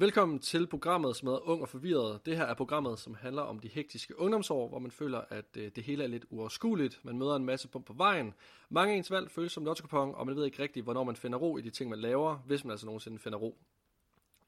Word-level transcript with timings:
Velkommen 0.00 0.38
til 0.38 0.66
programmet, 0.66 1.16
som 1.16 1.28
hedder 1.28 1.48
Ung 1.48 1.62
og 1.62 1.68
Forvirret. 1.68 2.26
Det 2.26 2.36
her 2.36 2.44
er 2.44 2.54
programmet, 2.54 2.98
som 2.98 3.14
handler 3.14 3.42
om 3.42 3.58
de 3.58 3.68
hektiske 3.68 4.18
ungdomsår, 4.18 4.68
hvor 4.68 4.78
man 4.78 4.90
føler, 4.90 5.20
at 5.30 5.56
øh, 5.56 5.70
det 5.76 5.84
hele 5.84 6.04
er 6.04 6.08
lidt 6.08 6.26
uoverskueligt. 6.30 7.04
Man 7.04 7.18
møder 7.18 7.36
en 7.36 7.44
masse 7.44 7.68
bump 7.68 7.86
på 7.86 7.92
vejen. 7.92 8.34
Mange 8.68 8.92
af 8.92 8.96
ens 8.96 9.10
valg 9.10 9.30
føles 9.30 9.52
som 9.52 9.64
lottokupon, 9.64 10.14
og 10.14 10.26
man 10.26 10.36
ved 10.36 10.44
ikke 10.44 10.62
rigtigt, 10.62 10.84
hvornår 10.84 11.04
man 11.04 11.16
finder 11.16 11.38
ro 11.38 11.56
i 11.56 11.60
de 11.60 11.70
ting, 11.70 11.90
man 11.90 11.98
laver, 11.98 12.36
hvis 12.36 12.64
man 12.64 12.70
altså 12.70 12.86
nogensinde 12.86 13.18
finder 13.18 13.38
ro. 13.38 13.58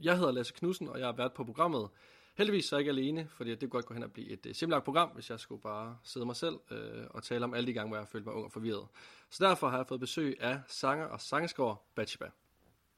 Jeg 0.02 0.18
hedder 0.18 0.32
Lasse 0.32 0.54
Knudsen, 0.54 0.88
og 0.88 0.98
jeg 0.98 1.06
har 1.06 1.12
været 1.12 1.33
på 1.33 1.44
programmet. 1.44 1.88
Heldigvis 2.37 2.64
så 2.64 2.76
er 2.76 2.78
jeg 2.78 2.88
ikke 2.88 3.01
alene, 3.01 3.28
fordi 3.28 3.51
det 3.51 3.60
kunne 3.60 3.71
godt 3.71 3.87
gå 3.87 3.94
hen 3.94 4.03
og 4.03 4.12
blive 4.12 4.30
et 4.30 4.62
uh, 4.62 4.82
program, 4.82 5.08
hvis 5.08 5.30
jeg 5.30 5.40
skulle 5.40 5.62
bare 5.62 5.98
sidde 6.04 6.26
mig 6.26 6.37
selv 6.37 6.58
øh, 6.71 7.06
og 7.10 7.22
tale 7.22 7.44
om 7.44 7.54
alle 7.54 7.67
de 7.67 7.72
gange, 7.72 7.88
hvor 7.88 7.96
jeg 7.96 8.08
følte 8.08 8.26
mig 8.26 8.35
ung 8.35 8.44
og 8.44 8.53
forvirret. 8.53 8.87
Så 9.30 9.44
derfor 9.44 9.69
har 9.69 9.76
jeg 9.76 9.87
fået 9.87 10.01
besøg 10.01 10.37
af 10.40 10.60
sanger 10.67 11.04
og 11.04 11.21
sangskår 11.21 11.90
Bachiba. 11.94 12.30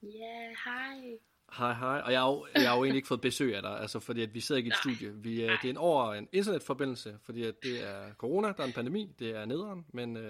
Ja, 0.02 0.08
yeah, 0.08 0.56
hej. 0.64 1.18
Hej, 1.58 1.72
hej. 1.72 2.02
Og 2.04 2.12
jeg 2.12 2.20
har, 2.20 2.28
jo, 2.28 2.46
jeg 2.54 2.68
har 2.68 2.76
jo 2.76 2.84
egentlig 2.84 2.96
ikke 2.96 3.08
fået 3.08 3.20
besøg 3.20 3.56
af 3.56 3.62
dig, 3.62 3.80
altså 3.80 4.00
fordi 4.00 4.22
at 4.22 4.34
vi 4.34 4.40
sidder 4.40 4.56
ikke 4.56 4.68
i 4.68 4.70
et 4.70 4.76
studie. 4.76 5.12
Vi, 5.14 5.44
uh, 5.44 5.50
det 5.50 5.64
er 5.64 5.70
en 5.70 5.76
over 5.76 6.14
en 6.14 6.28
internetforbindelse, 6.32 7.18
fordi 7.24 7.42
at 7.42 7.54
det 7.62 7.88
er 7.88 8.14
corona, 8.18 8.48
der 8.48 8.62
er 8.62 8.66
en 8.66 8.72
pandemi, 8.72 9.14
det 9.18 9.36
er 9.36 9.44
nederen, 9.44 9.86
men 9.92 10.16
uh, 10.16 10.22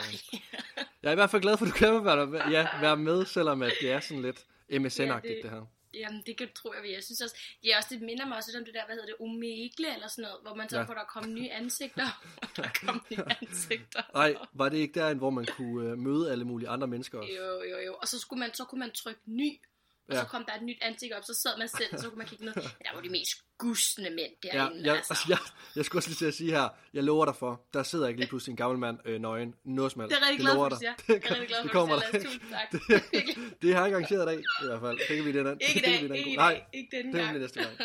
jeg 1.03 1.09
er 1.09 1.13
i 1.13 1.15
hvert 1.15 1.31
fald 1.31 1.43
glad 1.43 1.57
for, 1.57 1.67
at 1.67 1.73
du 1.73 1.77
kan 1.77 2.05
være, 2.05 2.51
ja, 2.51 2.69
være 2.81 2.97
med, 2.97 3.25
selvom 3.25 3.63
at 3.63 3.73
det 3.81 3.91
er 3.91 4.01
sådan 4.01 4.23
lidt 4.23 4.47
MSN-agtigt 4.73 5.29
ja, 5.29 5.37
det, 5.37 5.43
det 5.43 5.51
her. 5.51 5.67
Jamen, 5.95 6.23
det 6.27 6.37
kan, 6.37 6.49
tror 6.55 6.75
jeg, 6.75 6.93
jeg 6.95 7.03
synes 7.03 7.21
også, 7.21 7.37
det 7.63 7.73
er 7.73 7.77
også, 7.77 7.89
det 7.91 8.03
minder 8.03 8.27
mig 8.27 8.37
også 8.37 8.59
om 8.59 8.65
det 8.65 8.75
der, 8.75 8.87
hvad 8.87 8.95
hedder 8.95 9.07
det, 9.07 9.17
omegle 9.21 9.95
eller 9.95 10.09
sådan 10.09 10.23
noget, 10.23 10.39
hvor 10.43 10.55
man 10.55 10.69
så 10.69 10.79
ja. 10.79 10.85
får 10.85 10.95
der 10.95 11.05
komme 11.05 11.35
nye 11.35 11.51
ansigter, 11.51 12.09
der 12.57 12.69
kommer 12.81 13.03
nye 13.11 13.25
ansigter. 13.41 14.03
Nej, 14.15 14.37
var 14.53 14.69
det 14.69 14.79
ikke 14.79 15.01
der, 15.01 15.15
hvor 15.15 15.31
man 15.31 15.47
kunne 15.57 15.93
uh, 15.93 15.99
møde 15.99 16.33
alle 16.33 16.45
mulige 16.45 16.69
andre 16.69 16.87
mennesker 16.87 17.19
også? 17.19 17.33
Jo, 17.33 17.63
jo, 17.71 17.79
jo, 17.87 17.95
og 17.95 18.09
så, 18.09 18.19
skulle 18.19 18.41
man, 18.41 18.55
så 18.55 18.65
kunne 18.65 18.79
man 18.79 18.91
trykke 18.91 19.21
ny, 19.27 19.61
og 20.09 20.15
ja. 20.15 20.21
så 20.21 20.27
kom 20.27 20.45
der 20.45 20.55
et 20.55 20.63
nyt 20.63 20.79
ansigt 20.81 21.13
op, 21.13 21.25
så 21.25 21.35
sad 21.35 21.59
man 21.59 21.69
selv, 21.69 21.99
så 21.99 22.09
kunne 22.09 22.19
man 22.19 22.27
kigge 22.27 22.45
ned. 22.45 22.55
Der 22.85 22.95
var 22.95 23.01
de 23.01 23.09
mest 23.09 23.31
gustne 23.59 24.11
mænd 24.11 24.33
derinde. 24.43 24.79
Ja, 24.79 24.87
jeg, 24.87 24.97
altså. 24.97 25.19
Jeg, 25.29 25.39
jeg 25.77 25.85
skulle 25.85 25.99
også 25.99 26.09
lige 26.09 26.17
til 26.17 26.27
at 26.27 26.35
sige 26.35 26.51
her, 26.51 26.69
jeg 26.95 27.05
lover 27.05 27.25
dig 27.25 27.37
for, 27.37 27.67
der 27.73 27.83
sidder 27.83 28.09
ikke 28.09 28.21
lige 28.21 28.29
pludselig 28.29 28.53
en 28.53 28.57
gammel 28.57 28.79
mand 28.79 28.99
øh, 29.05 29.21
nøgen, 29.21 29.55
som 29.91 30.09
Det 30.09 30.13
er 30.13 30.29
rigtig 30.29 30.39
glad 30.39 30.55
for, 30.55 30.69
det, 30.69 30.81
det, 30.81 31.07
det, 31.07 31.31
rigtig 31.31 31.49
glad 31.49 31.59
for, 31.59 31.63
det 31.63 31.73
kommer 31.73 32.01
der. 32.01 32.23
Tusind 32.25 32.43
tak. 32.51 32.73
det, 32.73 33.63
det 33.63 33.75
har 33.75 33.83
jeg 33.83 33.91
garanteret 33.91 34.27
dag, 34.27 34.39
i 34.39 34.67
hvert 34.67 34.81
fald. 34.81 34.99
Det 34.99 35.17
kan 35.17 35.25
vi 35.25 35.33
den 35.33 35.47
anden. 35.47 35.61
Ikke 35.69 35.81
i 35.81 36.09
dag, 36.09 36.17
ikke 36.17 36.33
i 36.33 36.37
dag, 36.37 36.69
ikke 36.73 36.97
den 36.97 37.13
gang. 37.13 37.29
Det 37.29 37.37
er 37.37 37.41
næste 37.41 37.63
gang. 37.63 37.77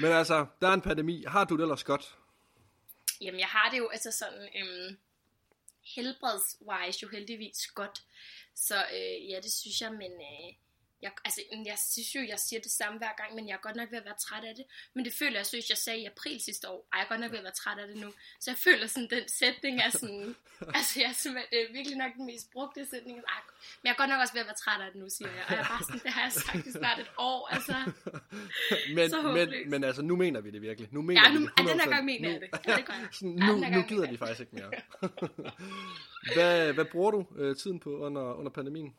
Men 0.00 0.12
altså, 0.12 0.46
der 0.60 0.68
er 0.68 0.72
en 0.72 0.80
pandemi. 0.80 1.24
Har 1.26 1.44
du 1.44 1.56
det 1.56 1.62
ellers 1.62 1.84
godt? 1.84 2.16
Jamen, 3.20 3.40
jeg 3.40 3.48
har 3.48 3.70
det 3.70 3.78
jo 3.78 3.88
altså 3.88 4.10
sådan, 4.18 4.48
øhm, 4.58 4.96
helbredswise 5.94 6.98
jo 7.02 7.08
heldigvis 7.08 7.66
godt. 7.74 8.02
Så 8.54 8.76
øh, 8.76 9.30
ja, 9.30 9.36
det 9.42 9.52
synes 9.52 9.80
jeg, 9.80 9.92
men... 9.92 10.12
Øh, 10.12 10.67
jeg, 11.02 11.12
altså, 11.24 11.40
jeg 11.66 11.78
synes 11.92 12.14
jo, 12.14 12.20
jeg 12.32 12.38
siger 12.38 12.60
det 12.60 12.72
samme 12.72 12.98
hver 12.98 13.14
gang, 13.20 13.34
men 13.34 13.48
jeg 13.48 13.54
er 13.54 13.64
godt 13.66 13.76
nok 13.76 13.90
ved 13.90 13.98
at 13.98 14.04
være 14.04 14.20
træt 14.26 14.44
af 14.44 14.54
det. 14.54 14.64
Men 14.94 15.04
det 15.04 15.12
føler 15.18 15.36
jeg, 15.38 15.46
synes, 15.46 15.68
jeg 15.68 15.78
sagde 15.78 16.00
i 16.00 16.04
april 16.04 16.40
sidste 16.40 16.68
år. 16.68 16.88
Ej, 16.92 16.98
jeg 16.98 17.04
er 17.04 17.08
godt 17.08 17.20
nok 17.20 17.30
ved 17.30 17.38
at 17.38 17.44
være 17.44 17.58
træt 17.62 17.78
af 17.78 17.88
det 17.88 17.96
nu. 17.96 18.10
Så 18.40 18.50
jeg 18.50 18.58
føler 18.66 18.86
sådan, 18.86 19.10
den 19.10 19.28
sætning 19.40 19.74
er 19.86 19.90
sådan... 19.90 20.36
altså, 20.78 21.00
jeg 21.00 21.10
er 21.10 21.16
det 21.50 21.60
er 21.62 21.72
virkelig 21.72 21.98
nok 21.98 22.12
den 22.16 22.26
mest 22.26 22.46
brugte 22.52 22.86
sætning. 22.90 23.16
Ej, 23.18 23.40
men 23.80 23.84
jeg 23.84 23.90
er 23.90 24.00
godt 24.02 24.10
nok 24.10 24.20
også 24.20 24.34
ved 24.34 24.40
at 24.40 24.46
være 24.50 24.60
træt 24.64 24.80
af 24.80 24.90
det 24.92 25.00
nu, 25.02 25.08
siger 25.16 25.30
jeg. 25.36 25.44
Og 25.48 25.52
jeg 25.54 25.60
er 25.60 25.68
bare 25.74 25.84
sådan, 25.88 26.00
det 26.06 26.12
har 26.16 26.22
jeg 26.22 26.32
sagt 26.32 26.66
i 26.66 26.72
snart 26.72 26.98
et 26.98 27.10
år, 27.18 27.48
altså. 27.54 27.76
men, 28.96 29.10
så 29.10 29.22
men, 29.22 29.48
men 29.70 29.84
altså, 29.84 30.02
nu 30.02 30.16
mener 30.16 30.40
vi 30.40 30.50
det 30.50 30.62
virkelig. 30.62 30.88
Nu 30.92 31.02
mener 31.02 31.22
ja, 31.24 31.34
nu, 31.34 31.40
vi 31.40 31.46
det 31.46 31.52
100%. 31.60 31.66
Ja, 31.66 31.72
den 31.72 31.80
her 31.80 31.90
gang 31.90 32.04
mener 32.04 32.30
jeg 32.30 32.40
det. 32.40 32.48
Ja, 32.66 32.76
det 32.76 32.84
gør 32.86 32.94
jeg. 32.94 33.08
sådan, 33.18 33.30
nu, 33.30 33.52
ja, 33.64 33.70
nu 33.76 33.82
gider 33.82 34.06
de 34.10 34.18
faktisk 34.18 34.40
ikke 34.40 34.54
mere. 34.56 34.70
hvad, 36.34 36.72
hvad 36.72 36.84
bruger 36.84 37.10
du 37.10 37.26
øh, 37.36 37.56
tiden 37.56 37.80
på 37.80 37.90
under, 37.98 38.34
under 38.34 38.50
pandemien? 38.50 38.94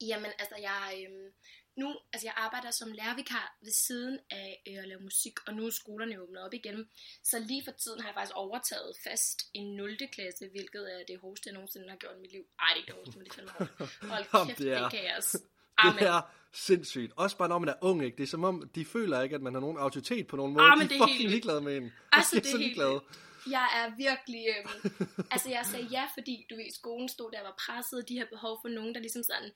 Jamen, 0.00 0.30
altså 0.38 0.56
jeg, 0.60 1.06
øhm, 1.06 1.28
nu, 1.76 1.96
altså 2.12 2.26
jeg 2.26 2.34
arbejder 2.36 2.70
som 2.70 2.92
lærervikar 2.92 3.56
ved 3.62 3.72
siden 3.72 4.18
af 4.30 4.62
øh, 4.68 4.78
at 4.82 4.88
lave 4.88 5.00
musik, 5.00 5.36
og 5.46 5.54
nu 5.54 5.66
er 5.66 5.70
skolerne 5.70 6.20
åbnet 6.22 6.42
op 6.42 6.54
igen. 6.54 6.88
Så 7.24 7.38
lige 7.38 7.62
for 7.64 7.72
tiden 7.72 8.00
har 8.00 8.08
jeg 8.08 8.14
faktisk 8.14 8.36
overtaget 8.36 8.92
fast 9.04 9.38
en 9.54 9.76
0. 9.76 9.98
klasse, 10.12 10.48
hvilket 10.50 11.00
er 11.00 11.04
det 11.08 11.20
hårdeste, 11.20 11.46
jeg 11.48 11.54
nogensinde 11.54 11.88
har 11.88 11.96
gjort 11.96 12.16
i 12.18 12.20
mit 12.20 12.32
liv. 12.32 12.44
Ej, 12.58 12.66
det 12.68 12.74
er 12.74 12.76
ikke 12.76 12.86
det 12.86 12.94
hårdeste, 12.94 13.18
men 13.18 13.24
det 13.26 13.32
er 13.32 13.66
fandme 13.66 14.10
Hold 14.12 14.24
kæft, 14.46 14.58
det 14.58 14.72
er, 14.72 14.88
det 14.88 14.98
kaos. 14.98 15.36
Det 15.98 16.08
er 16.08 16.20
sindssygt. 16.52 17.12
Også 17.16 17.36
bare 17.36 17.48
når 17.48 17.58
man 17.58 17.68
er 17.68 17.74
ung, 17.80 18.04
ikke? 18.04 18.16
Det 18.16 18.22
er 18.22 18.26
som 18.26 18.44
om, 18.44 18.70
de 18.74 18.84
føler 18.84 19.20
ikke, 19.22 19.34
at 19.34 19.42
man 19.42 19.54
har 19.54 19.60
nogen 19.60 19.78
autoritet 19.78 20.26
på 20.26 20.36
nogen 20.36 20.52
måde. 20.52 20.64
Amen, 20.64 20.88
de 20.88 20.94
er 20.94 21.06
fucking 21.08 21.30
ligeglade 21.30 21.60
med 21.60 21.76
en. 21.76 21.92
Altså, 22.12 22.36
det 22.36 22.46
er, 22.46 22.50
så 22.50 22.56
ligeglade. 22.56 23.00
Jeg 23.50 23.66
er 23.80 23.86
virkelig... 24.06 24.42
Øhm, 24.54 24.76
altså, 25.34 25.48
jeg 25.56 25.66
sagde 25.66 25.86
ja, 25.96 26.04
fordi 26.16 26.46
du 26.50 26.54
ved, 26.56 26.70
skolen 26.80 27.08
stod 27.08 27.32
der 27.32 27.42
var 27.42 27.56
presset, 27.64 27.96
og 28.02 28.08
de 28.08 28.18
har 28.18 28.28
behov 28.34 28.54
for 28.62 28.68
nogen, 28.68 28.94
der 28.94 29.00
ligesom 29.00 29.22
sådan 29.22 29.50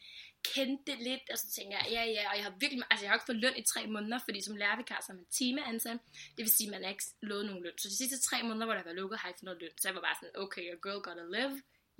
kendte 0.54 0.92
det 0.92 0.98
lidt, 1.08 1.24
og 1.32 1.38
så 1.38 1.46
tænker 1.56 1.76
jeg, 1.78 1.86
ja, 1.96 2.02
ja, 2.16 2.30
og 2.30 2.36
jeg 2.38 2.44
har 2.48 2.54
virkelig, 2.62 2.82
altså 2.90 3.04
jeg 3.04 3.10
har 3.10 3.16
ikke 3.16 3.30
fået 3.30 3.42
løn 3.44 3.56
i 3.56 3.64
tre 3.72 3.82
måneder, 3.86 4.18
fordi 4.26 4.38
som 4.42 4.56
lærervikar, 4.56 5.00
så 5.00 5.12
er 5.12 5.16
man 5.16 5.34
timeansat, 5.40 5.98
det 6.36 6.42
vil 6.44 6.56
sige, 6.56 6.68
at 6.68 6.74
man 6.74 6.82
har 6.82 6.90
ikke 6.90 7.08
lovet 7.30 7.46
nogen 7.46 7.62
løn. 7.64 7.78
Så 7.78 7.88
de 7.88 7.96
sidste 8.02 8.18
tre 8.28 8.38
måneder, 8.48 8.66
hvor 8.66 8.76
der 8.78 8.88
var 8.90 8.98
lukket, 9.00 9.18
har 9.18 9.28
jeg 9.28 9.32
ikke 9.32 9.40
fået 9.40 9.50
noget 9.50 9.62
løn. 9.62 9.78
Så 9.78 9.88
jeg 9.88 9.94
var 9.94 10.04
bare 10.08 10.18
sådan, 10.20 10.38
okay, 10.44 10.64
a 10.74 10.76
girl 10.84 11.00
gotta 11.06 11.24
live, 11.36 11.56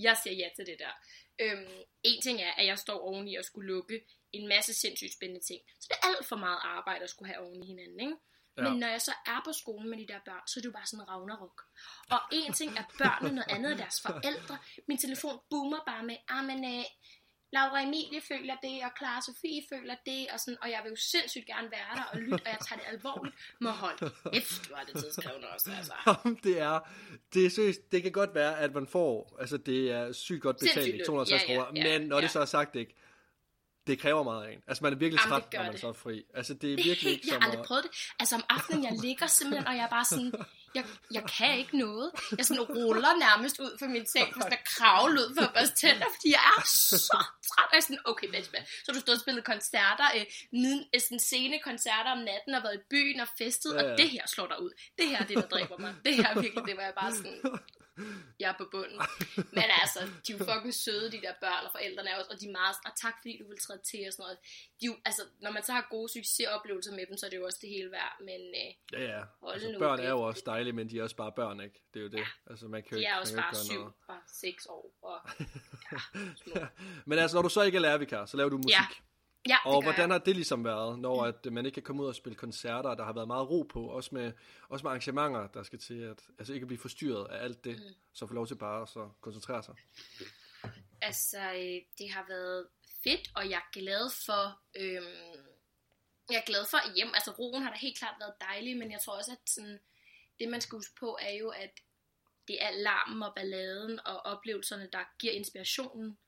jeg 0.07 0.15
siger 0.23 0.35
ja 0.43 0.49
til 0.57 0.67
det 0.71 0.79
der. 0.85 0.95
Øhm, 1.43 1.79
en 2.11 2.21
ting 2.23 2.37
er, 2.49 2.53
at 2.61 2.67
jeg 2.67 2.79
står 2.79 2.99
oveni 3.09 3.33
og 3.41 3.45
skulle 3.45 3.69
lukke 3.75 3.97
en 4.33 4.49
masse 4.49 4.73
sindssygt 4.75 5.17
spændende 5.17 5.45
ting. 5.49 5.61
Så 5.81 5.87
det 5.91 5.97
er 5.97 6.07
alt 6.09 6.27
for 6.27 6.37
meget 6.37 6.61
arbejde 6.63 7.05
at 7.05 7.11
skulle 7.11 7.33
have 7.33 7.43
oven 7.45 7.63
i 7.63 7.67
hinanden, 7.67 8.01
ikke? 8.01 8.17
Ja. 8.59 8.63
Men 8.63 8.79
når 8.81 8.87
jeg 8.87 9.03
så 9.03 9.13
er 9.27 9.41
på 9.45 9.53
skolen 9.53 9.91
med 9.91 9.99
de 9.99 10.07
der 10.13 10.21
børn, 10.25 10.45
så 10.47 10.55
er 10.57 10.61
det 10.63 10.67
jo 10.67 10.73
bare 10.79 10.87
sådan 10.87 11.03
en 11.05 11.09
ragnarok. 11.09 11.63
Og 12.11 12.21
en 12.33 12.53
ting 12.53 12.71
er 12.79 12.85
børnene, 12.99 13.35
noget 13.35 13.51
andet 13.51 13.73
er 13.73 13.77
deres 13.77 14.01
forældre. 14.07 14.59
Min 14.89 14.99
telefon 14.99 15.41
boomer 15.51 15.81
bare 15.87 16.03
med, 16.03 16.17
ah, 16.29 16.45
men, 16.45 16.65
øh, 16.65 16.85
Laura 17.53 17.83
Emilie 17.83 18.21
føler 18.21 18.57
det, 18.63 18.85
og 18.85 18.91
Clara 18.99 19.21
Sofie 19.21 19.63
føler 19.73 19.97
det, 20.07 20.27
og, 20.33 20.41
sådan, 20.41 20.59
og 20.63 20.71
jeg 20.71 20.81
vil 20.85 20.91
jo 20.91 20.97
sindssygt 20.97 21.47
gerne 21.47 21.71
være 21.71 21.93
der 21.97 22.05
og 22.13 22.19
lytte, 22.19 22.43
og 22.47 22.51
jeg 22.55 22.59
tager 22.69 22.81
det 22.81 22.89
alvorligt. 22.95 23.35
Må 23.61 23.71
holde 23.71 24.11
kæft, 24.33 24.69
du 24.69 24.75
har 24.75 24.85
det 24.85 25.03
tidskrævende 25.03 25.49
også, 25.49 25.71
altså. 25.79 25.95
det 26.45 26.61
er, 26.61 26.81
det 27.35 27.47
er 27.47 27.51
seriøst, 27.51 27.93
det 27.93 28.03
kan 28.03 28.13
godt 28.13 28.35
være, 28.35 28.59
at 28.59 28.75
man 28.75 28.87
får, 28.87 29.37
altså 29.41 29.57
det 29.57 29.91
er 29.91 30.13
sygt 30.13 30.43
godt 30.43 30.59
betalt, 30.59 31.07
250 31.07 31.45
kroner, 31.45 31.67
ja, 31.75 31.83
ja, 31.83 31.93
ja, 31.93 31.99
men 31.99 32.09
når 32.09 32.17
ja. 32.17 32.23
det 32.23 32.31
så 32.31 32.41
er 32.41 32.45
sagt 32.45 32.77
ikke, 32.77 32.95
det 33.89 33.99
kræver 33.99 34.23
meget 34.23 34.47
af 34.47 34.53
en. 34.53 34.63
Altså 34.69 34.85
man 34.85 34.93
er 34.93 34.97
virkelig 34.97 35.21
træt, 35.21 35.53
når 35.53 35.63
man 35.63 35.73
det. 35.73 35.81
så 35.81 35.89
er 35.89 35.93
fri. 35.93 36.25
Altså 36.35 36.55
det 36.55 36.73
er 36.73 36.77
virkelig 36.77 37.13
ikke 37.13 37.27
Jeg 37.29 37.35
har 37.35 37.49
aldrig 37.49 37.65
prøvet 37.67 37.85
det. 37.85 37.91
Altså 38.21 38.35
om 38.37 38.45
aftenen, 38.49 38.85
jeg 38.85 38.95
ligger 39.03 39.27
simpelthen, 39.27 39.67
og 39.67 39.77
jeg 39.77 39.85
er 39.85 39.89
bare 39.89 40.05
sådan, 40.05 40.33
jeg, 40.75 40.85
jeg 41.17 41.25
kan 41.37 41.59
ikke 41.59 41.79
noget. 41.79 42.11
Jeg 42.39 42.45
sådan 42.47 42.63
ruller 42.63 43.13
nærmest 43.27 43.61
ud 43.61 43.73
for 43.79 43.87
min 43.87 44.07
seng, 44.07 44.29
for 44.35 44.41
sådan 44.41 44.59
at 44.61 44.65
kravle 44.65 45.19
ud 45.21 45.35
for 45.37 45.45
at 45.49 45.53
børste 45.55 45.77
tænder, 45.77 46.07
fordi 46.15 46.29
jeg 46.39 46.45
er 46.57 46.63
så 46.67 47.19
træt. 47.49 47.69
Og 47.71 47.75
jeg 47.75 47.83
sådan, 47.83 48.03
okay, 48.05 48.29
bitch, 48.35 48.51
man. 48.53 48.63
Så 48.85 48.93
du 48.93 49.01
stået 49.01 49.17
og 49.17 49.21
spillet 49.21 49.45
koncerter, 49.45 50.07
øh, 50.17 50.25
miden, 50.53 50.85
øh, 50.95 51.01
sådan 51.01 51.19
sene 51.33 51.57
koncerter 51.69 52.11
om 52.17 52.19
natten, 52.19 52.55
og 52.55 52.63
været 52.63 52.77
i 52.81 52.85
byen 52.91 53.21
og 53.21 53.29
festet, 53.39 53.73
ja, 53.75 53.83
ja. 53.83 53.93
og 53.93 53.99
det 53.99 54.09
her 54.11 54.25
slår 54.27 54.47
dig 54.47 54.63
ud. 54.63 54.71
Det 54.99 55.07
her 55.11 55.19
er 55.23 55.27
det, 55.31 55.37
der 55.37 55.49
dræber 55.55 55.79
mig. 55.79 55.95
Det 56.05 56.15
her 56.17 56.29
er 56.33 56.41
virkelig 56.41 56.65
det, 56.69 56.75
hvor 56.75 56.83
jeg 56.83 56.95
bare 57.03 57.13
sådan, 57.19 57.41
jeg 58.41 58.49
er 58.53 58.59
på 58.63 58.67
bunden. 58.75 58.99
Men 59.59 59.69
altså, 59.83 60.01
de 60.25 60.33
er 60.33 60.37
jo 60.39 60.45
fucking 60.53 60.75
søde, 60.75 61.07
de 61.15 61.21
der 61.27 61.35
børn, 61.45 61.63
og 61.67 61.73
forældrene 61.77 62.11
er 62.11 62.17
også, 62.21 62.31
og 62.33 62.41
de 62.41 62.47
er 62.51 62.53
meget, 62.61 62.77
og 62.89 62.93
tak 63.05 63.15
fordi 63.21 63.33
du 63.41 63.49
vil 63.49 63.59
træde 63.67 63.81
til 63.91 64.03
og 64.09 64.13
sådan 64.13 64.23
noget. 64.27 64.39
De 64.81 64.87
jo, 64.87 64.95
altså, 65.09 65.23
når 65.45 65.51
man 65.51 65.63
så 65.63 65.73
har 65.73 65.87
gode 65.91 66.09
succesoplevelser 66.17 66.93
med 66.99 67.05
dem, 67.09 67.17
så 67.17 67.27
er 67.27 67.31
det 67.31 67.37
jo 67.37 67.45
også 67.45 67.59
det 67.63 67.71
hele 67.77 67.91
værd, 67.91 68.15
men 68.29 68.41
øh, 68.63 68.71
Ja, 68.93 69.03
ja. 69.13 69.23
Altså, 69.53 69.73
nu, 69.73 69.79
børn 69.79 70.01
er 70.01 70.11
jo 70.11 70.21
også 70.21 70.43
dejlige, 70.47 70.73
men 70.73 70.91
de 70.91 70.99
er 70.99 71.03
også 71.03 71.17
bare 71.17 71.33
børn, 71.41 71.61
ikke? 71.61 71.79
Det 71.93 72.01
er 72.01 72.05
jo 72.05 72.09
det. 72.09 72.19
Ja. 72.19 72.27
Altså, 72.51 72.69
man 72.69 72.83
kan 72.83 72.99
de 72.99 73.05
er 73.05 73.17
også 73.17 73.37
bare 73.37 73.55
syv, 73.55 73.83
bare 74.09 74.23
seks 74.33 74.67
år, 74.67 74.85
og 75.03 75.19
ja, 76.55 76.67
Men 77.07 77.19
altså, 77.19 77.35
når 77.37 77.43
du 77.43 77.49
så 77.49 77.63
ikke 77.63 77.77
er 77.77 77.83
lærervikar, 77.83 78.27
så 78.27 78.37
laver 78.37 78.51
du 78.51 78.57
musik. 78.57 78.71
Ja. 78.71 78.87
Ja, 79.49 79.57
og 79.65 79.83
hvordan 79.83 80.11
har 80.11 80.19
det 80.19 80.35
ligesom 80.35 80.65
været, 80.65 80.99
når 80.99 81.25
at 81.25 81.53
man 81.53 81.67
ikke 81.67 81.75
kan 81.75 81.83
komme 81.83 82.03
ud 82.03 82.09
og 82.09 82.15
spille 82.15 82.37
koncerter, 82.37 82.95
der 82.95 83.05
har 83.05 83.13
været 83.13 83.27
meget 83.27 83.51
ro 83.51 83.63
på, 83.63 83.89
også 83.89 84.11
med, 84.13 84.33
også 84.69 84.83
med 84.83 84.91
arrangementer, 84.91 85.47
der 85.47 85.63
skal 85.63 85.79
til 85.79 86.01
at 86.03 86.23
altså 86.39 86.53
ikke 86.53 86.65
at 86.65 86.69
blive 86.69 86.81
forstyrret 86.81 87.27
af 87.31 87.45
alt 87.45 87.65
det, 87.65 87.77
mm. 87.79 87.95
så 88.13 88.27
få 88.27 88.35
lov 88.35 88.47
til 88.47 88.55
bare 88.55 88.83
at 88.83 88.89
så 88.89 89.11
koncentrere 89.21 89.63
sig? 89.63 89.75
Altså, 91.03 91.39
øh, 91.39 91.83
det 91.99 92.11
har 92.11 92.25
været 92.29 92.67
fedt, 93.05 93.31
og 93.35 93.51
jeg 93.51 93.57
er 93.57 93.71
glad 93.73 94.11
for, 94.27 94.61
øhm, 94.77 95.49
jeg 96.31 96.37
er 96.37 96.47
glad 96.47 96.65
for 96.71 96.95
hjem. 96.97 97.11
Altså, 97.15 97.31
roen 97.31 97.63
har 97.63 97.71
da 97.71 97.79
helt 97.79 97.99
klart 97.99 98.15
været 98.21 98.35
dejlig, 98.41 98.77
men 98.77 98.93
jeg 98.93 99.01
tror 99.01 99.17
også, 99.19 99.33
at 99.33 99.51
sådan, 99.51 99.79
det 100.41 100.49
man 100.49 100.61
skal 100.61 100.77
huske 100.77 100.95
på, 101.01 101.19
er 101.21 101.35
jo, 101.35 101.49
at 101.49 101.71
det 102.49 102.63
er 102.63 102.71
larmen 102.71 103.23
og 103.23 103.33
balladen 103.37 104.01
og 104.07 104.17
oplevelserne, 104.21 104.89
der 104.93 105.05
giver 105.19 105.33
inspirationen. 105.33 106.19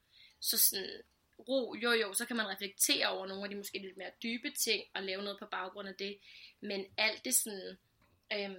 Så 0.41 0.59
sådan, 0.59 1.03
ro, 1.49 1.75
jo 1.75 1.91
jo, 1.93 2.13
så 2.13 2.27
kan 2.27 2.37
man 2.37 2.49
reflektere 2.49 3.09
over 3.09 3.27
nogle 3.27 3.45
af 3.45 3.51
de 3.51 3.57
måske 3.57 3.79
lidt 3.79 3.97
mere 3.97 4.11
dybe 4.23 4.51
ting, 4.51 4.85
og 4.95 5.03
lave 5.03 5.23
noget 5.23 5.39
på 5.39 5.47
baggrund 5.51 5.89
af 5.89 5.95
det, 5.95 6.19
men 6.61 6.87
alt 6.97 7.25
det 7.25 7.35
sådan, 7.35 7.79
øhm, 8.33 8.57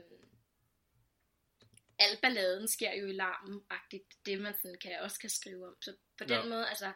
al 2.00 2.18
balladen 2.22 2.68
sker 2.68 2.94
jo 2.94 3.08
i 3.08 3.14
larmen-agtigt, 3.14 4.26
det 4.26 4.42
man 4.42 4.54
sådan 4.54 4.78
kan, 4.82 5.00
også 5.02 5.20
kan 5.20 5.30
skrive 5.30 5.68
om, 5.68 5.82
så 5.82 5.96
på 6.18 6.24
den 6.24 6.44
ja. 6.44 6.46
måde, 6.46 6.70
altså, 6.70 6.92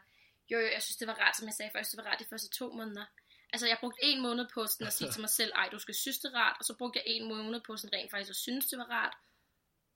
jo 0.52 0.60
jo, 0.60 0.68
jeg 0.74 0.82
synes 0.82 0.98
det 0.98 1.08
var 1.08 1.14
rart, 1.14 1.38
som 1.38 1.48
jeg 1.48 1.54
sagde 1.54 1.72
først, 1.76 1.92
det 1.92 1.98
var 1.98 2.12
rart 2.12 2.20
de 2.20 2.26
første 2.30 2.50
to 2.50 2.72
måneder, 2.72 3.06
altså 3.54 3.68
jeg 3.68 3.78
brugte 3.80 4.00
en 4.04 4.22
måned 4.22 4.46
på 4.54 4.68
sådan 4.68 4.88
at 4.88 4.94
sige 4.94 5.12
til 5.12 5.22
mig 5.22 5.30
selv, 5.30 5.52
ej 5.56 5.70
du 5.72 5.80
skal 5.80 5.96
synes 5.96 6.20
det 6.20 6.34
er 6.34 6.38
rart, 6.38 6.56
og 6.60 6.66
så 6.66 6.76
brugte 6.78 7.00
jeg 7.00 7.04
en 7.08 7.28
måned 7.28 7.62
på 7.68 7.78
sådan 7.78 8.00
rent 8.00 8.12
faktisk 8.12 8.30
at 8.30 8.36
synes 8.36 8.66
det 8.66 8.80
var 8.80 8.90
rart, 8.90 9.16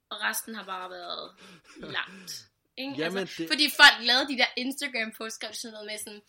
og 0.10 0.22
resten 0.22 0.56
har 0.56 0.66
bare 0.66 0.90
været 0.90 1.36
langt. 1.78 2.49
Ikke? 2.84 2.94
Jamen, 2.98 3.18
altså, 3.18 3.36
det... 3.38 3.50
Fordi 3.54 3.66
folk 3.81 3.96
lavede 4.10 4.28
de 4.31 4.38
der 4.42 4.50
Instagram-posts, 4.64 5.36
skrev 5.40 5.54
sådan 5.54 5.74
noget 5.74 5.88
med 5.92 5.98
sådan, 5.98 6.22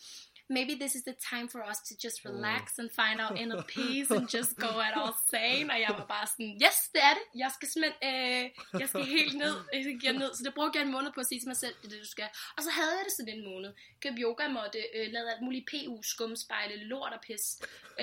maybe 0.56 0.75
this 0.82 0.94
is 0.99 1.05
the 1.11 1.17
time 1.31 1.49
for 1.52 1.61
us 1.70 1.79
to 1.88 1.94
just 2.05 2.19
relax 2.25 2.64
mm. 2.67 2.81
and 2.81 2.88
find 3.00 3.17
our 3.25 3.35
inner 3.43 3.62
peace 3.76 4.08
and 4.17 4.26
just 4.37 4.52
go 4.67 4.73
at 4.87 4.94
our 5.00 5.14
sane. 5.31 5.67
Og 5.75 5.79
jeg 5.85 5.93
var 5.99 6.06
bare 6.14 6.26
sådan, 6.32 6.52
yes, 6.64 6.79
det 6.94 7.02
er 7.08 7.14
det. 7.19 7.25
Jeg 7.43 7.50
skal 7.56 7.69
simpelthen, 7.73 7.99
øh, 8.11 8.44
jeg 8.81 8.88
skal 8.88 9.05
helt 9.19 9.37
ned. 9.44 9.55
Jeg 9.73 9.81
skal 10.00 10.19
ned. 10.23 10.31
Så 10.37 10.43
det 10.47 10.55
brugte 10.55 10.79
jeg 10.79 10.85
en 10.87 10.93
måned 10.97 11.11
på 11.14 11.20
at 11.20 11.26
sige 11.26 11.41
til 11.41 11.49
mig 11.52 11.56
selv, 11.64 11.75
det 11.79 11.87
er 11.87 11.93
det, 11.94 12.00
du 12.06 12.11
skal. 12.17 12.29
Og 12.56 12.61
så 12.67 12.70
havde 12.79 12.93
jeg 12.99 13.05
det 13.06 13.14
sådan 13.19 13.35
en 13.38 13.44
måned. 13.50 13.70
Køb 14.02 14.14
yoga, 14.25 14.49
måtte 14.49 14.79
øh, 14.97 15.06
lave 15.14 15.26
alt 15.32 15.43
muligt 15.47 15.64
PU, 15.70 16.02
skumspejle, 16.02 16.76
lort 16.91 17.12
og 17.17 17.20
pis. 17.26 17.44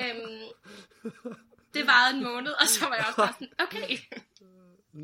Øhm, 0.01 0.45
det 1.75 1.83
varede 1.91 2.11
en 2.17 2.23
måned, 2.23 2.53
og 2.61 2.67
så 2.67 2.79
var 2.89 2.95
jeg 2.95 3.05
også 3.09 3.21
bare 3.25 3.33
sådan, 3.33 3.53
okay. 3.65 3.89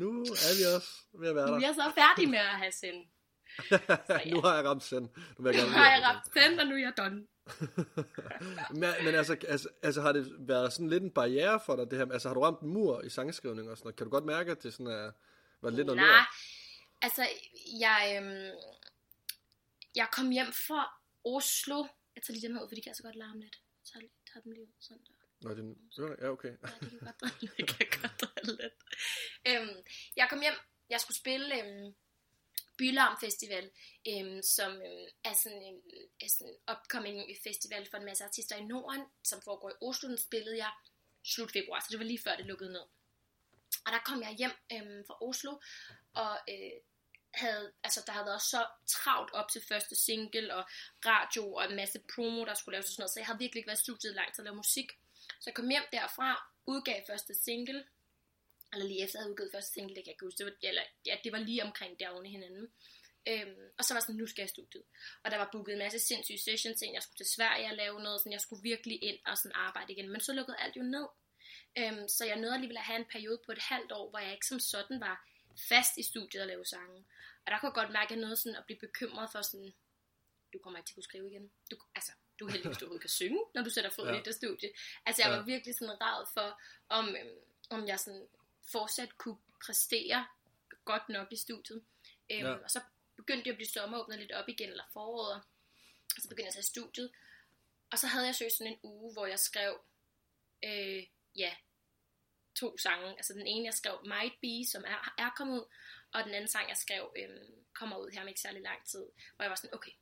Nu 0.00 0.08
er 0.48 0.52
vi 0.58 0.62
også 0.76 0.92
ved 1.20 1.28
at 1.28 1.36
være 1.36 1.46
der. 1.46 1.58
Nu 1.58 1.66
er 1.66 1.72
så 1.72 1.92
færdig 1.94 2.28
med 2.28 2.38
at 2.38 2.58
have 2.62 2.72
sind. 2.72 3.00
ja. 4.08 4.30
nu 4.30 4.40
har 4.40 4.54
jeg 4.54 4.64
ramt 4.64 4.82
send. 4.82 5.08
Nu, 5.38 5.44
vil 5.44 5.56
jeg 5.56 5.66
nu 5.66 5.70
har 5.70 5.90
jeg 5.94 6.02
ramt 6.02 6.24
send, 6.34 6.60
og 6.60 6.66
nu 6.66 6.74
er 6.74 6.78
jeg 6.78 6.92
done. 6.96 7.26
men, 8.80 8.90
men 9.04 9.14
altså, 9.14 9.36
altså, 9.48 9.68
altså, 9.82 10.00
har 10.02 10.12
det 10.12 10.32
været 10.38 10.72
sådan 10.72 10.88
lidt 10.88 11.02
en 11.02 11.10
barriere 11.10 11.60
for 11.66 11.76
dig, 11.76 11.90
det 11.90 11.98
her? 11.98 12.12
Altså, 12.12 12.28
har 12.28 12.34
du 12.34 12.40
ramt 12.40 12.60
en 12.60 12.68
mur 12.68 13.02
i 13.04 13.08
sangskrivning 13.08 13.70
og 13.70 13.76
sådan 13.76 13.86
noget? 13.86 13.96
Kan 13.96 14.04
du 14.04 14.10
godt 14.10 14.24
mærke, 14.24 14.50
at 14.50 14.62
det 14.62 14.72
sådan 14.72 14.86
er, 14.86 15.12
var 15.60 15.70
lidt 15.70 15.86
noget 15.86 16.02
Nej, 16.02 16.26
altså, 17.02 17.26
jeg, 17.80 18.16
øhm, 18.16 18.58
jeg 19.94 20.08
kom 20.12 20.30
hjem 20.30 20.52
fra 20.52 21.00
Oslo. 21.24 21.86
Jeg 22.14 22.22
tager 22.22 22.34
lige 22.34 22.48
dem 22.48 22.56
her 22.56 22.62
ud, 22.62 22.68
for 22.68 22.74
de 22.74 22.82
kan 22.82 22.94
så 22.94 23.02
godt 23.02 23.16
larme 23.16 23.40
lidt. 23.40 23.56
Jeg 23.80 23.86
tager, 23.92 24.06
tager 24.32 24.42
dem 24.42 24.52
lige 24.52 24.62
ud, 24.62 24.72
sådan 24.80 25.02
der. 25.06 25.14
Nå, 25.44 25.54
det 25.54 25.76
er, 25.98 26.16
ja, 26.22 26.28
okay. 26.30 26.48
ja, 26.48 26.68
det 26.80 26.90
kan 26.90 26.98
godt 26.98 27.20
drille, 27.22 27.54
det 27.56 27.68
kan 27.68 27.86
godt 28.02 28.20
drille 28.20 28.62
lidt. 28.62 28.74
Øhm, 29.48 29.76
jeg 30.16 30.26
kom 30.30 30.40
hjem, 30.40 30.54
jeg 30.90 31.00
skulle 31.00 31.16
spille 31.16 31.62
øhm, 31.62 31.94
Bylarm 32.76 33.16
Festival, 33.20 33.70
øhm, 34.08 34.42
som 34.42 34.72
øhm, 34.72 35.06
er 35.24 35.34
sådan 35.42 35.62
en, 35.62 35.80
er 36.20 36.28
sådan 36.28 36.52
en 36.52 36.58
upcoming 36.72 37.36
festival 37.42 37.86
for 37.90 37.96
en 37.96 38.04
masse 38.04 38.24
artister 38.24 38.56
i 38.56 38.64
Norden, 38.64 39.02
som 39.24 39.42
foregår 39.42 39.70
i 39.70 39.80
Oslo. 39.82 40.08
Den 40.08 40.18
spillede 40.18 40.56
jeg 40.56 40.72
slut 41.24 41.52
februar, 41.52 41.80
så 41.80 41.86
det 41.90 41.98
var 41.98 42.04
lige 42.04 42.22
før 42.24 42.36
det 42.36 42.46
lukkede 42.46 42.72
ned. 42.72 42.86
Og 43.86 43.92
der 43.92 43.98
kom 44.04 44.22
jeg 44.22 44.34
hjem 44.38 44.52
øhm, 44.72 45.04
fra 45.06 45.16
Oslo, 45.28 45.52
og 46.14 46.38
øh, 46.48 46.76
havde, 47.34 47.72
altså, 47.84 48.02
der 48.06 48.12
havde 48.12 48.26
været 48.26 48.42
så 48.42 48.66
travlt 48.86 49.32
op 49.32 49.48
til 49.48 49.62
første 49.68 49.96
single, 49.96 50.54
og 50.54 50.64
radio, 51.06 51.54
og 51.54 51.70
en 51.70 51.76
masse 51.76 52.00
promo, 52.14 52.44
der 52.44 52.54
skulle 52.54 52.72
laves 52.72 52.86
og 52.86 52.92
sådan 52.92 53.02
noget, 53.02 53.10
så 53.10 53.20
jeg 53.20 53.26
havde 53.26 53.38
virkelig 53.38 53.60
ikke 53.60 53.66
været 53.66 53.80
i 53.80 53.82
studiet 53.82 54.14
langt 54.14 54.34
til 54.34 54.42
at 54.42 54.44
lave 54.44 54.56
musik. 54.56 54.88
Så 55.40 55.44
jeg 55.46 55.54
kom 55.54 55.68
hjem 55.68 55.82
derfra, 55.92 56.50
udgav 56.66 57.02
første 57.06 57.34
single, 57.34 57.84
eller 58.74 58.86
lige 58.86 59.02
efter 59.04 59.18
jeg 59.18 59.22
havde 59.22 59.32
udgivet 59.32 59.52
første 59.54 59.72
single, 59.72 59.94
det 59.94 60.02
kan 60.04 60.10
jeg 60.10 60.16
ikke 60.16 60.26
huske, 60.26 60.38
det 60.38 60.46
var, 60.46 60.54
eller, 60.62 60.84
ja, 61.06 61.14
det 61.24 61.32
var 61.32 61.38
lige 61.38 61.64
omkring 61.64 62.00
der 62.00 62.08
oven 62.08 62.26
i 62.26 62.30
hinanden. 62.30 62.66
Øhm, 63.28 63.66
og 63.78 63.84
så 63.84 63.94
var 63.94 64.00
sådan, 64.00 64.14
nu 64.14 64.26
skal 64.26 64.42
jeg 64.42 64.48
studiet. 64.48 64.84
Og 65.22 65.30
der 65.30 65.36
var 65.36 65.48
booket 65.52 65.72
en 65.72 65.78
masse 65.78 65.98
sindssyge 65.98 66.38
sessions 66.38 66.82
ind, 66.82 66.94
jeg 66.94 67.02
skulle 67.02 67.16
til 67.16 67.34
Sverige 67.36 67.66
og 67.66 67.76
lave 67.76 68.02
noget, 68.02 68.20
sådan, 68.20 68.32
jeg 68.32 68.40
skulle 68.40 68.62
virkelig 68.62 69.02
ind 69.02 69.18
og 69.26 69.38
sådan 69.38 69.56
arbejde 69.66 69.92
igen. 69.92 70.08
Men 70.10 70.20
så 70.20 70.32
lukkede 70.32 70.56
alt 70.60 70.76
jo 70.76 70.82
ned. 70.82 71.06
Øhm, 71.78 72.08
så 72.08 72.24
jeg 72.24 72.36
nåede 72.36 72.54
alligevel 72.54 72.76
at 72.76 72.82
have 72.90 72.98
en 72.98 73.12
periode 73.14 73.40
på 73.46 73.52
et 73.52 73.58
halvt 73.58 73.92
år, 73.92 74.10
hvor 74.10 74.18
jeg 74.18 74.32
ikke 74.32 74.46
som 74.46 74.60
sådan 74.60 75.00
var 75.00 75.16
fast 75.68 75.98
i 75.98 76.02
studiet 76.02 76.42
og 76.42 76.48
lave 76.48 76.64
sange. 76.64 77.04
Og 77.44 77.48
der 77.50 77.58
kunne 77.58 77.70
jeg 77.70 77.80
godt 77.80 77.92
mærke, 77.92 78.10
at 78.10 78.10
jeg 78.10 78.20
nåede 78.20 78.36
sådan 78.36 78.56
at 78.56 78.64
blive 78.66 78.78
bekymret 78.78 79.28
for 79.32 79.42
sådan, 79.42 79.74
du 80.52 80.58
kommer 80.58 80.78
ikke 80.78 80.88
til 80.88 80.92
at 80.92 80.94
kunne 80.94 81.10
skrive 81.10 81.30
igen. 81.30 81.50
Du, 81.70 81.76
altså, 81.94 82.12
du 82.38 82.46
er 82.46 82.50
heldig, 82.50 82.68
hvis 82.68 82.78
du 82.78 82.84
overhovedet 82.84 83.06
kan 83.06 83.18
synge, 83.20 83.40
når 83.54 83.62
du 83.62 83.70
sætter 83.70 83.90
fod 83.90 84.08
ja. 84.08 84.20
i 84.20 84.22
det 84.24 84.34
studie. 84.34 84.68
Altså, 85.06 85.22
jeg 85.22 85.30
ja. 85.30 85.36
var 85.36 85.44
virkelig 85.44 85.74
sådan 85.74 86.00
ræd 86.00 86.26
for, 86.34 86.60
om, 86.88 87.16
øhm, 87.16 87.38
om 87.70 87.88
jeg 87.88 88.00
sådan 88.00 88.26
fortsat 88.72 89.18
kunne 89.18 89.38
præstere 89.66 90.26
godt 90.84 91.08
nok 91.08 91.32
i 91.32 91.36
studiet. 91.36 91.84
Øhm, 92.30 92.46
ja. 92.46 92.54
Og 92.54 92.70
så 92.70 92.80
begyndte 93.16 93.46
jeg 93.46 93.52
at 93.52 93.56
blive 93.56 93.68
sommeråbnet 93.68 94.18
lidt 94.18 94.32
op 94.32 94.48
igen, 94.48 94.70
eller 94.70 94.84
foråret. 94.92 95.42
Og 96.16 96.22
så 96.22 96.28
begyndte 96.28 96.46
jeg 96.46 96.48
at 96.48 96.54
tage 96.54 96.72
studiet. 96.74 97.10
Og 97.92 97.98
så 97.98 98.06
havde 98.06 98.26
jeg 98.26 98.34
søgt 98.34 98.52
sådan 98.52 98.72
en 98.72 98.78
uge, 98.82 99.12
hvor 99.12 99.26
jeg 99.26 99.38
skrev, 99.38 99.80
øh, 100.64 101.06
ja, 101.36 101.54
to 102.54 102.78
sange. 102.78 103.10
Altså 103.10 103.32
den 103.32 103.46
ene, 103.46 103.64
jeg 103.64 103.74
skrev 103.74 104.00
Might 104.04 104.34
Be, 104.40 104.70
som 104.72 104.84
er, 104.86 105.14
er 105.18 105.30
kommet 105.36 105.58
ud, 105.58 105.64
og 106.12 106.24
den 106.24 106.34
anden 106.34 106.48
sang, 106.48 106.68
jeg 106.68 106.76
skrev, 106.76 107.14
øh, 107.18 107.28
kommer 107.74 107.96
ud 107.96 108.10
her 108.10 108.20
med 108.20 108.28
ikke 108.28 108.40
særlig 108.40 108.62
lang 108.62 108.86
tid. 108.86 109.04
Hvor 109.34 109.42
jeg 109.42 109.50
var 109.50 109.56
sådan, 109.56 109.74
okay, 109.74 109.92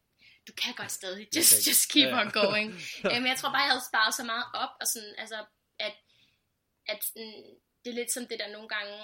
du 0.46 0.52
kan 0.52 0.74
godt 0.74 0.92
stadig, 0.92 1.36
just, 1.36 1.52
okay. 1.52 1.68
just 1.68 1.92
keep 1.92 2.12
on 2.12 2.30
going. 2.30 2.68
Men 3.14 3.26
jeg 3.26 3.36
tror 3.38 3.48
bare, 3.48 3.64
jeg 3.66 3.70
havde 3.70 3.88
sparet 3.90 4.14
så 4.14 4.24
meget 4.24 4.46
op, 4.54 4.70
og 4.80 4.86
sådan, 4.86 5.14
altså, 5.18 5.44
at, 5.78 5.94
at 6.86 7.04
sådan, 7.04 7.56
det 7.84 7.90
er 7.90 7.94
lidt 7.94 8.12
som 8.12 8.26
det 8.26 8.38
der 8.38 8.52
nogle 8.52 8.68
gange, 8.68 8.94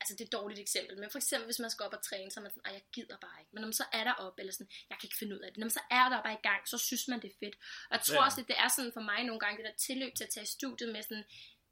altså 0.00 0.12
det 0.14 0.20
er 0.20 0.24
et 0.24 0.32
dårligt 0.32 0.60
eksempel, 0.60 0.98
men 0.98 1.10
for 1.10 1.18
eksempel 1.18 1.46
hvis 1.46 1.58
man 1.58 1.70
skal 1.70 1.86
op 1.86 1.92
og 1.92 2.02
træne, 2.02 2.30
så 2.30 2.40
er 2.40 2.42
man 2.42 2.50
sådan, 2.50 2.72
jeg 2.72 2.82
gider 2.92 3.18
bare 3.26 3.40
ikke. 3.40 3.50
Men 3.52 3.60
når 3.60 3.66
man 3.66 3.80
så 3.82 3.86
er 3.92 4.04
der 4.04 4.12
op, 4.12 4.38
eller 4.38 4.52
sådan, 4.52 4.70
jeg 4.90 4.96
kan 4.98 5.06
ikke 5.06 5.18
finde 5.18 5.34
ud 5.36 5.40
af 5.40 5.50
det. 5.50 5.58
Når 5.58 5.64
man 5.64 5.78
så 5.80 5.84
er 5.90 6.08
der 6.08 6.22
bare 6.22 6.38
i 6.40 6.44
gang, 6.48 6.68
så 6.68 6.78
synes 6.78 7.08
man 7.08 7.22
det 7.22 7.30
er 7.30 7.38
fedt. 7.44 7.56
Og 7.90 7.92
jeg 7.96 8.02
tror 8.02 8.20
ja. 8.20 8.24
også, 8.24 8.40
at 8.40 8.48
det 8.48 8.56
er 8.64 8.68
sådan 8.76 8.92
for 8.92 9.04
mig 9.10 9.24
nogle 9.24 9.40
gange, 9.40 9.56
det 9.56 9.64
der 9.70 9.76
tilløb 9.86 10.14
til 10.14 10.24
at 10.24 10.30
tage 10.30 10.46
studiet 10.46 10.92
med 10.92 11.02
sådan, 11.02 11.24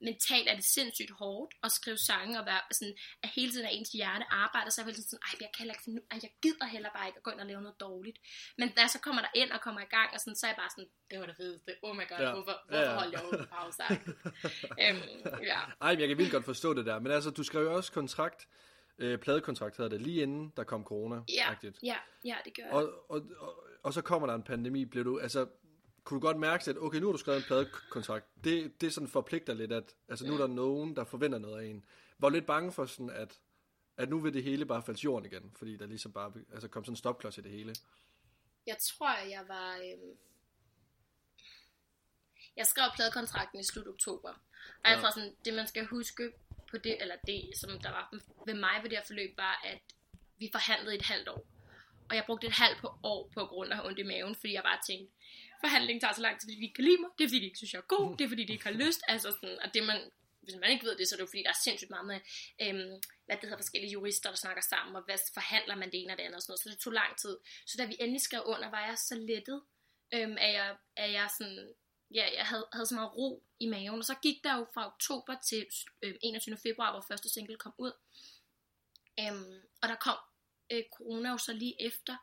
mentalt 0.02 0.48
er 0.48 0.54
det 0.54 0.64
sindssygt 0.64 1.10
hårdt 1.10 1.54
at 1.66 1.72
skrive 1.72 1.98
sange 1.98 2.40
og 2.40 2.46
være 2.46 2.60
sådan, 2.72 2.94
at 3.22 3.28
hele 3.36 3.50
tiden 3.52 3.66
er 3.66 3.70
ens 3.70 3.92
hjerte 3.92 4.24
arbejder, 4.30 4.70
så 4.70 4.80
er 4.80 4.86
jeg 4.86 4.94
sådan, 4.94 5.18
ej, 5.28 5.34
jeg 5.40 5.50
kan 5.54 5.60
heller 5.62 5.74
ikke 5.74 5.84
finde, 5.84 6.02
ej, 6.10 6.18
jeg 6.22 6.32
gider 6.42 6.66
heller 6.74 6.90
bare 6.96 7.06
ikke 7.06 7.16
at 7.16 7.22
gå 7.22 7.30
ind 7.30 7.40
og 7.40 7.46
lave 7.46 7.62
noget 7.62 7.80
dårligt. 7.80 8.18
Men 8.58 8.68
da 8.76 8.80
jeg 8.80 8.90
så 8.90 9.00
kommer 9.06 9.22
der 9.22 9.32
ind 9.34 9.50
og 9.50 9.60
kommer 9.60 9.80
i 9.80 9.90
gang, 9.96 10.08
og 10.14 10.20
sådan, 10.20 10.36
så 10.36 10.46
er 10.46 10.50
jeg 10.50 10.60
bare 10.62 10.72
sådan, 10.74 10.90
det 11.10 11.20
var 11.20 11.26
det 11.26 11.36
fedeste, 11.36 11.70
oh 11.82 11.96
my 11.96 12.06
god, 12.10 12.18
ja. 12.18 12.32
hvorfor, 12.32 12.56
hvorfor 12.68 12.84
ja, 12.84 12.90
ja. 12.90 12.98
holdt 13.00 13.12
jeg 13.12 13.48
pause? 13.56 13.82
øhm, 14.84 15.06
ja. 15.50 15.60
Ej, 15.80 15.92
men 15.92 16.00
jeg 16.00 16.08
kan 16.08 16.18
vildt 16.18 16.32
godt 16.32 16.44
forstå 16.44 16.74
det 16.74 16.86
der, 16.86 16.98
men 16.98 17.12
altså, 17.12 17.30
du 17.30 17.42
skrev 17.42 17.62
jo 17.62 17.74
også 17.74 17.92
kontrakt, 17.92 18.48
øh, 18.98 19.18
pladekontrakt 19.18 19.76
hedder 19.76 19.90
det, 19.90 20.00
lige 20.00 20.22
inden 20.22 20.52
der 20.56 20.64
kom 20.64 20.84
corona. 20.84 21.16
Ja, 21.28 21.54
ja, 21.82 21.96
ja, 22.24 22.36
det 22.44 22.56
gør 22.56 22.62
jeg. 22.62 22.72
Og, 22.72 22.82
og, 23.08 23.22
og, 23.38 23.64
og, 23.82 23.92
så 23.92 24.02
kommer 24.02 24.26
der 24.26 24.34
en 24.34 24.42
pandemi, 24.42 24.84
blev 24.84 25.04
du, 25.04 25.18
altså, 25.18 25.46
kunne 26.04 26.20
du 26.20 26.26
godt 26.26 26.38
mærke, 26.38 26.70
at 26.70 26.78
okay, 26.78 26.98
nu 26.98 27.06
har 27.06 27.12
du 27.12 27.18
skrevet 27.18 27.38
en 27.38 27.44
pladekontrakt. 27.44 28.26
Det, 28.44 28.80
det 28.80 28.94
sådan 28.94 29.08
forpligter 29.08 29.54
lidt, 29.54 29.72
at 29.72 29.94
altså, 30.08 30.26
nu 30.26 30.34
er 30.34 30.38
der 30.38 30.46
nogen, 30.46 30.96
der 30.96 31.04
forventer 31.04 31.38
noget 31.38 31.62
af 31.62 31.66
en. 31.66 31.84
Var 32.18 32.28
lidt 32.28 32.46
bange 32.46 32.72
for 32.72 32.86
sådan, 32.86 33.10
at, 33.10 33.38
at 33.96 34.08
nu 34.08 34.20
vil 34.20 34.34
det 34.34 34.42
hele 34.42 34.66
bare 34.66 34.82
falde 34.82 35.00
jorden 35.04 35.26
igen, 35.32 35.52
fordi 35.56 35.76
der 35.76 35.86
ligesom 35.86 36.12
bare 36.12 36.32
altså, 36.52 36.68
kom 36.68 36.84
sådan 36.84 36.92
en 36.92 36.96
stopklods 36.96 37.38
i 37.38 37.40
det 37.40 37.50
hele. 37.50 37.74
Jeg 38.66 38.76
tror, 38.78 39.16
jeg 39.16 39.44
var... 39.48 39.76
Øhm... 39.76 40.16
Jeg 42.56 42.66
skrev 42.66 42.90
pladekontrakten 42.94 43.60
i 43.60 43.64
slut 43.64 43.88
oktober. 43.88 44.28
Og 44.28 44.38
ja. 44.84 44.90
jeg 44.90 45.00
tror 45.00 45.10
sådan, 45.10 45.36
det 45.44 45.54
man 45.54 45.66
skal 45.66 45.86
huske 45.86 46.32
på 46.70 46.78
det, 46.78 47.02
eller 47.02 47.16
det, 47.26 47.52
som 47.56 47.70
der 47.70 47.90
var 47.90 48.14
ved 48.46 48.54
mig 48.54 48.82
ved 48.82 48.90
det 48.90 48.98
her 48.98 49.04
forløb, 49.06 49.36
var, 49.36 49.60
at 49.64 49.80
vi 50.38 50.48
forhandlede 50.52 50.96
et 50.96 51.02
halvt 51.02 51.28
år. 51.28 51.46
Og 52.08 52.16
jeg 52.16 52.24
brugte 52.26 52.46
et 52.46 52.52
halvt 52.52 52.78
på 52.80 52.88
år 53.02 53.30
på 53.34 53.44
grund 53.46 53.72
af 53.72 53.86
ondt 53.86 53.98
i 53.98 54.02
maven, 54.02 54.34
fordi 54.34 54.52
jeg 54.52 54.62
bare 54.62 54.80
tænkte, 54.88 55.14
forhandling 55.64 56.00
tager 56.00 56.14
så 56.14 56.20
lang 56.26 56.34
tid, 56.40 56.46
fordi 56.46 56.56
de 56.60 56.66
ikke 56.68 56.74
kan 56.74 56.84
lide 56.84 57.00
mig. 57.00 57.10
Det 57.18 57.24
er 57.24 57.28
fordi, 57.28 57.40
de 57.40 57.48
ikke 57.50 57.60
synes, 57.62 57.72
jeg 57.72 57.84
er 57.84 57.92
god. 57.96 58.16
Det 58.16 58.24
er 58.24 58.28
fordi, 58.28 58.44
de 58.44 58.52
ikke 58.52 58.68
har 58.70 58.78
lyst. 58.84 59.00
Altså 59.08 59.28
sådan, 59.30 59.58
og 59.64 59.74
det 59.74 59.82
man, 59.90 60.00
hvis 60.42 60.56
man 60.60 60.70
ikke 60.70 60.86
ved 60.86 60.96
det, 60.96 61.08
så 61.08 61.14
er 61.14 61.16
det 61.16 61.26
jo 61.26 61.32
fordi, 61.32 61.42
der 61.42 61.54
er 61.56 61.62
sindssygt 61.64 61.90
meget 61.90 62.06
med, 62.06 62.20
øhm, 62.62 62.94
hvad 63.26 63.36
det 63.36 63.44
hedder, 63.48 63.62
forskellige 63.64 63.92
jurister, 63.92 64.28
der 64.30 64.36
snakker 64.36 64.62
sammen, 64.62 64.96
og 64.96 65.02
hvad 65.02 65.18
forhandler 65.34 65.74
man 65.74 65.90
det 65.92 65.98
ene 66.02 66.12
og 66.12 66.18
det 66.18 66.24
andet 66.24 66.36
og 66.36 66.42
sådan 66.42 66.52
noget. 66.52 66.62
Så 66.62 66.68
det 66.68 66.78
tog 66.78 66.92
lang 66.92 67.12
tid. 67.22 67.34
Så 67.66 67.74
da 67.78 67.84
vi 67.84 67.96
endelig 68.00 68.20
skrev 68.20 68.42
under, 68.46 68.70
var 68.70 68.86
jeg 68.86 68.98
så 68.98 69.14
lettet, 69.14 69.62
øhm, 70.14 70.36
at, 70.46 70.52
jeg, 70.58 70.76
at 70.96 71.12
jeg 71.12 71.30
sådan, 71.38 71.74
ja, 72.14 72.24
jeg 72.38 72.46
havde, 72.46 72.66
havde 72.72 72.86
så 72.86 72.94
meget 72.94 73.16
ro 73.16 73.42
i 73.60 73.66
maven. 73.66 73.98
Og 73.98 74.04
så 74.04 74.16
gik 74.22 74.44
der 74.44 74.56
jo 74.58 74.66
fra 74.74 74.86
oktober 74.86 75.34
til 75.48 75.66
øhm, 76.02 76.18
21. 76.22 76.56
februar, 76.56 76.92
hvor 76.92 77.04
første 77.10 77.28
single 77.28 77.56
kom 77.56 77.74
ud. 77.78 77.92
Øhm, 79.20 79.60
og 79.82 79.88
der 79.88 79.94
kom 79.94 80.18
øh, 80.72 80.82
corona 80.96 81.30
jo 81.30 81.38
så 81.38 81.52
lige 81.52 81.82
efter. 81.82 82.16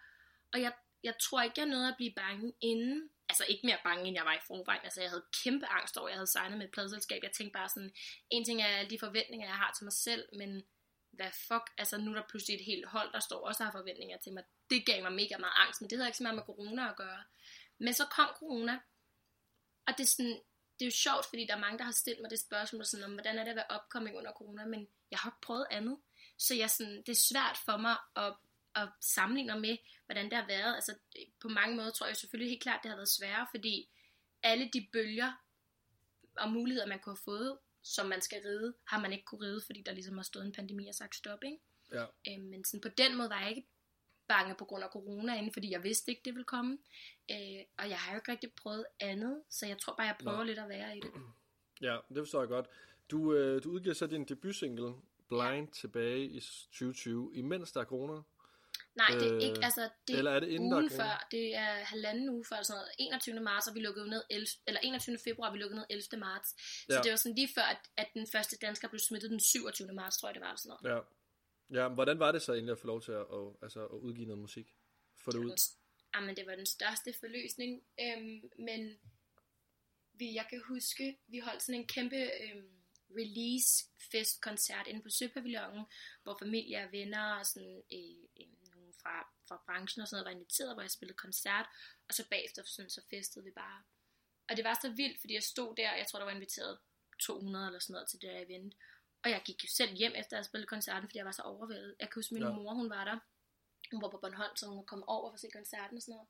Og 0.53 0.61
jeg, 0.61 0.73
jeg 1.03 1.15
tror 1.21 1.41
ikke, 1.41 1.59
jeg 1.59 1.65
nåede 1.65 1.87
at 1.87 1.97
blive 1.97 2.13
bange 2.15 2.53
inden 2.61 3.09
altså 3.29 3.45
ikke 3.47 3.65
mere 3.65 3.77
bange, 3.83 4.07
end 4.07 4.15
jeg 4.15 4.25
var 4.25 4.33
i 4.33 4.45
forvejen. 4.47 4.81
Altså 4.83 5.01
jeg 5.01 5.09
havde 5.09 5.25
kæmpe 5.43 5.65
angst 5.65 5.97
over, 5.97 6.07
at 6.07 6.11
jeg 6.11 6.17
havde 6.17 6.31
signet 6.35 6.57
med 6.57 6.65
et 6.65 6.71
pladselskab. 6.71 7.23
Jeg 7.23 7.31
tænkte 7.31 7.53
bare 7.53 7.69
sådan, 7.69 7.93
en 8.29 8.45
ting 8.45 8.61
er 8.61 8.65
alle 8.65 8.89
de 8.89 8.99
forventninger, 8.99 9.47
jeg 9.47 9.55
har 9.55 9.71
til 9.77 9.83
mig 9.83 9.93
selv, 9.93 10.23
men 10.37 10.63
hvad 11.11 11.31
fuck, 11.47 11.65
altså 11.77 11.97
nu 11.97 12.11
er 12.11 12.15
der 12.15 12.27
pludselig 12.29 12.55
et 12.55 12.65
helt 12.65 12.87
hold, 12.87 13.13
der 13.13 13.19
står 13.19 13.47
også 13.47 13.63
har 13.63 13.71
forventninger 13.71 14.17
til 14.17 14.33
mig. 14.33 14.43
Det 14.69 14.85
gav 14.85 15.01
mig 15.01 15.13
mega 15.13 15.37
meget 15.37 15.53
angst, 15.55 15.81
men 15.81 15.89
det 15.89 15.97
havde 15.97 16.09
ikke 16.09 16.17
så 16.17 16.23
meget 16.23 16.35
med 16.35 16.43
corona 16.43 16.89
at 16.89 16.95
gøre. 16.95 17.23
Men 17.77 17.93
så 17.93 18.05
kom 18.05 18.29
corona, 18.35 18.79
og 19.87 19.93
det 19.97 20.03
er, 20.03 20.07
sådan, 20.07 20.39
det 20.79 20.81
er 20.81 20.85
jo 20.85 20.91
sjovt, 20.91 21.25
fordi 21.25 21.45
der 21.45 21.55
er 21.55 21.59
mange, 21.59 21.77
der 21.77 21.83
har 21.83 21.91
stillet 21.91 22.21
mig 22.21 22.31
det 22.31 22.39
spørgsmål, 22.39 22.85
sådan, 22.85 23.03
om, 23.03 23.13
hvordan 23.13 23.37
er 23.37 23.43
det 23.43 23.49
at 23.49 23.55
være 23.55 23.69
opkomming 23.69 24.17
under 24.17 24.31
corona, 24.31 24.65
men 24.65 24.87
jeg 25.11 25.19
har 25.19 25.37
prøvet 25.41 25.67
andet. 25.71 25.97
Så 26.37 26.55
jeg 26.55 26.69
sådan, 26.69 26.97
det 27.05 27.09
er 27.09 27.25
svært 27.29 27.57
for 27.65 27.77
mig 27.77 27.97
at 28.15 28.35
og 28.75 28.87
sammenligner 29.01 29.59
med, 29.59 29.77
hvordan 30.05 30.25
det 30.25 30.33
har 30.33 30.47
været. 30.47 30.75
Altså, 30.75 30.95
på 31.39 31.47
mange 31.47 31.75
måder 31.75 31.91
tror 31.91 32.07
jeg 32.07 32.17
selvfølgelig 32.17 32.51
helt 32.51 32.63
klart, 32.63 32.79
det 32.83 32.89
har 32.89 32.97
været 32.97 33.09
sværere, 33.09 33.47
fordi 33.51 33.89
alle 34.43 34.69
de 34.73 34.87
bølger 34.93 35.31
og 36.37 36.51
muligheder, 36.51 36.87
man 36.87 36.99
kunne 36.99 37.15
have 37.15 37.23
fået, 37.25 37.57
som 37.83 38.05
man 38.05 38.21
skal 38.21 38.41
ride, 38.45 38.73
har 38.87 38.99
man 38.99 39.13
ikke 39.13 39.25
kunne 39.25 39.45
ride, 39.45 39.61
fordi 39.65 39.81
der 39.81 39.91
ligesom 39.91 40.17
har 40.17 40.23
stået 40.23 40.45
en 40.45 40.51
pandemi 40.51 40.87
og 40.87 40.95
sagt 40.95 41.15
stop, 41.15 41.43
ikke? 41.43 41.57
Ja. 41.91 42.05
Øhm, 42.27 42.43
men 42.43 42.65
sådan, 42.65 42.81
på 42.81 42.89
den 42.97 43.17
måde 43.17 43.29
var 43.29 43.39
jeg 43.39 43.49
ikke 43.49 43.67
bange 44.27 44.55
på 44.55 44.65
grund 44.65 44.83
af 44.83 44.89
corona, 44.89 45.49
fordi 45.53 45.71
jeg 45.71 45.83
vidste 45.83 46.11
ikke, 46.11 46.21
det 46.25 46.33
ville 46.33 46.45
komme. 46.45 46.77
Øh, 47.31 47.61
og 47.77 47.89
jeg 47.89 47.97
har 47.97 48.11
jo 48.11 48.17
ikke 48.17 48.31
rigtig 48.31 48.51
prøvet 48.53 48.85
andet, 48.99 49.43
så 49.49 49.65
jeg 49.65 49.77
tror 49.77 49.95
bare, 49.95 50.07
jeg 50.07 50.15
prøver 50.23 50.37
Nå. 50.37 50.43
lidt 50.43 50.59
at 50.59 50.69
være 50.69 50.97
i 50.97 50.99
det. 50.99 51.11
Ja, 51.81 51.97
det 52.09 52.17
forstår 52.17 52.39
jeg 52.39 52.49
godt. 52.49 52.65
Du, 53.11 53.33
øh, 53.33 53.63
du 53.63 53.69
udgiver 53.69 53.95
så 53.95 54.07
din 54.07 54.25
debutsingle, 54.25 54.93
Blind, 55.27 55.67
ja. 55.67 55.71
tilbage 55.73 56.25
i 56.25 56.39
2020, 56.39 57.31
imens 57.35 57.71
der 57.71 57.81
er 57.81 57.85
corona. 57.85 58.21
Nej, 59.03 59.11
det 59.19 59.27
er 59.35 59.39
ikke, 59.47 59.59
altså 59.67 59.89
det 60.07 60.17
eller 60.17 60.31
er 60.31 60.39
det 60.39 60.47
inden 60.55 60.73
ugen 60.73 60.89
før, 60.89 61.27
det 61.31 61.55
er 61.55 61.71
halvanden 61.93 62.29
uge 62.29 62.45
før, 62.49 62.61
sådan 62.63 62.77
noget, 62.77 62.91
21. 62.99 63.39
marts, 63.39 63.67
og 63.67 63.75
vi 63.75 63.79
lukkede 63.79 64.09
ned 64.09 64.23
11, 64.29 64.47
eller 64.67 64.79
21. 64.83 65.17
februar, 65.23 65.51
vi 65.51 65.57
lukkede 65.57 65.79
ned 65.79 65.85
11. 65.89 66.19
marts. 66.19 66.49
Så 66.49 66.95
Ja. 66.95 67.01
det 67.03 67.11
var 67.11 67.17
sådan 67.17 67.35
lige 67.35 67.49
før, 67.55 67.61
at, 67.61 67.77
at 67.97 68.07
den 68.13 68.27
første 68.27 68.57
dansker 68.61 68.87
blev 68.87 68.99
smittet 68.99 69.31
den 69.31 69.39
27. 69.39 69.93
marts, 69.93 70.17
tror 70.17 70.29
jeg 70.29 70.35
det 70.35 70.41
var, 70.41 70.55
sådan 70.55 70.77
noget. 70.83 70.95
Ja. 70.95 71.01
Ja, 71.81 71.87
men 71.87 71.95
hvordan 71.95 72.19
var 72.19 72.31
det 72.31 72.41
så 72.41 72.53
egentlig 72.53 72.71
at 72.71 72.79
få 72.79 72.87
lov 72.87 73.01
til 73.01 73.11
at, 73.11 73.25
at, 73.37 73.47
altså, 73.61 73.85
at 73.85 73.97
udgive 74.07 74.25
noget 74.27 74.41
musik? 74.41 74.67
Få 75.23 75.31
det 75.31 75.37
ud? 75.37 75.57
Jamen, 76.15 76.35
det 76.35 76.45
var 76.47 76.55
den 76.55 76.65
største 76.65 77.13
forløsning, 77.19 77.83
øhm, 78.01 78.41
men 78.59 78.99
vi, 80.13 80.33
jeg 80.33 80.45
kan 80.49 80.61
huske, 80.67 81.17
vi 81.27 81.39
holdt 81.39 81.61
sådan 81.63 81.81
en 81.81 81.87
kæmpe 81.87 82.15
øhm, 82.15 82.67
release-fest-koncert 83.19 84.87
inde 84.87 85.01
på 85.01 85.09
Søpavillonen, 85.09 85.85
hvor 86.23 86.35
familie 86.39 86.77
og 86.85 86.91
venner 86.91 87.33
og 87.39 87.45
sådan, 87.45 87.81
øh, 87.93 87.99
øh, 88.39 88.47
nogen 88.47 88.58
fra, 89.01 89.15
fra 89.47 89.57
branchen 89.65 90.01
og 90.01 90.07
sådan 90.07 90.15
noget 90.15 90.25
var 90.25 90.37
inviteret, 90.39 90.75
hvor 90.75 90.81
jeg 90.81 90.91
spillede 90.91 91.17
koncert, 91.17 91.67
og 92.07 92.13
så 92.13 92.27
bagefter 92.29 92.63
sådan, 92.65 92.89
så 92.89 93.01
festede 93.09 93.45
vi 93.45 93.51
bare. 93.51 93.83
Og 94.49 94.57
det 94.57 94.63
var 94.65 94.77
så 94.81 94.89
vildt, 94.89 95.19
fordi 95.21 95.33
jeg 95.33 95.43
stod 95.43 95.75
der, 95.75 95.93
jeg 95.95 96.07
tror, 96.07 96.19
der 96.19 96.25
var 96.25 96.31
inviteret 96.39 96.79
200 97.19 97.65
eller 97.67 97.79
sådan 97.79 97.93
noget 97.93 98.09
til 98.09 98.21
det 98.21 98.29
der 98.29 98.39
event, 98.45 98.73
og 99.23 99.29
jeg 99.29 99.41
gik 99.45 99.63
jo 99.63 99.69
selv 99.69 99.93
hjem 99.95 100.11
efter 100.15 100.33
at 100.35 100.39
have 100.39 100.43
spillet 100.43 100.69
koncerten, 100.69 101.07
fordi 101.09 101.17
jeg 101.17 101.25
var 101.25 101.31
så 101.31 101.41
overvældet. 101.41 101.95
Jeg 101.99 102.09
kan 102.09 102.19
huske, 102.19 102.33
min 102.33 102.43
Ja. 102.43 102.49
mor, 102.49 102.73
hun 102.73 102.89
var 102.89 103.03
der, 103.03 103.19
hun 103.91 104.01
var 104.01 104.09
på 104.09 104.17
Bornholm, 104.17 104.55
så 104.55 104.67
hun 104.67 104.77
var 104.77 104.83
kommet 104.83 105.05
over 105.07 105.29
for 105.31 105.33
at 105.33 105.39
se 105.39 105.49
koncerten 105.53 105.97
og 105.97 106.01
sådan 106.03 106.13
noget. 106.13 106.27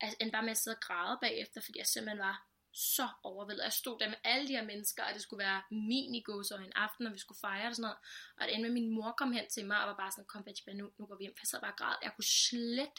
Altså, 0.00 0.16
endte 0.20 0.32
bare 0.32 0.42
med 0.42 0.50
at 0.50 0.56
sidde 0.56 0.76
og 0.76 0.80
græde 0.80 1.18
bagefter, 1.20 1.60
fordi 1.60 1.78
jeg 1.78 1.86
simpelthen 1.86 2.18
var 2.18 2.47
så 2.72 3.08
overvældet. 3.22 3.64
Jeg 3.64 3.72
stod 3.72 3.98
der 3.98 4.08
med 4.08 4.16
alle 4.24 4.48
de 4.48 4.52
her 4.52 4.64
mennesker, 4.64 5.04
og 5.04 5.14
det 5.14 5.22
skulle 5.22 5.44
være 5.44 5.62
minigås 5.70 6.50
og 6.50 6.64
en 6.64 6.72
aften, 6.74 7.06
og 7.06 7.12
vi 7.12 7.18
skulle 7.18 7.38
fejre 7.40 7.68
og 7.68 7.76
sådan 7.76 7.82
noget. 7.82 7.98
Og 8.36 8.46
det 8.46 8.54
endte 8.54 8.62
med, 8.62 8.70
at 8.70 8.82
min 8.82 8.90
mor 8.90 9.14
kom 9.18 9.32
hen 9.32 9.48
til 9.50 9.66
mig 9.66 9.80
og 9.82 9.88
var 9.88 9.96
bare 9.96 10.10
sådan, 10.10 10.24
kom 10.24 10.44
Betty, 10.44 10.62
nu, 10.74 10.90
nu 10.98 11.06
går 11.06 11.16
vi 11.16 11.24
hjem. 11.24 11.34
Jeg 11.42 11.46
sad 11.46 11.60
bare 11.60 11.72
og 11.72 11.78
græd. 11.78 11.96
Jeg 12.02 12.12
kunne 12.14 12.24
slet... 12.48 12.96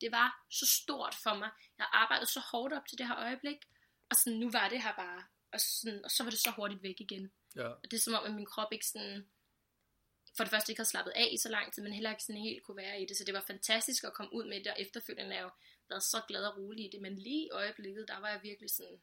Det 0.00 0.12
var 0.12 0.44
så 0.50 0.66
stort 0.66 1.14
for 1.22 1.34
mig. 1.34 1.50
Jeg 1.78 1.86
arbejdede 1.92 2.30
så 2.30 2.40
hårdt 2.40 2.74
op 2.74 2.86
til 2.86 2.98
det 2.98 3.06
her 3.06 3.16
øjeblik, 3.16 3.56
og 4.10 4.16
sådan, 4.16 4.38
nu 4.38 4.50
var 4.50 4.68
det 4.68 4.82
her 4.82 4.94
bare. 4.94 5.24
Og, 5.52 5.60
sådan, 5.60 6.04
og 6.04 6.10
så 6.10 6.22
var 6.22 6.30
det 6.30 6.38
så 6.38 6.50
hurtigt 6.50 6.82
væk 6.82 7.00
igen. 7.00 7.32
Ja. 7.56 7.68
Og 7.68 7.84
det 7.90 7.96
er 7.96 8.00
som 8.00 8.14
om, 8.14 8.24
at 8.24 8.34
min 8.34 8.46
krop 8.46 8.72
ikke 8.72 8.86
sådan, 8.86 9.28
for 10.36 10.44
det 10.44 10.50
første 10.50 10.72
ikke 10.72 10.80
havde 10.80 10.88
slappet 10.88 11.12
af 11.12 11.28
i 11.32 11.38
så 11.38 11.48
lang 11.48 11.72
tid, 11.72 11.82
men 11.82 11.92
heller 11.92 12.10
ikke 12.10 12.22
sådan 12.22 12.42
helt 12.42 12.62
kunne 12.62 12.76
være 12.76 13.02
i 13.02 13.06
det. 13.06 13.16
Så 13.16 13.24
det 13.24 13.34
var 13.34 13.44
fantastisk 13.46 14.04
at 14.04 14.14
komme 14.14 14.32
ud 14.34 14.44
med 14.44 14.64
det, 14.64 14.72
og 14.72 14.80
efterfølgende 14.80 15.30
har 15.30 15.36
jeg 15.36 15.44
jo 15.44 15.50
været 15.88 16.02
så 16.02 16.16
glad 16.28 16.44
og 16.46 16.56
rolig 16.58 16.84
i 16.84 16.90
det. 16.92 17.00
Men 17.02 17.18
lige 17.18 17.46
i 17.46 17.50
øjeblikket, 17.50 18.08
der 18.08 18.20
var 18.20 18.28
jeg 18.28 18.40
virkelig 18.42 18.70
sådan, 18.70 19.02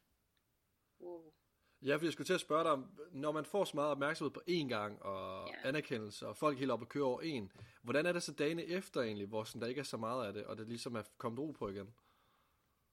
wow. 1.00 1.34
Ja, 1.82 1.96
for 1.96 2.06
jeg 2.06 2.14
skulle 2.14 2.28
til 2.28 2.34
at 2.34 2.42
spørge 2.42 2.64
dig 2.64 2.72
om, 2.72 3.00
når 3.12 3.32
man 3.32 3.46
får 3.46 3.66
så 3.66 3.72
meget 3.76 3.92
opmærksomhed 3.92 4.32
på 4.34 4.42
én 4.50 4.68
gang, 4.70 5.02
og 5.02 5.50
Ja. 5.50 5.68
anerkendelse, 5.68 6.28
og 6.28 6.38
folk 6.38 6.58
helt 6.60 6.72
op 6.72 6.82
og 6.82 6.90
kører 6.90 7.06
over 7.06 7.22
en, 7.22 7.52
hvordan 7.82 8.06
er 8.06 8.12
det 8.12 8.24
så 8.24 8.34
dagene 8.34 8.64
efter 8.66 9.02
egentlig, 9.02 9.28
hvor 9.28 9.44
sådan, 9.44 9.62
der 9.62 9.68
ikke 9.68 9.80
er 9.80 9.84
så 9.84 9.98
meget 9.98 10.28
af 10.28 10.34
det, 10.34 10.46
og 10.46 10.58
det 10.58 10.68
ligesom 10.68 10.96
er 10.96 11.04
kommet 11.18 11.40
ro 11.40 11.52
på 11.52 11.70
igen? 11.70 11.96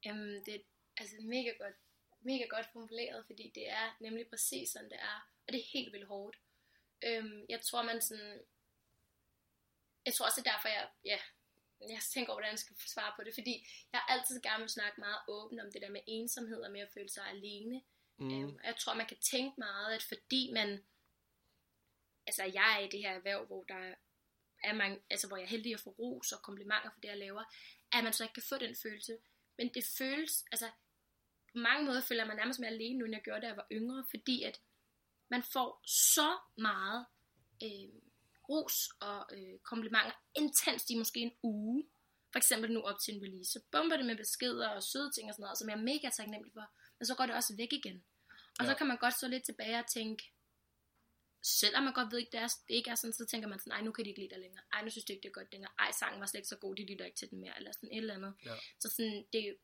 Jamen, 0.04 0.44
det 0.44 0.54
er 0.54 0.58
altså 0.96 1.16
mega 1.20 1.50
godt, 1.58 1.74
mega 2.20 2.44
godt 2.44 2.66
formuleret, 2.72 3.26
fordi 3.26 3.52
det 3.54 3.68
er 3.68 3.96
nemlig 4.00 4.26
præcis 4.28 4.70
sådan, 4.70 4.90
det 4.90 4.98
er. 5.00 5.30
Og 5.46 5.52
det 5.52 5.60
er 5.60 5.70
helt 5.72 5.92
vildt 5.92 6.06
hårdt. 6.06 6.36
Øhm, 7.04 7.46
jeg 7.48 7.60
tror, 7.60 7.82
man 7.82 8.00
sådan... 8.00 8.40
Jeg 10.06 10.14
tror 10.14 10.26
også, 10.26 10.40
det 10.40 10.46
er 10.46 10.52
derfor, 10.52 10.68
jeg, 10.68 10.90
ja, 11.04 11.18
jeg 11.88 12.00
tænker 12.12 12.32
over, 12.32 12.36
hvordan 12.36 12.50
jeg 12.50 12.58
skal 12.58 12.76
svare 12.86 13.12
på 13.16 13.24
det, 13.24 13.34
fordi 13.34 13.66
jeg 13.92 14.02
altid 14.08 14.42
gerne 14.42 14.60
vil 14.60 14.68
snakke 14.68 15.00
meget 15.00 15.20
åbent 15.28 15.60
om 15.60 15.72
det 15.72 15.82
der 15.82 15.90
med 15.90 16.00
ensomhed 16.06 16.60
og 16.62 16.72
med 16.72 16.80
at 16.80 16.92
føle 16.94 17.08
sig 17.08 17.26
alene. 17.26 17.82
Mm. 18.16 18.30
Øhm, 18.30 18.54
og 18.54 18.64
jeg 18.64 18.76
tror, 18.76 18.94
man 18.94 19.06
kan 19.06 19.16
tænke 19.20 19.54
meget, 19.58 19.94
at 19.94 20.02
fordi 20.02 20.50
man... 20.52 20.84
Altså, 22.26 22.44
jeg 22.44 22.76
er 22.76 22.84
i 22.86 22.88
det 22.88 23.00
her 23.00 23.10
erhverv, 23.10 23.46
hvor 23.46 23.64
der 23.64 23.94
er 24.64 24.72
mange, 24.72 24.98
altså, 25.10 25.26
hvor 25.28 25.36
jeg 25.36 25.44
er 25.44 25.48
heldig 25.48 25.74
at 25.74 25.80
få 25.80 25.90
ros 25.90 26.32
og 26.32 26.42
komplimenter 26.42 26.90
for 26.90 27.00
det, 27.00 27.08
jeg 27.08 27.18
laver, 27.18 27.44
at 27.92 28.04
man 28.04 28.12
så 28.12 28.22
ikke 28.22 28.34
kan 28.34 28.42
få 28.42 28.58
den 28.58 28.76
følelse. 28.76 29.18
Men 29.58 29.74
det 29.74 29.84
føles, 29.98 30.44
altså, 30.52 30.70
på 31.52 31.58
mange 31.58 31.86
måder 31.86 32.00
føler 32.00 32.24
mig 32.24 32.36
nærmest 32.36 32.60
mere 32.60 32.70
alene, 32.70 32.98
nu 32.98 33.04
end 33.04 33.14
jeg 33.14 33.22
gjorde, 33.22 33.40
da 33.40 33.46
jeg 33.46 33.56
var 33.56 33.66
yngre, 33.72 34.04
fordi 34.10 34.42
at 34.42 34.60
man 35.28 35.42
får 35.42 35.82
så 35.86 36.38
meget 36.56 37.06
øh, 37.62 38.02
ros 38.50 38.88
og 39.00 39.20
øh, 39.36 39.58
komplimenter 39.58 40.12
intenst 40.34 40.90
i 40.90 40.98
måske 40.98 41.20
en 41.20 41.32
uge. 41.42 41.84
For 42.32 42.38
eksempel 42.38 42.72
nu 42.72 42.80
op 42.80 42.98
til 43.04 43.14
en 43.14 43.22
release. 43.22 43.50
Så 43.52 43.60
bomber 43.72 43.96
det 43.96 44.06
med 44.06 44.16
beskeder 44.16 44.68
og 44.68 44.82
søde 44.82 45.10
ting 45.12 45.28
og 45.28 45.34
sådan 45.34 45.42
noget, 45.42 45.58
som 45.58 45.68
jeg 45.68 45.76
er 45.76 45.82
mega 45.82 46.08
taknemmelig 46.16 46.52
for. 46.52 46.66
Men 46.98 47.06
så 47.06 47.14
går 47.14 47.26
det 47.26 47.34
også 47.34 47.56
væk 47.56 47.72
igen. 47.72 48.04
Og 48.58 48.64
ja. 48.64 48.70
Så 48.70 48.74
kan 48.74 48.86
man 48.86 48.96
godt 48.96 49.14
stå 49.14 49.26
lidt 49.26 49.44
tilbage 49.44 49.78
og 49.78 49.86
tænke, 49.86 50.32
selvom 51.42 51.82
man 51.84 51.92
godt 51.92 52.12
ved, 52.12 52.20
at 52.26 52.32
det, 52.32 52.40
er, 52.40 52.48
det 52.68 52.74
ikke 52.74 52.90
er 52.90 52.94
sådan, 52.94 53.12
så 53.12 53.26
tænker 53.26 53.48
man 53.48 53.58
sådan, 53.58 53.72
ej, 53.72 53.80
nu 53.80 53.92
kan 53.92 54.04
de 54.04 54.10
ikke 54.10 54.20
lide 54.20 54.34
dig 54.34 54.40
længere. 54.40 54.64
Ej, 54.72 54.84
nu 54.84 54.90
synes 54.90 55.04
de 55.04 55.12
ikke, 55.12 55.22
det 55.22 55.28
er 55.28 55.40
godt 55.40 55.52
længere. 55.52 55.72
Ej, 55.78 55.90
sangen 55.92 56.20
var 56.20 56.26
slet 56.26 56.38
ikke 56.38 56.48
så 56.48 56.56
god, 56.56 56.76
de 56.76 56.86
lytter 56.90 57.04
ikke 57.04 57.16
til 57.18 57.30
den 57.30 57.40
mere. 57.40 57.56
Eller 57.56 57.72
sådan 57.72 57.92
et 57.92 57.96
eller 57.96 58.14
andet. 58.14 58.34
Ja. 58.44 58.54
Så 58.80 58.88
sådan, 58.88 59.26
det, 59.32 59.56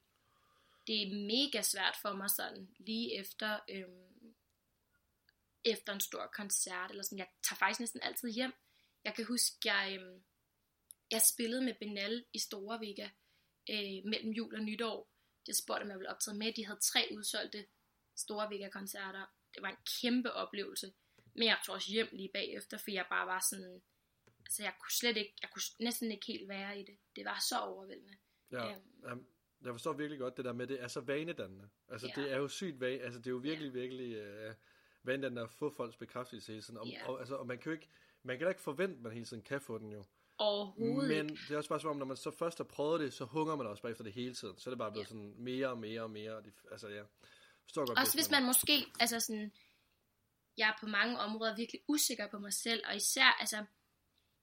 det 0.86 1.02
er 1.02 1.26
mega 1.32 1.62
svært 1.62 1.96
for 2.02 2.12
mig 2.12 2.30
sådan, 2.30 2.74
lige 2.78 3.18
efter, 3.20 3.60
øhm, 3.68 4.34
efter 5.64 5.92
en 5.92 6.00
stor 6.00 6.26
koncert, 6.26 6.90
eller 6.90 7.02
sådan, 7.02 7.18
jeg 7.18 7.28
tager 7.42 7.58
faktisk 7.58 7.80
næsten 7.80 8.02
altid 8.02 8.28
hjem. 8.32 8.52
Jeg 9.06 9.14
kan 9.14 9.24
huske, 9.24 9.56
jeg, 9.64 9.98
øhm, 10.00 10.16
jeg 11.10 11.22
spillede 11.32 11.62
med 11.64 11.74
Benal 11.80 12.24
i 12.32 12.38
Store 12.38 12.76
Vega 12.80 13.08
øh, 13.70 14.10
mellem 14.10 14.30
jul 14.38 14.54
og 14.54 14.60
nytår. 14.60 14.98
Jeg 15.46 15.56
spurgte, 15.56 15.82
om 15.82 15.88
jeg 15.90 15.98
ville 15.98 16.10
optræde 16.14 16.38
med. 16.38 16.52
De 16.52 16.66
havde 16.66 16.80
tre 16.80 17.08
udsolgte 17.16 17.66
Store 18.16 18.50
Vega-koncerter. 18.50 19.24
Det 19.54 19.62
var 19.62 19.68
en 19.68 19.82
kæmpe 20.00 20.32
oplevelse. 20.32 20.92
Men 21.34 21.44
jeg 21.48 21.58
tog 21.66 21.74
også 21.74 21.92
hjem 21.92 22.08
lige 22.12 22.30
bagefter, 22.34 22.78
for 22.78 22.90
jeg 22.90 23.06
bare 23.10 23.26
var 23.26 23.42
sådan... 23.50 23.82
Altså, 24.46 24.62
jeg 24.62 24.74
kunne 24.80 24.92
slet 24.92 25.16
ikke... 25.16 25.34
Jeg 25.42 25.50
kunne 25.52 25.62
næsten 25.80 26.12
ikke 26.12 26.26
helt 26.26 26.48
være 26.48 26.80
i 26.80 26.82
det. 26.84 26.96
Det 27.16 27.24
var 27.24 27.38
så 27.48 27.58
overvældende. 27.58 28.16
Ja, 28.52 28.70
Øhm. 28.70 29.12
um, 29.12 29.26
jeg 29.64 29.74
forstår 29.74 29.92
virkelig 29.92 30.18
godt 30.18 30.36
det 30.36 30.44
der 30.44 30.52
med, 30.52 30.66
det 30.66 30.82
er 30.82 30.88
så 30.88 31.00
vanedannende. 31.00 31.68
Altså, 31.88 32.06
Ja. 32.16 32.22
det 32.22 32.32
er 32.32 32.36
jo 32.36 32.48
sygt 32.48 32.80
vane, 32.80 33.02
altså, 33.02 33.18
det 33.18 33.26
er 33.26 33.30
jo 33.30 33.36
virkelig, 33.36 33.74
virkelig 33.74 34.08
uh, 34.48 34.54
vanedannende 35.02 35.42
at 35.42 35.50
få 35.50 35.74
folks 35.76 35.96
bekræftelse 35.96 36.52
hele 36.52 36.62
tiden. 36.62 36.76
Og, 36.78 36.86
Ja. 36.88 37.08
og, 37.08 37.18
altså, 37.20 37.34
og 37.36 37.46
man 37.46 37.58
kan 37.58 37.70
jo 37.72 37.74
ikke, 37.74 37.88
man 38.26 38.38
kan 38.38 38.44
da 38.44 38.48
ikke 38.48 38.62
forvente, 38.62 38.96
at 38.96 39.02
man 39.02 39.12
hele 39.12 39.24
tiden 39.24 39.42
kan 39.42 39.60
få 39.60 39.78
den 39.78 39.92
jo. 39.92 40.04
Overhovedet 40.38 41.08
Men 41.08 41.36
det 41.36 41.50
er 41.50 41.56
også 41.56 41.68
bare 41.68 41.80
som 41.80 41.90
om, 41.90 41.96
når 41.96 42.06
man 42.06 42.16
så 42.16 42.30
først 42.30 42.58
har 42.58 42.64
prøvet 42.64 43.00
det, 43.00 43.12
så 43.12 43.24
hunger 43.24 43.56
man 43.56 43.66
også 43.66 43.82
bare 43.82 43.92
efter 43.92 44.04
det 44.04 44.12
hele 44.12 44.34
tiden. 44.34 44.58
Så 44.58 44.70
er 44.70 44.72
det 44.72 44.78
bare 44.78 44.90
blevet 44.90 45.04
Ja. 45.04 45.08
sådan 45.08 45.34
mere 45.38 45.68
og 45.68 45.78
mere 45.78 46.02
og 46.02 46.10
mere. 46.10 46.42
Altså, 46.70 46.88
ja. 46.88 47.02
Forstår 47.62 47.86
godt 47.86 47.98
Også 47.98 48.12
det, 48.12 48.18
hvis 48.18 48.30
man 48.30 48.44
måske, 48.44 48.86
altså 49.00 49.20
sådan, 49.20 49.52
jeg 50.56 50.68
er 50.68 50.76
på 50.80 50.86
mange 50.86 51.18
områder 51.18 51.56
virkelig 51.56 51.80
usikker 51.88 52.26
på 52.30 52.38
mig 52.38 52.52
selv, 52.52 52.82
og 52.88 52.96
især, 52.96 53.36
altså, 53.40 53.64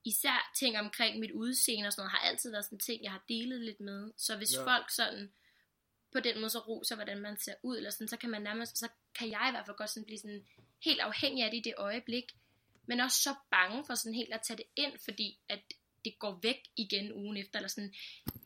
især 0.04 0.52
ting 0.60 0.80
omkring 0.80 1.20
mit 1.20 1.32
udseende 1.32 1.88
og 1.88 1.94
sådan 1.94 2.02
noget, 2.02 2.12
har 2.12 2.30
altid 2.30 2.52
været 2.52 2.66
sådan 2.66 2.80
ting, 2.80 3.04
jeg 3.04 3.12
har 3.12 3.24
delet 3.30 3.62
lidt 3.62 3.80
med. 3.80 4.12
Så 4.18 4.38
hvis 4.38 4.54
ja. 4.56 4.64
folk 4.64 4.92
sådan, 4.92 5.34
på 6.12 6.20
den 6.20 6.40
måde 6.40 6.50
så 6.50 6.60
roser, 6.60 6.96
hvordan 6.96 7.22
man 7.22 7.38
ser 7.38 7.56
ud, 7.64 7.78
eller 7.78 7.90
sådan, 7.90 8.08
så 8.08 8.18
kan 8.18 8.30
man 8.30 8.42
nærmest, 8.42 8.78
så 8.78 8.90
kan 9.16 9.30
jeg 9.32 9.46
i 9.50 9.52
hvert 9.52 9.66
fald 9.66 9.78
godt 9.78 9.90
sådan 9.90 10.06
blive 10.06 10.20
sådan 10.20 10.48
helt 10.86 11.00
afhængig 11.00 11.44
af 11.44 11.52
det 11.52 11.58
i 11.58 11.62
det 11.70 11.74
øjeblik, 11.78 12.26
men 12.88 13.00
også 13.00 13.18
så 13.22 13.36
bange 13.52 13.86
for 13.86 13.96
sådan 13.96 14.16
helt 14.16 14.34
at 14.34 14.42
tage 14.48 14.58
det 14.58 14.66
ind, 14.76 14.94
fordi 15.06 15.40
at 15.50 15.62
det 16.06 16.20
går 16.20 16.40
væk 16.44 16.60
igen 16.78 17.14
ugen 17.14 17.38
efter, 17.38 17.56
eller 17.60 17.68
sådan, 17.70 17.94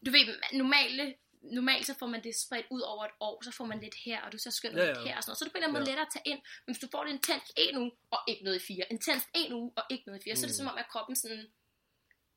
du 0.06 0.12
ved, 0.12 0.26
normale, 0.54 1.16
normalt 1.42 1.86
så 1.86 1.94
får 2.00 2.08
man 2.08 2.24
det 2.24 2.36
spredt 2.36 2.66
ud 2.72 2.82
over 2.82 3.06
et 3.06 3.12
år, 3.20 3.44
så 3.44 3.52
får 3.52 3.66
man 3.66 3.80
lidt 3.80 3.96
her, 4.06 4.22
og 4.22 4.32
du 4.32 4.38
så 4.38 4.52
skynder 4.52 4.84
Ja, 4.84 4.88
ja, 4.90 4.94
lidt 4.94 5.08
her, 5.08 5.18
og 5.18 5.24
sådan 5.24 5.30
noget. 5.30 5.38
så 5.38 5.46
det 5.46 5.72
måde 5.74 5.84
Ja. 5.84 5.90
lettere 5.90 6.06
at 6.06 6.14
tage 6.14 6.24
ind, 6.26 6.40
men 6.66 6.74
hvis 6.76 6.80
du 6.84 6.88
får 6.92 7.04
det 7.04 7.12
intens 7.12 7.52
en 7.58 7.78
uge, 7.78 7.92
og 8.12 8.20
ikke 8.28 8.44
noget 8.44 8.58
i 8.62 8.66
fire, 8.70 8.86
intens 8.92 9.24
en 9.36 9.54
uge, 9.54 9.72
og 9.78 9.84
ikke 9.90 10.04
noget 10.08 10.20
i 10.20 10.24
fire, 10.24 10.34
mm. 10.34 10.38
så 10.38 10.46
er 10.46 10.48
det 10.50 10.56
Mm. 10.56 10.62
som 10.64 10.68
om, 10.68 10.78
at 10.78 10.88
kroppen 10.94 11.16
sådan, 11.16 11.46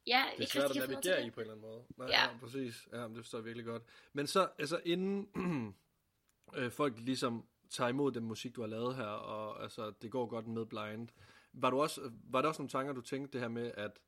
ja, 0.07 0.23
Det 0.31 0.37
er 0.37 0.41
ikke 0.41 0.53
svært 0.53 0.71
at 0.71 0.77
navigere 0.77 1.27
i 1.27 1.31
på 1.31 1.41
en 1.41 1.43
eller 1.43 1.55
anden 1.55 1.67
måde. 1.71 1.83
Nej, 1.99 2.07
Ja. 2.09 2.21
ja. 2.23 2.31
ja 2.31 2.37
præcis. 2.43 2.75
Ja, 2.93 3.03
det 3.09 3.17
forstår 3.17 3.39
jeg 3.39 3.45
virkelig 3.45 3.67
godt. 3.67 3.83
Men 4.13 4.27
så, 4.27 4.49
altså 4.59 4.81
inden 4.85 5.17
øh, 6.59 6.71
folk 6.73 6.95
ligesom 6.99 7.49
tager 7.71 7.89
imod 7.89 8.13
den 8.13 8.25
musik, 8.25 8.57
du 8.57 8.61
har 8.61 8.69
lavet 8.69 8.97
her, 8.97 9.05
og 9.05 9.63
altså, 9.63 9.93
det 10.03 10.11
går 10.11 10.27
godt 10.27 10.47
med 10.47 10.67
blind, 10.67 11.09
var, 11.53 11.71
du 11.71 11.81
også, 11.81 12.13
var 12.25 12.43
der 12.43 12.49
også 12.49 12.63
nogle 12.63 12.71
tanker, 12.71 12.93
du 12.93 13.01
tænkte 13.01 13.33
det 13.33 13.41
her 13.41 13.49
med, 13.49 13.73
at 13.77 13.99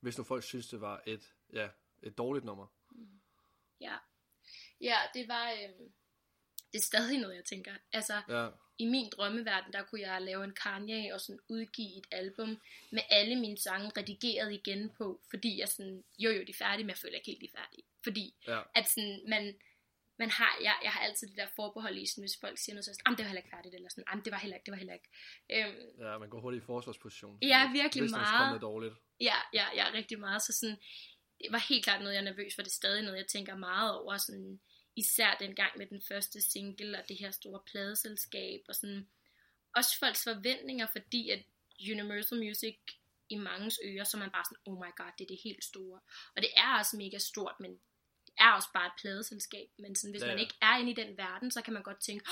hvis 0.00 0.18
nu 0.18 0.24
folk 0.24 0.44
synes, 0.44 0.68
det 0.68 0.80
var 0.80 1.02
et, 1.06 1.34
ja, 1.52 1.68
et 2.02 2.18
dårligt 2.18 2.44
nummer? 2.44 2.66
Ja. 3.80 3.96
ja, 4.80 4.96
det 5.14 5.28
var, 5.28 5.50
øhm, 5.50 5.92
det 6.72 6.78
er 6.78 6.82
stadig 6.82 7.18
noget, 7.18 7.36
jeg 7.36 7.44
tænker. 7.44 7.74
Altså, 7.92 8.22
Ja, 8.28 8.48
i 8.78 8.86
min 8.86 9.10
drømmeverden, 9.16 9.72
der 9.72 9.82
kunne 9.82 10.00
jeg 10.00 10.22
lave 10.22 10.44
en 10.44 10.54
Kanye 10.54 11.14
og 11.14 11.20
sådan 11.20 11.40
udgive 11.48 11.98
et 11.98 12.06
album 12.10 12.60
med 12.92 13.02
alle 13.10 13.36
mine 13.36 13.58
sange 13.58 13.92
redigeret 13.96 14.52
igen 14.52 14.90
på, 14.90 15.20
fordi 15.30 15.60
jeg 15.60 15.68
sådan, 15.68 16.04
jo 16.18 16.30
jo, 16.30 16.42
de 16.42 16.50
er 16.50 16.56
færdige, 16.58 16.84
men 16.84 16.90
jeg 16.90 16.98
føler 16.98 17.14
ikke 17.14 17.26
helt, 17.26 17.40
de 17.40 17.46
er 17.54 17.58
færdige. 17.58 17.84
Fordi 18.02 18.34
ja, 18.46 18.60
at 18.74 18.88
sådan, 18.88 19.20
man, 19.28 19.54
man 20.18 20.30
har, 20.30 20.52
jeg, 20.62 20.76
jeg 20.82 20.92
har 20.92 21.00
altid 21.00 21.28
det 21.28 21.36
der 21.36 21.48
forbehold 21.56 21.96
i, 21.98 22.06
sådan, 22.06 22.22
hvis 22.22 22.38
folk 22.40 22.58
siger 22.58 22.74
noget, 22.74 22.84
så 22.84 22.90
er 22.90 22.92
jeg 22.92 22.96
sådan, 22.96 23.06
"Jamen, 23.06 23.16
det 23.18 23.24
var 23.24 23.28
heller 23.30 23.42
ikke 23.42 23.54
færdigt, 23.56 23.74
eller 23.74 23.88
sådan, 23.90 24.04
"Jamen, 24.10 24.24
det 24.24 24.32
var 24.34 24.38
heller 24.44 24.56
ikke, 24.56 24.66
det 24.66 24.72
var 24.72 24.78
heller 24.82 24.96
ikke. 25.00 25.08
Øhm, 25.54 25.76
ja, 26.06 26.18
man 26.22 26.28
går 26.32 26.40
hurtigt 26.40 26.62
i 26.62 26.66
forsvarsposition. 26.72 27.38
Ja, 27.42 27.60
virkelig 27.72 28.02
hvis 28.02 28.10
meget. 28.10 28.46
noget 28.48 28.62
dårligt. 28.62 28.94
ja, 29.28 29.38
ja, 29.58 29.66
ja, 29.78 29.86
rigtig 29.98 30.18
meget, 30.26 30.42
så 30.42 30.52
sådan, 30.60 30.78
det 31.40 31.52
var 31.56 31.62
helt 31.68 31.84
klart 31.84 32.00
noget, 32.00 32.14
jeg 32.14 32.20
er 32.24 32.30
nervøs 32.30 32.52
for, 32.54 32.62
det 32.62 32.70
er 32.70 32.80
stadig 32.82 33.02
noget, 33.02 33.18
jeg 33.18 33.26
tænker 33.26 33.56
meget 33.56 33.90
over, 34.00 34.16
sådan, 34.16 34.60
især 34.96 35.36
den 35.40 35.54
gang 35.54 35.72
med 35.78 35.86
den 35.86 36.02
første 36.08 36.40
single, 36.52 36.98
og 36.98 37.04
det 37.08 37.16
her 37.22 37.30
store 37.30 37.60
pladeselskab, 37.70 38.60
og 38.68 38.74
sådan, 38.74 39.08
også 39.78 39.92
folks 39.98 40.24
forventninger, 40.24 40.86
fordi 40.96 41.30
at 41.30 41.42
Universal 41.92 42.38
Music 42.38 42.78
i 43.28 43.36
mangens 43.36 43.78
ører, 43.84 44.04
så 44.04 44.16
man 44.16 44.30
bare 44.30 44.44
sådan, 44.44 44.62
oh 44.66 44.76
my 44.84 44.90
god, 44.96 45.12
det 45.18 45.24
er 45.24 45.28
det 45.28 45.40
helt 45.44 45.64
store. 45.64 46.00
Og 46.36 46.42
det 46.42 46.50
er 46.56 46.78
også 46.78 46.96
mega 46.96 47.18
stort, 47.18 47.56
men 47.60 47.80
er 48.38 48.50
også 48.52 48.68
bare 48.74 48.86
et 48.86 48.92
pladeselskab. 49.00 49.68
Men 49.78 49.94
sådan, 49.96 50.10
hvis 50.12 50.22
Ja, 50.22 50.26
ja, 50.26 50.32
man 50.32 50.38
ja. 50.38 50.42
ikke 50.44 50.54
er 50.62 50.76
inde 50.78 50.90
i 50.90 50.94
den 50.94 51.16
verden, 51.18 51.50
så 51.50 51.62
kan 51.62 51.72
man 51.72 51.82
godt 51.82 52.00
tænke, 52.00 52.24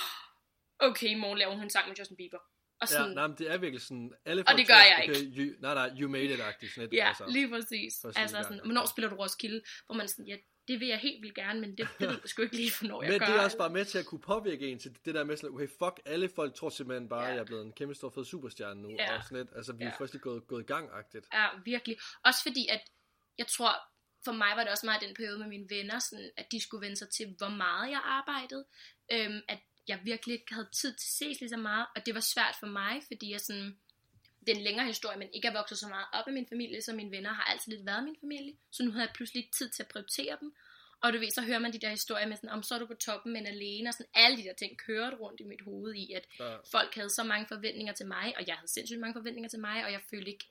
okay, 0.79 1.09
i 1.09 1.15
morgen 1.15 1.39
laver 1.39 1.55
hun 1.55 1.65
en 1.65 1.71
sang 1.71 1.89
med 1.89 1.97
Justin 1.97 2.17
Bieber. 2.17 2.39
Og 2.39 2.89
Ja, 2.91 2.97
sådan, 2.97 3.15
nej, 3.15 3.27
men 3.27 3.37
det 3.39 3.51
er 3.51 3.59
virkelig 3.59 3.83
sådan, 3.83 4.13
alle 4.25 4.45
Og 4.49 4.59
det 4.59 4.67
gør 4.67 4.75
jeg 4.75 5.05
okay, 5.09 5.23
You, 5.39 5.55
nej, 5.61 5.75
nej, 5.75 5.91
you 6.01 6.09
made 6.11 6.35
it-agtigt. 6.35 6.75
Sådan 6.75 6.89
et, 6.89 6.95
Ja, 6.95 7.09
altså. 7.09 7.27
lige 7.29 7.49
præcis. 7.49 8.05
Altså 8.05 8.27
sådan, 8.29 8.45
gang. 8.49 8.65
hvornår 8.65 8.87
spiller 8.87 9.09
du 9.09 9.17
Roskilde? 9.17 9.63
Hvor 9.87 9.95
man 9.95 10.09
sådan, 10.09 10.27
ja, 10.27 10.37
det 10.69 10.81
vil 10.81 10.89
jeg 10.89 10.99
helt 10.99 11.23
vildt 11.23 11.35
gerne, 11.35 11.61
men 11.61 11.79
det, 11.79 11.89
ved 11.99 12.09
jeg 12.09 12.21
sgu 12.25 12.43
ikke 12.43 12.57
lige, 12.57 12.73
hvornår 12.81 13.03
jeg 13.03 13.11
Men 13.11 13.19
gør. 13.21 13.27
det 13.27 13.37
er 13.37 13.41
også 13.45 13.59
bare 13.59 13.71
med 13.71 13.85
til 13.85 13.99
at 13.99 14.07
kunne 14.07 14.21
påvirke 14.21 14.69
en 14.69 14.79
til 14.79 14.97
det 15.05 15.15
der 15.15 15.25
med 15.25 15.37
sådan, 15.37 15.55
okay, 15.55 15.69
fuck, 15.69 16.01
alle 16.07 16.29
folk 16.29 16.55
tror 16.55 16.69
simpelthen 16.69 17.09
bare, 17.09 17.23
Ja. 17.23 17.29
at 17.29 17.35
jeg 17.35 17.41
er 17.41 17.45
blevet 17.47 17.67
en 17.67 17.73
kæmpe 17.73 17.95
stor 17.95 18.11
fed 18.11 18.25
superstjerne 18.25 18.83
nu. 18.83 18.91
Ja. 18.99 19.17
Og 19.17 19.25
sådan 19.25 19.39
lidt, 19.39 19.49
altså 19.57 19.73
vi 19.73 19.85
er 19.85 19.89
Ja. 19.89 19.95
først 19.99 20.13
lige 20.13 20.23
gået, 20.23 20.47
gået 20.47 20.63
i 20.63 20.67
gang-agtigt. 20.67 21.27
Ja, 21.33 21.47
virkelig. 21.65 21.97
Også 22.25 22.43
fordi, 22.43 22.67
at 22.71 22.81
jeg 23.39 23.47
tror, 23.47 23.73
for 24.25 24.33
mig 24.33 24.53
var 24.57 24.63
det 24.63 24.73
også 24.73 24.87
meget 24.87 25.03
den 25.03 25.15
periode 25.15 25.39
med 25.39 25.47
mine 25.47 25.71
venner, 25.71 25.99
sådan, 25.99 26.31
at 26.37 26.53
de 26.53 26.61
skulle 26.61 26.81
vende 26.85 26.97
sig 26.97 27.09
til, 27.11 27.35
hvor 27.39 27.49
meget 27.49 27.91
jeg 27.91 28.01
arbejdede. 28.05 28.65
Øhm, 29.13 29.41
at 29.49 29.59
jeg 29.89 30.01
virkelig 30.05 30.33
ikke 30.35 30.55
havde 30.55 30.69
tid 30.73 30.91
til 30.95 31.07
at 31.07 31.11
ses 31.19 31.41
lige 31.41 31.49
så 31.49 31.57
meget, 31.57 31.87
og 31.97 32.07
det 32.07 32.15
var 32.15 32.21
svært 32.21 32.57
for 32.61 32.67
mig, 32.67 33.03
fordi 33.07 33.33
jeg 33.33 33.41
sådan, 33.41 33.77
det 34.41 34.49
er 34.49 34.57
en 34.57 34.63
længere 34.63 34.87
historie, 34.87 35.19
men 35.19 35.29
ikke 35.35 35.49
er 35.49 35.53
vokset 35.53 35.79
så 35.79 35.89
meget 35.89 36.07
op 36.13 36.29
i 36.29 36.31
min 36.31 36.47
familie, 36.49 36.83
så 36.83 36.93
mine 36.93 37.11
venner 37.11 37.33
har 37.33 37.43
altid 37.45 37.73
lidt 37.73 37.87
været 37.87 38.05
min 38.05 38.17
familie, 38.21 38.55
så 38.71 38.83
nu 38.83 38.91
havde 38.91 39.07
jeg 39.07 39.13
pludselig 39.15 39.41
ikke 39.41 39.57
tid 39.59 39.69
til 39.71 39.83
at 39.83 39.89
prioritere 39.89 40.37
dem. 40.41 40.55
Og 41.01 41.13
du 41.13 41.19
ved, 41.19 41.31
så 41.31 41.43
hører 41.43 41.59
man 41.59 41.73
de 41.73 41.79
der 41.79 41.89
historier 41.91 42.27
med 42.27 42.37
sådan, 42.37 42.51
om 42.51 42.63
så 42.63 42.75
er 42.75 42.79
du 42.79 42.87
på 42.87 42.95
toppen, 42.95 43.33
men 43.33 43.47
alene, 43.47 43.89
og 43.91 43.95
sådan 43.95 44.11
alle 44.15 44.37
de 44.37 44.43
der 44.43 44.53
ting 44.55 44.79
kørte 44.79 45.17
rundt 45.17 45.41
i 45.41 45.45
mit 45.45 45.61
hoved 45.61 45.95
i, 45.95 46.13
at 46.13 46.25
Ja. 46.41 46.57
folk 46.71 46.95
havde 46.95 47.11
så 47.11 47.25
mange 47.25 47.47
forventninger 47.47 47.93
til 47.93 48.07
mig, 48.07 48.35
og 48.39 48.47
jeg 48.47 48.55
havde 48.57 48.73
sindssygt 48.73 49.01
mange 49.01 49.15
forventninger 49.15 49.49
til 49.49 49.61
mig, 49.61 49.85
og 49.85 49.93
jeg 49.93 50.01
følte 50.11 50.31
ikke, 50.31 50.45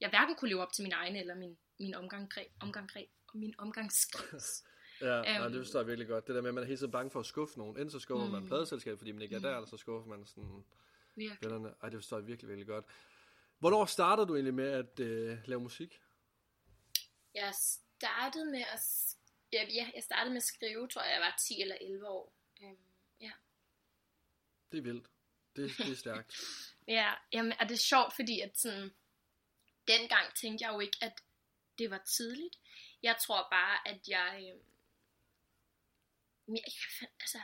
jeg 0.00 0.10
hverken 0.10 0.34
kunne 0.34 0.48
leve 0.48 0.62
op 0.62 0.72
til 0.72 0.82
min 0.82 0.92
egne, 0.92 1.20
eller 1.20 1.34
min, 1.34 1.58
min 1.82 1.94
omgang, 1.94 2.32
omgang, 2.60 2.90
min 3.34 3.54
omgangskreds. 3.58 4.64
Ja, 5.00 5.22
nej, 5.22 5.44
Øhm. 5.44 5.52
det 5.52 5.60
forstår 5.60 5.78
jeg 5.80 5.86
virkelig 5.86 6.08
godt. 6.08 6.26
Det 6.26 6.34
der 6.34 6.40
med, 6.40 6.48
at 6.50 6.54
man 6.54 6.62
er 6.64 6.68
helt 6.68 6.80
så 6.80 6.88
bange 6.88 7.10
for 7.10 7.20
at 7.20 7.26
skuffe 7.26 7.58
nogen. 7.58 7.76
Enten 7.76 7.90
så 7.90 7.98
skuffer 7.98 8.26
mm. 8.26 8.32
man 8.32 8.42
Mm. 8.42 8.48
pladeselskab, 8.48 8.98
fordi 8.98 9.12
man 9.12 9.22
ikke 9.22 9.34
er 9.34 9.38
Mm. 9.38 9.42
der, 9.42 9.56
eller 9.56 9.66
så 9.66 9.76
skuffer 9.76 10.08
man 10.08 10.26
sådan 10.26 10.64
Virkelig. 11.14 11.38
vennerne. 11.42 11.74
Ej, 11.82 11.88
det 11.88 11.98
forstår 11.98 12.16
jeg 12.18 12.26
virkelig, 12.26 12.48
virkelig 12.48 12.66
godt. 12.66 12.84
Hvornår 13.58 13.84
startede 13.84 14.26
du 14.28 14.34
egentlig 14.34 14.54
med 14.54 14.70
at 14.72 15.00
øh, 15.00 15.38
lave 15.48 15.60
musik? 15.60 16.00
Jeg 17.34 17.54
startede 17.54 18.44
med 18.44 18.60
at, 18.72 18.80
ja, 19.52 19.64
ja, 19.74 19.90
jeg 19.94 20.02
startede 20.02 20.30
med 20.30 20.36
at 20.36 20.42
skrive, 20.42 20.88
tror 20.88 21.02
jeg, 21.02 21.12
jeg 21.12 21.20
var 21.20 21.34
10 21.48 21.60
eller 21.62 21.76
11 21.80 22.08
år. 22.08 22.34
Øhm, 22.62 22.76
ja. 23.20 23.32
Det 24.72 24.78
er 24.78 24.82
vildt. 24.82 25.06
Det, 25.56 25.70
det 25.78 25.90
er 25.92 25.96
stærkt. 25.96 26.36
Ja, 26.88 27.12
jamen, 27.32 27.52
og 27.60 27.68
det 27.68 27.74
er 27.74 27.78
sjovt, 27.78 28.14
fordi 28.14 28.40
at 28.40 28.58
sådan, 28.58 28.90
dengang 29.88 30.34
tænkte 30.34 30.64
jeg 30.66 30.74
jo 30.74 30.80
ikke, 30.80 30.98
at 31.00 31.22
det 31.78 31.90
var 31.90 31.98
tidligt. 31.98 32.58
Jeg 33.02 33.16
tror 33.26 33.48
bare, 33.50 33.88
at 33.88 34.08
jeg, 34.08 34.34
øh, 34.38 34.60
jeg, 36.56 36.64
jeg, 36.66 37.08
altså, 37.20 37.40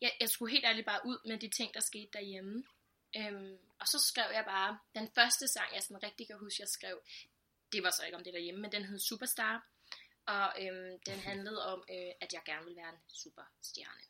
jeg, 0.00 0.12
jeg 0.20 0.30
skulle 0.30 0.52
helt 0.52 0.64
ærligt 0.64 0.86
bare 0.86 1.00
ud 1.04 1.18
med 1.28 1.38
de 1.38 1.48
ting, 1.48 1.74
der 1.74 1.80
skete 1.80 2.10
derhjemme. 2.12 2.64
Øhm, 3.16 3.58
og 3.80 3.86
så 3.86 3.98
skrev 4.08 4.30
jeg 4.32 4.44
bare, 4.44 4.78
den 4.94 5.10
første 5.14 5.48
sang, 5.48 5.74
jeg 5.74 5.82
sådan 5.82 6.02
rigtig 6.02 6.26
kan 6.26 6.38
huske, 6.38 6.60
jeg 6.62 6.68
skrev, 6.68 7.02
det 7.72 7.82
var 7.82 7.90
så 7.90 8.04
ikke 8.04 8.16
om 8.16 8.24
det 8.24 8.34
derhjemme, 8.34 8.60
men 8.60 8.72
den 8.72 8.84
hed 8.84 8.98
Superstar. 8.98 9.68
Og 10.26 10.52
øhm, 10.62 10.98
den 11.06 11.18
handlede 11.18 11.66
om, 11.72 11.84
øh, 11.90 12.12
at 12.20 12.32
jeg 12.32 12.42
gerne 12.46 12.64
ville 12.64 12.76
være 12.76 12.88
en 12.88 13.02
superstjerne. 13.08 14.04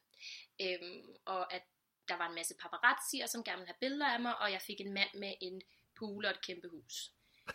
Øhm, 0.60 1.16
og 1.24 1.52
at 1.52 1.62
der 2.08 2.16
var 2.16 2.28
en 2.28 2.34
masse 2.34 2.54
paparazzier, 2.60 3.26
som 3.26 3.44
gerne 3.44 3.58
ville 3.58 3.72
have 3.72 3.80
billeder 3.80 4.06
af 4.06 4.20
mig, 4.20 4.38
og 4.38 4.52
jeg 4.52 4.62
fik 4.62 4.80
en 4.80 4.92
mand 4.92 5.14
med 5.14 5.34
en 5.40 5.62
pool 5.94 6.24
og 6.24 6.30
et 6.30 6.40
kæmpe 6.46 6.68
hus. 6.68 7.12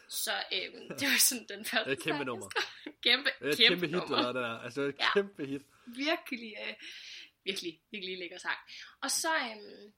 Så 0.07 0.31
øhm, 0.53 0.89
det 0.99 1.07
var 1.07 1.19
sådan 1.19 1.45
den 1.49 1.65
første 1.65 1.89
Det 1.91 1.99
er 1.99 2.03
kæmpe 2.03 2.25
nummer. 2.25 2.49
Kæmpe, 3.01 3.29
Det 3.39 3.47
er 3.49 3.55
kæmpe, 3.55 3.67
kæmpe 3.67 3.85
hit, 3.87 3.95
nummer. 3.95 4.25
det 4.25 4.35
der. 4.35 4.57
Altså, 4.65 4.81
det 4.81 4.87
er 4.87 4.93
et 4.93 4.99
Ja. 4.99 5.13
kæmpe 5.13 5.45
hit. 5.45 5.61
Virkelig, 5.85 6.55
øh, 6.67 6.73
virkelig, 7.43 7.81
virkelig 7.91 8.17
lækker 8.17 8.37
sang. 8.37 8.57
Og 9.01 9.11
så, 9.11 9.35
øhm, 9.35 9.93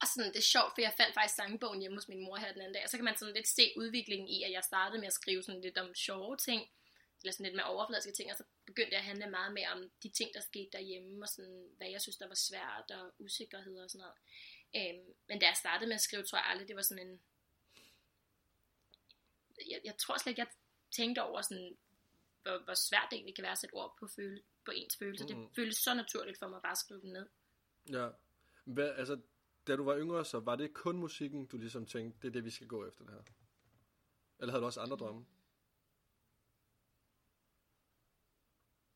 og 0.00 0.06
sådan, 0.14 0.30
det 0.32 0.38
er 0.38 0.50
sjovt, 0.56 0.72
for 0.74 0.80
jeg 0.80 0.94
fandt 0.96 1.14
faktisk 1.14 1.34
sangbogen 1.36 1.80
hjemme 1.80 1.96
hos 1.96 2.08
min 2.08 2.24
mor 2.24 2.36
her 2.36 2.52
den 2.52 2.60
anden 2.60 2.74
dag, 2.74 2.84
og 2.84 2.90
så 2.90 2.96
kan 2.96 3.04
man 3.04 3.16
sådan 3.16 3.34
lidt 3.34 3.48
se 3.48 3.72
udviklingen 3.76 4.28
i, 4.28 4.42
at 4.42 4.52
jeg 4.52 4.64
startede 4.64 4.98
med 5.00 5.06
at 5.06 5.12
skrive 5.12 5.42
sådan 5.42 5.60
lidt 5.60 5.78
om 5.78 5.94
sjove 5.94 6.36
ting, 6.36 6.70
eller 7.20 7.32
sådan 7.32 7.44
lidt 7.46 7.56
med 7.56 7.64
overfladiske 7.64 8.12
ting, 8.12 8.30
og 8.30 8.36
så 8.36 8.44
begyndte 8.66 8.92
jeg 8.92 8.98
at 8.98 9.04
handle 9.04 9.26
meget 9.30 9.52
mere 9.52 9.68
om 9.68 9.90
de 10.02 10.08
ting, 10.08 10.30
der 10.34 10.40
skete 10.40 10.68
derhjemme, 10.72 11.24
og 11.24 11.28
sådan, 11.28 11.68
hvad 11.76 11.88
jeg 11.90 12.00
synes, 12.02 12.16
der 12.16 12.28
var 12.28 12.34
svært, 12.34 12.90
og 12.90 13.14
usikkerhed 13.18 13.76
og 13.84 13.90
sådan 13.90 14.04
noget. 14.06 14.18
Øhm, 14.76 15.14
men 15.28 15.38
da 15.40 15.46
jeg 15.46 15.56
startede 15.56 15.88
med 15.88 15.94
at 15.94 16.00
skrive, 16.00 16.22
tror 16.22 16.38
jeg 16.38 16.46
aldrig, 16.46 16.68
det 16.68 16.76
var 16.76 16.82
sådan 16.82 17.06
en... 17.08 17.20
Jeg, 19.70 19.80
jeg 19.84 19.96
tror 19.98 20.16
slet 20.18 20.30
ikke, 20.30 20.40
jeg 20.40 20.50
tænkte 20.90 21.22
over 21.22 21.40
sådan, 21.42 21.76
hvor, 22.42 22.64
hvor 22.64 22.74
svært 22.74 23.06
det 23.10 23.16
egentlig 23.16 23.34
kan 23.34 23.42
være 23.42 23.52
at 23.52 23.58
sætte 23.58 23.74
ord 23.74 23.96
på, 24.00 24.06
føle, 24.16 24.42
på 24.64 24.70
ens 24.70 24.96
følelser. 24.96 25.26
Mhm. 25.36 25.46
Det 25.46 25.54
føles 25.56 25.76
så 25.76 25.94
naturligt 25.94 26.38
for 26.38 26.48
mig 26.48 26.62
bare 26.62 26.72
at 26.72 26.78
skrive 26.78 27.00
dem 27.00 27.10
ned. 27.10 27.28
Ja. 27.90 28.08
Hvad, 28.64 28.90
altså, 28.90 29.20
da 29.66 29.76
du 29.76 29.84
var 29.84 29.98
yngre, 29.98 30.24
så 30.24 30.40
var 30.40 30.56
det 30.56 30.74
kun 30.74 30.96
musikken, 30.96 31.46
du 31.46 31.58
ligesom 31.58 31.86
tænkte, 31.86 32.18
det 32.22 32.28
er 32.28 32.32
det, 32.32 32.44
vi 32.44 32.50
skal 32.50 32.66
gå 32.66 32.86
efter 32.88 33.04
det 33.04 33.14
her? 33.14 33.22
Eller 34.38 34.52
havde 34.52 34.60
du 34.62 34.66
også 34.66 34.80
andre 34.80 34.96
drømme? 34.96 35.26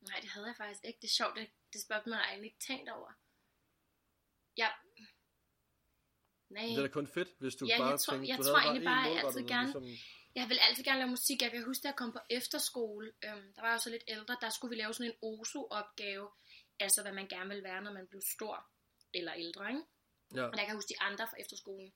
Nej, 0.01 0.19
det 0.21 0.29
havde 0.31 0.47
jeg 0.47 0.57
faktisk 0.57 0.81
ikke. 0.85 0.99
Det 1.03 1.09
er 1.09 1.17
sjovt, 1.21 1.37
det, 1.37 1.51
det 1.73 1.81
spørgsmål 1.83 2.15
har 2.15 2.23
jeg 2.23 2.31
egentlig 2.31 2.47
ikke 2.53 2.65
tænkt 2.69 2.89
over. 2.91 3.13
Ja. 4.57 4.69
Nej. 6.49 6.63
Det 6.63 6.79
er 6.79 6.83
da 6.83 6.89
kun 6.89 7.07
fedt, 7.07 7.29
hvis 7.39 7.55
du 7.57 7.67
Ja, 7.67 7.79
bare 7.79 7.89
jeg 7.89 8.01
tror- 8.01 8.13
tænkte, 8.13 8.29
jeg 8.31 8.39
du 8.39 8.43
tror 8.43 8.59
egentlig 8.59 8.85
bare, 8.85 9.03
jeg 9.11 9.25
altid 9.25 9.45
gerne- 9.49 9.73
Ligesom, 9.73 9.85
Jeg 10.39 10.49
vil 10.49 10.59
altid 10.67 10.85
gerne 10.85 10.99
lave 10.99 11.11
musik. 11.11 11.43
Jeg 11.43 11.51
kan 11.51 11.65
huske, 11.65 11.83
da 11.83 11.89
jeg 11.89 11.97
kom 11.97 12.13
på 12.13 12.19
efterskole, 12.31 13.07
øhm, 13.25 13.49
der 13.55 13.63
var 13.63 13.71
jeg 13.71 13.81
så 13.81 13.91
lidt 13.91 14.05
ældre, 14.09 14.37
der 14.41 14.51
skulle 14.51 14.71
vi 14.75 14.81
lave 14.83 14.95
sådan 14.95 15.11
en 15.11 15.19
OSO-opgave, 15.23 16.29
altså 16.81 17.03
hvad 17.03 17.13
man 17.13 17.29
gerne 17.29 17.49
vil 17.55 17.63
være, 17.65 17.83
når 17.83 17.93
man 17.93 18.07
blev 18.07 18.23
stor 18.35 18.67
eller 19.15 19.33
ældre, 19.35 19.69
ikke? 19.69 19.83
ja. 20.35 20.45
Og 20.51 20.53
der 20.53 20.63
kan 20.65 20.69
jeg 20.73 20.81
huske 20.81 20.95
de 20.95 21.01
andre 21.09 21.25
fra 21.31 21.41
efterskolen. 21.41 21.93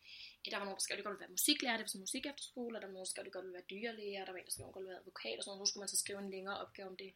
Der 0.50 0.58
var 0.58 0.64
nogen, 0.64 0.78
der 0.78 0.84
skrev, 0.86 0.94
at 0.94 0.98
det 0.98 1.04
godt 1.04 1.14
ville 1.14 1.26
være 1.26 1.36
musiklærer, 1.38 1.76
det 1.76 1.84
var 1.86 1.92
sådan 1.94 2.06
musik 2.08 2.26
efterskole, 2.26 2.76
og 2.76 2.80
der 2.80 2.88
var 2.88 2.96
nogen, 2.96 3.06
der 3.06 3.12
skrev, 3.12 3.22
at 3.22 3.28
det 3.28 3.32
godt 3.36 3.44
ville 3.46 3.58
være 3.58 3.70
dyrlæger, 3.72 4.24
der 4.24 4.32
var 4.32 4.38
en, 4.38 4.48
der 4.48 4.54
skrev, 4.54 4.64
at 4.64 4.68
det 4.68 4.74
godt 4.74 4.82
ville 4.84 4.94
være 4.94 5.02
advokat, 5.04 5.36
og 5.38 5.42
sådan 5.42 5.56
noget. 5.56 5.68
Så 5.68 5.70
skulle 5.70 5.82
man 5.84 5.94
så 5.94 5.98
skrive 6.04 6.18
en 6.24 6.30
længere 6.36 6.56
opgave 6.64 6.88
om 6.92 6.96
det. 7.02 7.10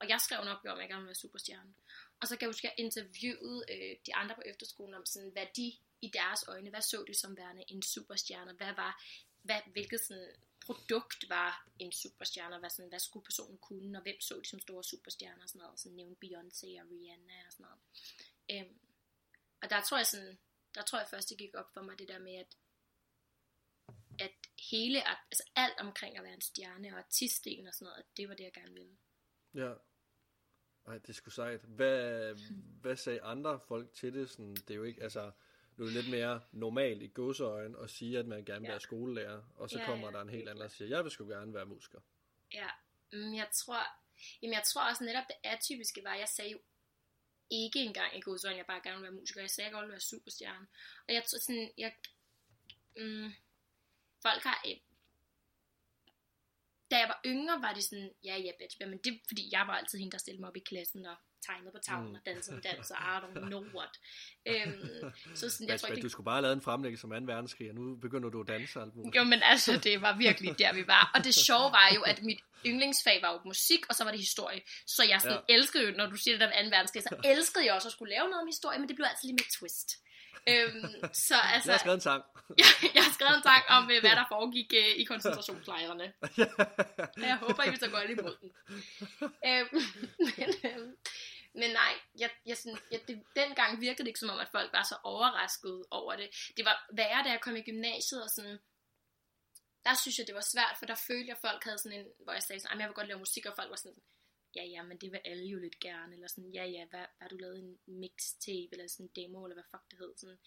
Og 0.00 0.04
jeg 0.12 0.18
skrev 0.26 0.38
en 0.42 0.54
opgave 0.54 0.72
om, 0.72 0.78
at 0.78 0.82
jeg 0.82 0.90
gerne 0.90 1.02
ville 1.02 1.14
være 1.14 1.24
superstjerne. 1.24 1.72
Og 2.20 2.24
så 2.28 2.32
kan 2.34 2.42
jeg 2.44 2.52
huske, 2.54 2.66
at 2.68 2.72
jeg 2.72 2.84
interviewede 2.86 3.60
øh, 3.72 3.92
de 4.06 4.12
andre 4.20 4.34
på 4.34 4.44
efterskolen 4.50 4.94
om 5.00 5.06
sådan, 5.06 5.30
hvad 5.36 5.48
de 5.58 5.66
i 6.06 6.08
deres 6.18 6.40
øjne, 6.52 6.70
hvad 6.70 6.84
så 6.90 7.04
de 7.08 7.14
som 7.22 7.36
værende 7.36 7.64
en 7.68 7.82
superstjerne? 7.82 8.52
Hvad 8.60 8.72
var, 8.82 8.92
hvad, 9.46 9.60
hvilket 9.74 10.00
sådan 10.00 10.34
produkt 10.66 11.28
var 11.28 11.68
en 11.78 11.92
superstjerne, 11.92 12.54
og 12.54 12.60
hvad, 12.60 12.70
sådan, 12.70 12.88
hvad 12.88 12.98
skulle 12.98 13.24
personen 13.24 13.58
kunne, 13.58 13.98
og 13.98 14.02
hvem 14.02 14.20
så 14.20 14.40
de 14.44 14.48
som 14.48 14.60
store 14.60 14.84
superstjerner 14.84 15.42
og 15.42 15.48
sådan 15.48 15.58
noget, 15.58 15.72
og 15.72 15.78
sådan 15.78 15.96
nævnte 15.96 16.26
Beyoncé 16.26 16.68
og 16.82 16.90
Rihanna 16.90 17.46
og 17.46 17.52
sådan 17.52 17.66
noget. 17.66 17.80
Øhm, 18.50 18.78
og 19.62 19.70
der 19.70 19.80
tror 19.82 19.96
jeg 19.96 20.06
sådan, 20.06 20.38
der 20.74 20.82
tror 20.82 20.98
jeg 20.98 21.08
først, 21.10 21.30
det 21.30 21.38
gik 21.38 21.54
op 21.54 21.72
for 21.74 21.82
mig, 21.82 21.98
det 21.98 22.08
der 22.08 22.18
med, 22.18 22.34
at, 22.34 22.56
at 24.18 24.34
hele, 24.70 25.08
altså 25.08 25.44
alt 25.56 25.78
omkring 25.78 26.16
at 26.16 26.24
være 26.24 26.34
en 26.34 26.40
stjerne 26.40 26.88
og 26.88 26.98
artistdelen 26.98 27.66
og 27.66 27.74
sådan 27.74 27.86
noget, 27.86 27.98
at 27.98 28.16
det 28.16 28.28
var 28.28 28.34
det, 28.34 28.44
jeg 28.44 28.52
gerne 28.52 28.74
ville. 28.74 28.96
Ja. 29.54 29.74
Ej, 30.86 30.98
det 30.98 31.08
er 31.08 31.12
sgu 31.12 31.30
sejt. 31.30 31.60
Hvad, 31.60 32.34
hvad 32.80 32.96
sagde 32.96 33.22
andre 33.22 33.60
folk 33.60 33.94
til 33.94 34.14
det? 34.14 34.30
Sådan, 34.30 34.54
det 34.54 34.70
er 34.70 34.74
jo 34.74 34.84
ikke, 34.84 35.02
altså, 35.02 35.32
nu 35.76 35.84
er 35.84 35.88
det 35.88 35.94
lidt 35.94 36.10
mere 36.10 36.40
normalt 36.52 37.02
i 37.02 37.06
godseøjen 37.14 37.76
at 37.82 37.90
sige, 37.90 38.18
at 38.18 38.26
man 38.26 38.44
gerne 38.44 38.60
vil 38.60 38.66
Ja. 38.66 38.72
være 38.72 38.80
skolelærer, 38.80 39.42
og 39.56 39.70
så 39.70 39.78
Ja, 39.78 39.86
kommer 39.86 40.06
ja, 40.06 40.12
der 40.12 40.20
en 40.22 40.28
helt 40.28 40.48
anden 40.48 40.64
og 40.64 40.70
siger, 40.70 40.88
jeg 40.88 41.04
vil 41.04 41.10
sgu 41.12 41.28
gerne 41.28 41.54
være 41.54 41.66
musiker. 41.66 42.00
Ja, 42.52 42.68
men 43.12 43.36
jeg 43.36 43.48
tror, 43.54 43.82
jamen 44.42 44.54
jeg 44.54 44.62
tror 44.62 44.88
også 44.88 45.04
netop 45.04 45.24
det 45.28 45.36
atypiske 45.50 46.04
var, 46.04 46.14
jeg 46.14 46.28
sagde 46.28 46.50
jo 46.50 46.60
ikke 47.50 47.78
engang 47.78 48.16
i 48.16 48.20
godsøjne, 48.20 48.56
jeg 48.56 48.66
bare 48.66 48.80
gerne 48.80 48.96
ville 48.96 49.12
være 49.12 49.20
musiker. 49.20 49.40
Jeg 49.40 49.50
sagde, 49.50 49.66
jeg 49.66 49.72
gerne 49.72 49.82
ville 49.86 49.92
være 49.92 50.00
superstjerne. 50.00 50.66
Og 51.08 51.14
jeg 51.14 51.24
tror 51.24 51.38
sådan, 51.38 51.70
jeg, 51.78 51.94
mm, 52.96 53.30
folk 54.22 54.42
har, 54.42 54.62
øh, 54.68 54.76
da 56.90 56.96
jeg 56.98 57.08
var 57.08 57.20
yngre, 57.26 57.60
var 57.62 57.72
det 57.74 57.84
sådan, 57.84 58.12
ja, 58.24 58.36
ja, 58.36 58.52
bitch, 58.58 58.76
men 58.80 58.98
det 58.98 59.12
er 59.14 59.18
fordi, 59.28 59.48
jeg 59.52 59.64
var 59.66 59.74
altid 59.74 59.98
hende, 59.98 60.12
der 60.12 60.18
stillede 60.18 60.40
mig 60.40 60.48
op 60.48 60.56
i 60.56 60.60
klassen 60.60 61.06
og 61.06 61.16
tegnede 61.46 61.70
på 61.72 61.78
tavlen 61.82 62.08
Mm. 62.08 62.14
og 62.14 62.20
dansede 62.26 62.56
en 62.56 62.62
dans, 62.62 62.90
og 62.90 62.96
I 62.96 63.16
don't 63.22 63.46
know 63.48 63.62
what. 63.76 63.92
Øhm, 64.46 65.12
så 65.34 65.50
sådan, 65.50 65.66
jeg 65.66 65.72
Men, 65.72 65.78
tror 65.78 65.88
men 65.88 65.96
ikke, 65.98 66.06
du 66.06 66.08
skulle 66.08 66.24
bare 66.24 66.34
have 66.34 66.42
lavet 66.42 66.56
en 66.56 66.62
fremlæggelse 66.62 67.00
som 67.00 67.10
2. 67.10 67.16
verdenskrig, 67.32 67.68
og 67.70 67.74
nu 67.74 67.96
begynder 67.96 68.28
du 68.28 68.40
at 68.40 68.48
danse 68.48 68.80
alt 68.80 68.96
muligt. 68.96 69.16
jo, 69.16 69.24
men 69.24 69.40
altså, 69.42 69.72
det 69.84 70.02
var 70.02 70.16
virkelig 70.16 70.58
der, 70.58 70.72
vi 70.72 70.86
var. 70.86 71.10
Og 71.14 71.24
det 71.24 71.34
sjove 71.34 71.72
var 71.72 71.88
jo, 71.94 72.02
at 72.02 72.22
mit 72.22 72.40
yndlingsfag 72.66 73.22
var 73.22 73.32
jo 73.32 73.40
musik, 73.44 73.80
og 73.88 73.94
så 73.94 74.04
var 74.04 74.10
det 74.10 74.20
historie. 74.20 74.60
Så 74.86 75.02
jeg 75.08 75.20
sådan 75.20 75.38
ja. 75.48 75.54
elskede 75.54 75.84
jo, 75.90 75.96
når 75.96 76.06
du 76.06 76.16
siger 76.16 76.34
det 76.34 76.40
der 76.40 76.62
med 76.62 76.70
2. 76.70 76.76
verdenskrig, 76.76 77.02
så 77.02 77.16
elskede 77.32 77.64
jeg 77.66 77.74
også 77.74 77.88
at 77.88 77.92
skulle 77.92 78.10
lave 78.14 78.28
noget 78.28 78.40
om 78.42 78.46
historie, 78.48 78.78
men 78.78 78.88
det 78.88 78.96
blev 78.96 79.06
altid 79.10 79.26
lige 79.28 79.34
med 79.34 79.58
twist. 79.58 79.90
Øhm, 80.48 80.84
så 81.12 81.34
altså, 81.54 81.70
Jeg 81.70 81.74
har 81.74 81.78
skrevet 81.78 81.94
en 81.94 82.00
sang. 82.00 82.22
jeg, 82.62 82.66
jeg 82.94 83.02
har 83.04 83.12
skrevet 83.12 83.36
en 83.36 83.42
sang 83.42 83.62
om, 83.68 83.90
øh, 83.90 84.00
hvad 84.00 84.10
der 84.10 84.24
foregik 84.28 84.72
øh, 84.76 84.96
i 85.02 85.04
koncentrationslejrene. 85.04 86.12
Jeg 87.16 87.36
håber, 87.36 87.64
I 87.66 87.70
vil 87.70 87.78
så 87.78 87.90
godt 87.90 88.10
imod 88.10 88.36
den. 88.40 88.50
Øhm, 89.48 89.68
men, 90.38 90.48
øhm, 90.64 90.92
men 91.60 91.70
nej, 91.80 91.92
jeg, 92.22 92.30
jeg, 92.46 92.56
sådan, 92.56 92.78
jeg, 92.92 93.00
det, 93.08 93.14
dengang 93.36 93.80
virkede 93.80 94.04
det 94.04 94.12
ikke 94.12 94.24
som 94.24 94.34
om, 94.34 94.38
at 94.38 94.54
folk 94.56 94.72
var 94.72 94.82
så 94.82 94.96
overraskede 95.12 95.82
over 95.90 96.16
det. 96.16 96.28
Det 96.56 96.64
var 96.64 96.76
værre, 97.00 97.24
da 97.24 97.30
jeg 97.34 97.40
kom 97.40 97.56
i 97.56 97.62
gymnasiet, 97.70 98.22
og 98.26 98.30
sådan, 98.36 98.58
der 99.86 99.94
synes 100.02 100.18
jeg, 100.18 100.26
det 100.26 100.34
var 100.40 100.46
svært, 100.54 100.76
for 100.78 100.86
der 100.86 100.98
følte 101.08 101.28
jeg, 101.28 101.36
at 101.36 101.44
folk 101.48 101.64
havde 101.64 101.78
sådan 101.78 101.98
en, 102.00 102.06
hvor 102.24 102.32
jeg 102.32 102.42
sagde 102.42 102.60
sådan, 102.60 102.80
jeg 102.80 102.88
vil 102.88 102.94
godt 102.94 103.08
lave 103.08 103.24
musik, 103.26 103.46
og 103.46 103.54
folk 103.56 103.70
var 103.70 103.76
sådan, 103.84 104.02
ja, 104.56 104.64
ja, 104.64 104.82
men 104.82 104.96
det 104.98 105.12
vil 105.12 105.20
alle 105.24 105.46
jo 105.54 105.58
lidt 105.58 105.80
gerne, 105.80 106.14
eller 106.14 106.28
sådan, 106.28 106.50
ja, 106.58 106.64
ja, 106.64 106.82
hvad, 106.90 107.06
hvad 107.18 107.28
du 107.28 107.36
lavet 107.36 107.58
en 107.58 107.78
mixtape, 107.86 108.68
eller 108.72 108.88
sådan 108.88 109.06
en 109.06 109.12
demo, 109.16 109.44
eller 109.44 109.56
hvad 109.58 109.68
fuck 109.72 109.84
det 109.90 109.98
hed, 109.98 110.12
sådan, 110.16 110.38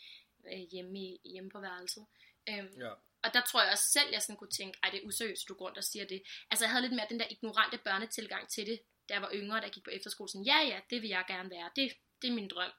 øh, 0.52 0.63
hjemme, 0.72 1.00
i, 1.00 1.22
hjemme 1.34 1.50
på 1.50 1.60
værelset. 1.60 2.06
Øhm, 2.50 2.74
Ja 2.86 2.93
og 3.23 3.34
der 3.34 3.41
tror 3.41 3.62
jeg 3.63 3.71
også 3.71 3.84
selv, 3.91 4.10
jeg 4.12 4.21
sådan 4.21 4.38
kunne 4.38 4.49
tænke, 4.49 4.79
ej, 4.84 4.89
det 4.89 4.99
er 5.03 5.08
useriøst, 5.08 5.47
du 5.49 5.53
går 5.53 5.65
rundt 5.65 5.77
og 5.77 5.84
siger 5.84 6.05
det. 6.05 6.21
Altså, 6.51 6.65
jeg 6.65 6.71
havde 6.71 6.82
lidt 6.82 6.93
mere 6.95 7.08
den 7.10 7.19
der 7.19 7.27
ignorante 7.29 7.77
børnetilgang 7.77 8.49
til 8.49 8.65
det, 8.67 8.79
da 9.10 9.13
jeg 9.13 9.21
var 9.21 9.32
yngre, 9.34 9.55
jeg 9.58 9.71
gik 9.71 9.84
på 9.84 9.89
efterskole. 9.89 10.29
Sådan, 10.29 10.45
ja, 10.45 10.60
ja, 10.62 10.79
det 10.89 11.01
vil 11.01 11.10
jeg 11.10 11.25
gerne 11.27 11.49
være. 11.49 11.69
Det, 11.75 11.93
det 12.21 12.29
er 12.29 12.34
min 12.34 12.47
drøm. 12.47 12.71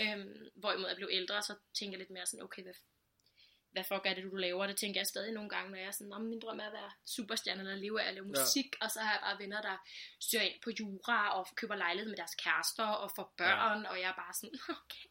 Øhm, 0.00 0.34
hvorimod 0.56 0.88
jeg 0.88 0.96
blev 0.96 1.08
ældre, 1.12 1.42
så 1.42 1.54
tænker 1.78 1.92
jeg 1.92 1.98
lidt 1.98 2.10
mere 2.10 2.26
sådan, 2.26 2.44
okay, 2.44 2.62
hvad, 2.62 2.74
hvad 3.70 3.84
fuck 3.84 4.02
er 4.06 4.14
det, 4.14 4.24
du 4.24 4.34
laver? 4.36 4.66
Det 4.66 4.76
tænker 4.76 5.00
jeg 5.00 5.06
stadig 5.06 5.32
nogle 5.32 5.50
gange, 5.50 5.70
når 5.70 5.78
jeg 5.78 5.86
er 5.86 5.90
sådan, 5.90 6.12
om 6.12 6.22
min 6.22 6.40
drøm 6.40 6.58
er 6.60 6.66
at 6.66 6.72
være 6.72 6.90
superstjerne, 7.06 7.60
eller 7.60 7.74
leve 7.76 8.02
af 8.02 8.08
at 8.08 8.14
lave 8.14 8.26
Ja. 8.34 8.40
musik, 8.40 8.66
og 8.80 8.90
så 8.90 9.00
har 9.00 9.12
jeg 9.12 9.20
bare 9.22 9.38
venner, 9.38 9.62
der 9.62 9.76
søger 10.20 10.44
ind 10.44 10.60
på 10.64 10.70
jura, 10.80 11.38
og 11.38 11.46
køber 11.56 11.74
lejlighed 11.76 12.08
med 12.10 12.16
deres 12.16 12.34
kærester, 12.34 12.86
og 12.86 13.10
får 13.16 13.34
børn, 13.36 13.86
og 13.86 14.00
jeg 14.00 14.08
er 14.08 14.14
bare 14.22 14.34
sådan, 14.34 14.58
okay. 14.80 15.08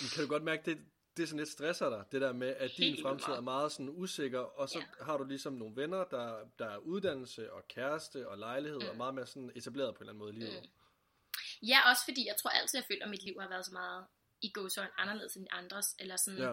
Men 0.00 0.08
kan 0.14 0.22
du 0.22 0.28
godt 0.28 0.42
mærke, 0.42 0.62
det, 0.70 0.78
det 1.20 1.28
sådan 1.28 1.38
lidt 1.38 1.48
stresser 1.48 1.90
dig, 1.90 2.04
det 2.12 2.20
der 2.20 2.32
med, 2.32 2.48
at 2.48 2.70
din 2.76 2.84
Helt 2.94 3.02
fremtid 3.02 3.26
meget. 3.26 3.36
er 3.38 3.42
meget 3.42 3.72
sådan 3.72 3.90
usikker, 3.90 4.38
og 4.40 4.68
så 4.68 4.78
Ja. 4.78 5.04
har 5.04 5.16
du 5.16 5.24
ligesom 5.24 5.52
nogle 5.52 5.76
venner, 5.76 6.04
der, 6.04 6.48
der 6.58 6.66
er 6.66 6.76
uddannelse 6.76 7.52
og 7.52 7.68
kæreste 7.68 8.28
og 8.28 8.38
lejlighed, 8.38 8.80
mm. 8.80 8.88
og 8.88 8.96
meget 8.96 9.14
mere 9.14 9.26
sådan 9.26 9.52
etableret 9.54 9.94
på 9.94 9.98
en 9.98 10.02
eller 10.02 10.12
anden 10.12 10.18
måde 10.18 10.32
i 10.32 10.38
livet. 10.38 10.62
Mm. 10.62 11.66
Ja, 11.68 11.90
også 11.90 12.02
fordi 12.04 12.26
jeg 12.26 12.36
tror 12.42 12.50
altid, 12.50 12.78
jeg 12.78 12.84
føler, 12.88 13.04
at 13.04 13.10
mit 13.10 13.22
liv 13.24 13.40
har 13.40 13.48
været 13.48 13.66
så 13.66 13.72
meget 13.72 14.06
i 14.42 14.50
gåsøjne 14.52 14.90
anderledes 15.00 15.34
end 15.36 15.46
andres, 15.50 15.86
eller 15.98 16.16
sådan, 16.16 16.40
Ja. 16.40 16.52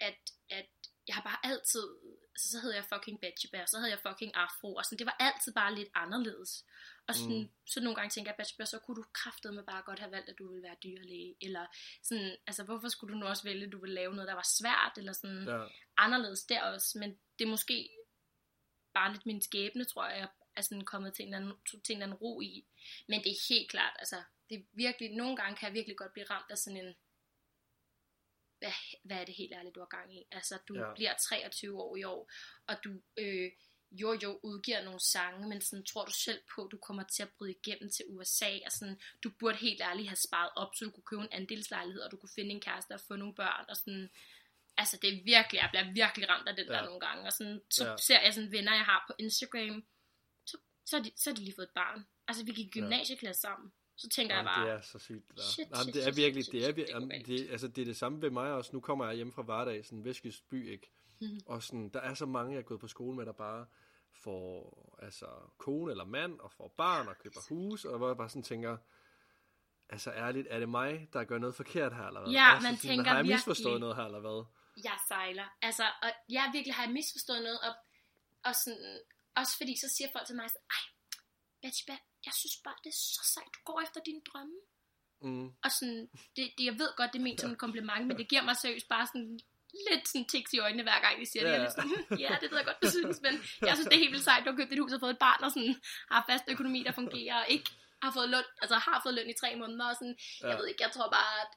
at, 0.00 0.14
at 0.50 0.66
jeg 1.08 1.14
har 1.14 1.22
bare 1.22 1.38
altid, 1.52 1.88
altså, 2.36 2.50
så 2.50 2.58
hed 2.60 2.72
jeg 2.72 2.84
fucking 2.84 3.20
Batchebær, 3.20 3.64
så 3.66 3.76
havde 3.78 3.90
jeg 3.90 3.98
fucking 4.08 4.34
afro, 4.34 4.74
og 4.74 4.84
sådan, 4.84 4.98
det 4.98 5.06
var 5.06 5.16
altid 5.20 5.52
bare 5.52 5.74
lidt 5.74 5.88
anderledes. 5.94 6.64
Og 7.08 7.14
sådan, 7.14 7.40
mm. 7.42 7.48
så 7.66 7.80
nogle 7.80 7.96
gange 7.96 8.10
tænker 8.10 8.30
jeg, 8.30 8.36
Batchebær, 8.36 8.64
så 8.64 8.78
kunne 8.78 8.96
du 8.96 9.04
kraftedeme 9.12 9.62
bare 9.62 9.82
godt 9.82 9.98
have 9.98 10.10
valgt, 10.10 10.28
at 10.28 10.38
du 10.38 10.48
ville 10.48 10.62
være 10.62 10.76
dyrlæge, 10.84 11.36
eller 11.40 11.66
sådan, 12.02 12.36
altså 12.46 12.62
hvorfor 12.64 12.88
skulle 12.88 13.14
du 13.14 13.18
nu 13.18 13.26
også 13.26 13.42
vælge, 13.42 13.66
at 13.66 13.72
du 13.72 13.80
ville 13.80 13.94
lave 13.94 14.14
noget, 14.14 14.28
der 14.28 14.34
var 14.34 14.48
svært, 14.58 14.92
eller 14.96 15.12
sådan 15.12 15.44
Ja. 15.48 15.66
anderledes 15.96 16.44
der 16.44 16.62
også, 16.62 16.98
men 16.98 17.10
det 17.38 17.44
er 17.44 17.48
måske 17.48 17.88
bare 18.94 19.12
lidt 19.12 19.26
min 19.26 19.42
skæbne, 19.42 19.84
tror 19.84 20.06
jeg, 20.08 20.28
er 20.56 20.62
sådan 20.62 20.84
kommet 20.84 21.14
til 21.14 21.26
en, 21.26 21.34
anden, 21.34 21.52
til 21.84 21.96
en 21.96 22.02
anden 22.02 22.16
ro 22.16 22.40
i. 22.40 22.66
Men 23.08 23.22
det 23.24 23.30
er 23.32 23.46
helt 23.48 23.70
klart, 23.70 23.96
altså, 23.98 24.22
det 24.50 24.58
er 24.58 24.62
virkelig, 24.72 25.16
nogle 25.16 25.36
gange 25.36 25.56
kan 25.56 25.66
jeg 25.66 25.74
virkelig 25.74 25.96
godt 25.96 26.12
blive 26.12 26.26
ramt 26.30 26.50
af 26.50 26.58
sådan 26.58 26.86
en, 26.86 26.94
hvad, 28.66 28.72
hvad 29.04 29.16
er 29.20 29.24
det 29.24 29.34
helt 29.34 29.52
ærligt, 29.52 29.74
du 29.74 29.80
har 29.80 29.86
gang 29.98 30.16
i? 30.18 30.22
Altså, 30.30 30.58
du 30.68 30.74
Ja. 30.74 30.94
bliver 30.94 31.14
23 31.14 31.82
år 31.82 31.96
i 31.96 32.04
år, 32.04 32.30
og 32.66 32.76
du 32.84 32.90
øh, 33.16 33.50
jo 33.90 34.18
jo 34.22 34.40
udgiver 34.42 34.82
nogle 34.84 35.00
sange, 35.00 35.48
men 35.48 35.60
sådan, 35.60 35.84
tror 35.84 36.04
du 36.04 36.12
selv 36.12 36.40
på, 36.54 36.64
at 36.64 36.72
du 36.72 36.78
kommer 36.78 37.02
til 37.02 37.22
at 37.22 37.28
bryde 37.38 37.50
igennem 37.52 37.90
til 37.90 38.04
USA, 38.08 38.50
og 38.66 38.72
sådan, 38.72 39.00
du 39.24 39.30
burde 39.38 39.56
helt 39.56 39.80
ærligt 39.80 40.08
have 40.08 40.16
sparet 40.16 40.50
op, 40.56 40.74
så 40.74 40.84
du 40.84 40.90
kunne 40.90 41.02
købe 41.10 41.22
en 41.22 41.28
andelslejlighed, 41.32 42.02
og 42.02 42.10
du 42.10 42.16
kunne 42.16 42.34
finde 42.34 42.50
en 42.50 42.60
kæreste 42.60 42.92
og 42.92 43.00
få 43.00 43.16
nogle 43.16 43.34
børn, 43.34 43.64
og 43.68 43.76
sådan, 43.76 44.10
altså 44.76 44.98
det 45.02 45.08
er 45.14 45.24
virkelig, 45.24 45.58
jeg 45.58 45.68
bliver 45.72 45.92
virkelig 45.92 46.28
ramt 46.28 46.48
af 46.48 46.56
det 46.56 46.66
ja. 46.66 46.72
Der 46.72 46.84
nogle 46.84 47.00
gange, 47.00 47.22
og 47.26 47.32
sådan, 47.32 47.60
så 47.70 47.84
Ja. 47.90 47.96
ser 47.96 48.20
jeg 48.20 48.34
sådan 48.34 48.52
venner, 48.52 48.72
jeg 48.74 48.84
har 48.84 49.04
på 49.08 49.14
Instagram, 49.18 49.86
så, 50.46 50.56
så, 50.86 50.96
er 50.96 51.02
de, 51.02 51.10
så 51.16 51.30
er 51.30 51.34
de 51.34 51.40
lige 51.44 51.54
fået 51.54 51.66
et 51.66 51.74
barn. 51.74 52.06
Altså 52.28 52.44
vi 52.44 52.52
gik 52.52 52.66
i 52.66 52.68
Ja. 52.68 52.80
gymnasieklasse 52.80 53.40
sammen. 53.40 53.72
Så 53.96 54.08
tænker 54.08 54.34
jeg 54.34 54.38
Jamen, 54.44 54.54
bare, 54.56 54.66
det 54.66 54.72
er 54.74 54.80
så 54.80 54.98
sygt. 54.98 55.28
Det, 55.28 55.36
der. 55.36 55.42
Shit, 55.42 55.66
Jamen, 55.70 55.94
det 55.94 56.06
er 56.06 56.12
virkelig, 56.12 56.44
shit, 56.44 56.52
det 56.52 56.68
er, 56.68 56.72
det 56.72 56.86
galt. 57.10 57.26
det, 57.26 57.50
altså, 57.50 57.68
det 57.68 57.82
er 57.82 57.84
det 57.86 57.96
samme 57.96 58.22
ved 58.22 58.30
mig 58.30 58.52
også. 58.52 58.70
Nu 58.72 58.80
kommer 58.80 59.06
jeg 59.06 59.14
hjem 59.16 59.32
fra 59.32 59.42
hverdag, 59.42 59.84
sådan 59.84 60.04
vestjysk 60.04 60.48
by, 60.50 60.70
ikke? 60.72 60.90
Mhm. 61.20 61.40
Og 61.46 61.62
sådan, 61.62 61.88
der 61.88 62.00
er 62.00 62.14
så 62.14 62.26
mange, 62.26 62.52
jeg 62.52 62.58
er 62.58 62.62
gået 62.62 62.80
på 62.80 62.88
skole 62.88 63.16
med, 63.16 63.26
der 63.26 63.32
bare 63.32 63.66
får 64.22 64.98
altså, 65.02 65.26
kone 65.58 65.90
eller 65.90 66.04
mand, 66.04 66.40
og 66.40 66.52
får 66.52 66.74
barn, 66.76 67.08
og 67.08 67.18
køber 67.18 67.40
hus, 67.48 67.84
og 67.84 67.98
hvor 67.98 68.06
jeg 68.08 68.16
bare 68.16 68.28
sådan 68.28 68.42
tænker, 68.42 68.76
altså 69.88 70.10
ærligt, 70.10 70.46
er 70.50 70.58
det 70.58 70.68
mig, 70.68 71.08
der 71.12 71.24
gør 71.24 71.38
noget 71.38 71.54
forkert 71.54 71.94
her, 71.96 72.06
eller 72.06 72.20
hvad? 72.20 72.32
Ja, 72.32 72.52
altså, 72.54 72.68
man 72.68 72.76
sådan, 72.76 72.88
tænker 72.96 73.10
Har 73.10 73.16
jeg 73.16 73.26
misforstået 73.26 73.64
virkelig- 73.72 73.80
noget 73.80 73.96
her, 73.96 74.04
eller 74.04 74.20
hvad? 74.20 74.44
jeg 74.84 74.98
sejler. 75.08 75.56
Altså, 75.62 75.84
og 76.02 76.10
jeg 76.28 76.50
virkelig 76.52 76.74
har 76.74 76.84
jeg 76.84 76.92
misforstået 76.92 77.42
noget, 77.42 77.58
og, 77.68 77.72
og 78.44 78.54
sådan, 78.64 79.00
også 79.36 79.56
fordi 79.56 79.74
så 79.82 79.88
siger 79.96 80.08
folk 80.14 80.26
til 80.26 80.36
mig, 80.36 80.48
sådan, 80.50 80.66
ej, 80.76 80.84
Betty, 81.62 81.82
jeg 82.26 82.34
synes 82.40 82.56
bare, 82.64 82.78
det 82.84 82.90
er 82.94 83.00
så 83.16 83.22
sejt, 83.34 83.54
du 83.56 83.60
går 83.68 83.80
efter 83.86 84.00
dine 84.08 84.22
drømme. 84.28 84.58
Mm. 85.26 85.48
Og 85.64 85.70
sådan, 85.78 86.02
det, 86.36 86.44
det, 86.56 86.64
jeg 86.70 86.76
ved 86.82 86.90
godt, 86.96 87.12
det 87.12 87.18
er 87.18 87.26
ment 87.28 87.40
som 87.40 87.50
en 87.50 87.62
kompliment, 87.64 88.06
men 88.06 88.16
det 88.20 88.28
giver 88.28 88.44
mig 88.48 88.56
seriøst 88.56 88.88
bare 88.88 89.06
sådan 89.06 89.40
lidt 89.88 90.08
sådan 90.08 90.28
tiks 90.32 90.52
i 90.52 90.58
øjnene, 90.58 90.82
hver 90.82 91.00
gang 91.04 91.14
de 91.20 91.26
siger 91.30 91.42
det. 91.44 91.54
Er 91.54 91.62
lidt 91.64 91.76
sådan, 91.78 92.18
ja, 92.24 92.32
det 92.40 92.50
ved 92.50 92.58
jeg 92.58 92.68
godt, 92.70 92.82
du 92.82 92.90
synes, 92.90 93.18
men 93.26 93.34
jeg 93.68 93.74
synes, 93.74 93.88
det 93.88 93.96
er 93.96 94.04
helt 94.04 94.14
vildt 94.14 94.28
sejt, 94.28 94.44
du 94.44 94.50
har 94.50 94.58
købt 94.58 94.72
et 94.72 94.82
hus 94.82 94.92
og 94.92 95.00
fået 95.04 95.16
et 95.16 95.24
barn, 95.26 95.44
og 95.44 95.50
sådan, 95.54 95.74
har 96.12 96.22
fast 96.30 96.44
økonomi, 96.54 96.80
der 96.86 96.92
fungerer, 97.00 97.36
og 97.42 97.48
ikke 97.54 97.70
har 98.02 98.12
fået 98.16 98.28
løn, 98.34 98.48
altså 98.62 98.76
har 98.88 98.98
fået 99.02 99.14
løn 99.14 99.30
i 99.30 99.40
tre 99.40 99.50
måneder, 99.60 99.86
og 99.92 99.96
sådan, 100.00 100.18
ja. 100.42 100.48
jeg 100.48 100.58
ved 100.58 100.66
ikke, 100.66 100.82
jeg 100.86 100.92
tror 100.92 101.08
bare, 101.18 101.32
at, 101.42 101.52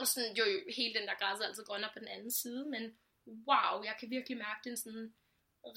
og 0.00 0.06
sådan, 0.12 0.32
jo, 0.38 0.44
jo, 0.52 0.58
hele 0.78 0.94
den 0.98 1.08
der 1.08 1.16
græs 1.20 1.40
er 1.40 1.46
altid 1.46 1.64
grønnere 1.68 1.92
på 1.94 1.98
den 2.02 2.08
anden 2.14 2.32
side, 2.40 2.62
men 2.74 2.82
wow, 3.48 3.74
jeg 3.88 3.94
kan 4.00 4.10
virkelig 4.10 4.36
mærke, 4.38 4.60
den 4.68 4.76
sådan 4.76 5.06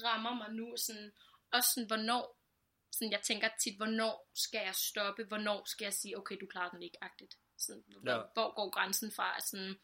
rammer 0.06 0.34
mig 0.40 0.50
nu, 0.60 0.66
sådan, 0.86 1.08
også 1.52 1.68
sådan, 1.74 1.90
hvornår, 1.90 2.39
sådan, 2.92 3.12
jeg 3.12 3.20
tænker 3.22 3.48
tit, 3.62 3.76
hvornår 3.76 4.30
skal 4.34 4.60
jeg 4.64 4.74
stoppe, 4.74 5.24
hvornår 5.24 5.64
skal 5.64 5.84
jeg 5.84 5.92
sige, 5.92 6.18
okay, 6.18 6.36
du 6.40 6.46
klarer 6.46 6.70
den 6.70 6.82
ikke, 6.82 6.98
agtigt. 7.00 7.34
Sådan, 7.58 7.82
hvor, 8.02 8.10
Ja. 8.12 8.16
hvor 8.34 8.54
går 8.54 8.70
grænsen 8.70 9.12
fra, 9.12 9.36
at 9.36 9.42
sådan, 9.42 9.74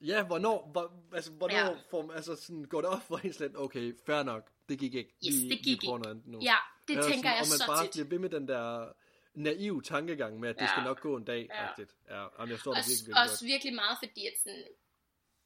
Ja, 0.00 0.26
hvornår, 0.26 0.70
hvor, 0.72 1.04
altså, 1.14 1.32
hvornår 1.32 1.56
Ja. 1.56 1.66
ja. 1.70 1.76
får 1.90 2.12
altså, 2.12 2.36
sådan, 2.36 2.64
går 2.64 2.80
det 2.80 2.90
op 2.90 3.02
for 3.02 3.16
en 3.18 3.32
slet, 3.32 3.56
okay, 3.56 3.94
fair 4.06 4.22
nok, 4.22 4.50
det 4.68 4.78
gik 4.78 4.94
ikke. 4.94 5.10
Yes, 5.26 5.34
vi, 5.42 5.48
det 5.48 5.58
gik 5.64 5.82
vi 5.82 5.86
noget 5.86 6.06
andet 6.06 6.26
nu. 6.26 6.38
ja, 6.42 6.56
det 6.88 6.96
Eller 6.96 7.08
tænker 7.10 7.30
jeg 7.30 7.40
og 7.40 7.46
man 7.52 7.58
så 7.58 7.66
bare 7.66 7.84
tit. 7.84 7.90
bliver 7.92 8.08
ved 8.08 8.18
med 8.18 8.30
den 8.30 8.48
der 8.48 8.92
naiv 9.34 9.82
tankegang 9.82 10.40
med, 10.40 10.48
at 10.48 10.54
det 10.56 10.62
Ja. 10.62 10.66
skal 10.74 10.82
nok 10.82 11.00
gå 11.00 11.16
en 11.16 11.24
dag, 11.24 11.42
Ja. 11.50 11.64
ja. 11.64 11.84
ja. 12.14 12.26
Jamen, 12.38 12.50
jeg 12.50 12.58
står 12.60 12.72
der 12.72 12.78
også, 12.78 12.90
virkelig, 12.90 13.06
virkelig 13.06 13.22
også 13.32 13.44
virkelig 13.44 13.74
meget, 13.74 13.96
fordi 14.02 14.26
at 14.26 14.32
sådan, 14.42 14.64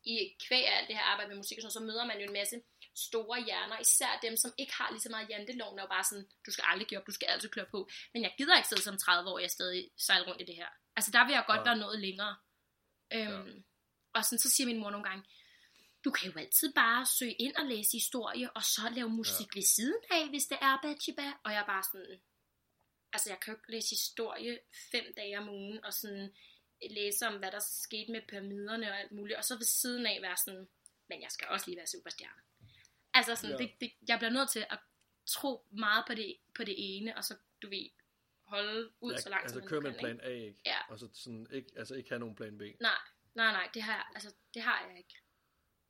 i 0.05 0.17
kvæg 0.47 0.65
af 0.67 0.79
alt 0.79 0.89
det 0.89 0.97
her 0.97 1.03
arbejde 1.13 1.29
med 1.29 1.37
musik, 1.37 1.59
og 1.59 1.63
sådan, 1.63 1.73
så 1.79 1.81
møder 1.89 2.05
man 2.07 2.17
jo 2.21 2.27
en 2.27 2.33
masse 2.33 2.57
store 3.09 3.45
hjerner, 3.45 3.79
især 3.81 4.19
dem, 4.23 4.37
som 4.37 4.53
ikke 4.59 4.75
har 4.75 4.91
lige 4.91 5.01
så 5.01 5.09
meget 5.09 5.31
janteloven, 5.31 5.79
og 5.79 5.89
bare 5.89 6.05
sådan, 6.05 6.29
du 6.47 6.51
skal 6.51 6.65
aldrig 6.69 6.89
give 6.89 7.01
op, 7.01 7.07
du 7.07 7.13
skal 7.13 7.27
altid 7.27 7.49
kløre 7.49 7.67
på. 7.71 7.89
Men 8.13 8.23
jeg 8.23 8.35
gider 8.39 8.57
ikke 8.57 8.69
sidde 8.69 8.83
som 8.83 8.99
30 8.99 9.31
år, 9.31 9.39
jeg 9.39 9.51
stadig 9.51 9.91
sejle 9.97 10.27
rundt 10.27 10.41
i 10.41 10.45
det 10.45 10.57
her. 10.57 10.69
Altså 10.97 11.11
der 11.11 11.25
vil 11.25 11.33
jeg 11.33 11.45
godt 11.47 11.65
Nej. 11.65 11.65
være 11.65 11.79
noget 11.79 11.99
længere. 12.01 12.37
Øhm, 13.13 13.49
Ja. 13.49 13.63
Og 14.13 14.25
sådan, 14.25 14.39
så 14.39 14.51
siger 14.51 14.67
min 14.67 14.79
mor 14.79 14.91
nogle 14.91 15.09
gange, 15.09 15.25
du 16.05 16.11
kan 16.11 16.31
jo 16.31 16.39
altid 16.39 16.75
bare 16.75 17.07
søge 17.07 17.33
ind 17.33 17.57
og 17.57 17.67
læse 17.67 17.93
historie, 17.93 18.51
og 18.51 18.63
så 18.63 18.93
lave 18.95 19.09
musik 19.09 19.47
ja. 19.55 19.59
ved 19.59 19.63
siden 19.63 20.03
af, 20.11 20.29
hvis 20.29 20.47
det 20.47 20.59
er 20.61 20.79
Bachiba. 20.83 21.33
Og 21.45 21.53
jeg 21.53 21.61
er 21.61 21.67
bare 21.67 21.83
sådan, 21.93 22.21
altså 23.13 23.31
jeg 23.31 23.41
kan 23.41 23.53
jo 23.55 23.59
ikke 23.59 23.73
læse 23.73 23.91
historie 23.91 24.61
fem 24.91 25.05
dage 25.17 25.39
om 25.39 25.49
ugen, 25.49 25.85
og 25.85 25.95
sådan 25.95 26.35
læse 26.91 27.27
om, 27.27 27.39
hvad 27.39 27.53
der 27.53 27.61
skete 27.61 28.13
med 28.13 28.23
pyramiderne 28.29 28.91
og 28.91 29.01
alt 29.01 29.13
muligt, 29.13 29.39
og 29.39 29.45
så 29.45 29.55
ved 29.57 29.65
siden 29.65 30.07
af 30.07 30.19
være 30.23 30.37
sådan, 30.37 30.69
men 31.09 31.23
jeg 31.23 31.31
skal 31.31 31.49
også 31.49 31.67
lige 31.67 31.77
være 31.77 31.87
superstjerne. 31.87 32.41
Altså 33.15 33.35
sådan, 33.37 33.57
Ja. 33.61 33.65
det, 33.65 33.73
det, 33.81 33.93
jeg 34.09 34.19
bliver 34.19 34.31
nødt 34.31 34.51
til 34.51 34.67
at 34.71 34.79
tro 35.27 35.67
meget 35.71 36.05
på 36.07 36.15
det, 36.15 36.37
på 36.57 36.65
det 36.65 36.75
ene, 36.79 37.17
og 37.17 37.25
så, 37.25 37.37
du 37.63 37.69
ved, 37.69 37.89
holde 38.43 38.91
ud 39.01 39.17
så 39.19 39.29
langt, 39.29 39.43
altså 39.43 39.59
som 39.59 39.69
køre 39.69 39.81
med 39.81 39.95
plan 39.99 40.13
ikke? 40.17 40.25
A, 40.25 40.31
ikke? 40.47 40.61
Ja. 40.67 40.77
Og 40.89 40.99
så 40.99 41.09
sådan, 41.15 41.47
ikke, 41.53 41.71
altså 41.77 41.95
ikke 41.95 42.09
have 42.09 42.19
nogen 42.19 42.35
plan 42.35 42.59
B. 42.59 42.61
Nej, 42.61 42.91
nej, 43.35 43.53
nej, 43.53 43.69
det 43.75 43.83
har 43.83 43.93
jeg, 43.93 44.05
altså, 44.15 44.35
det 44.55 44.63
har 44.63 44.87
jeg 44.89 44.99
ikke. 44.99 45.15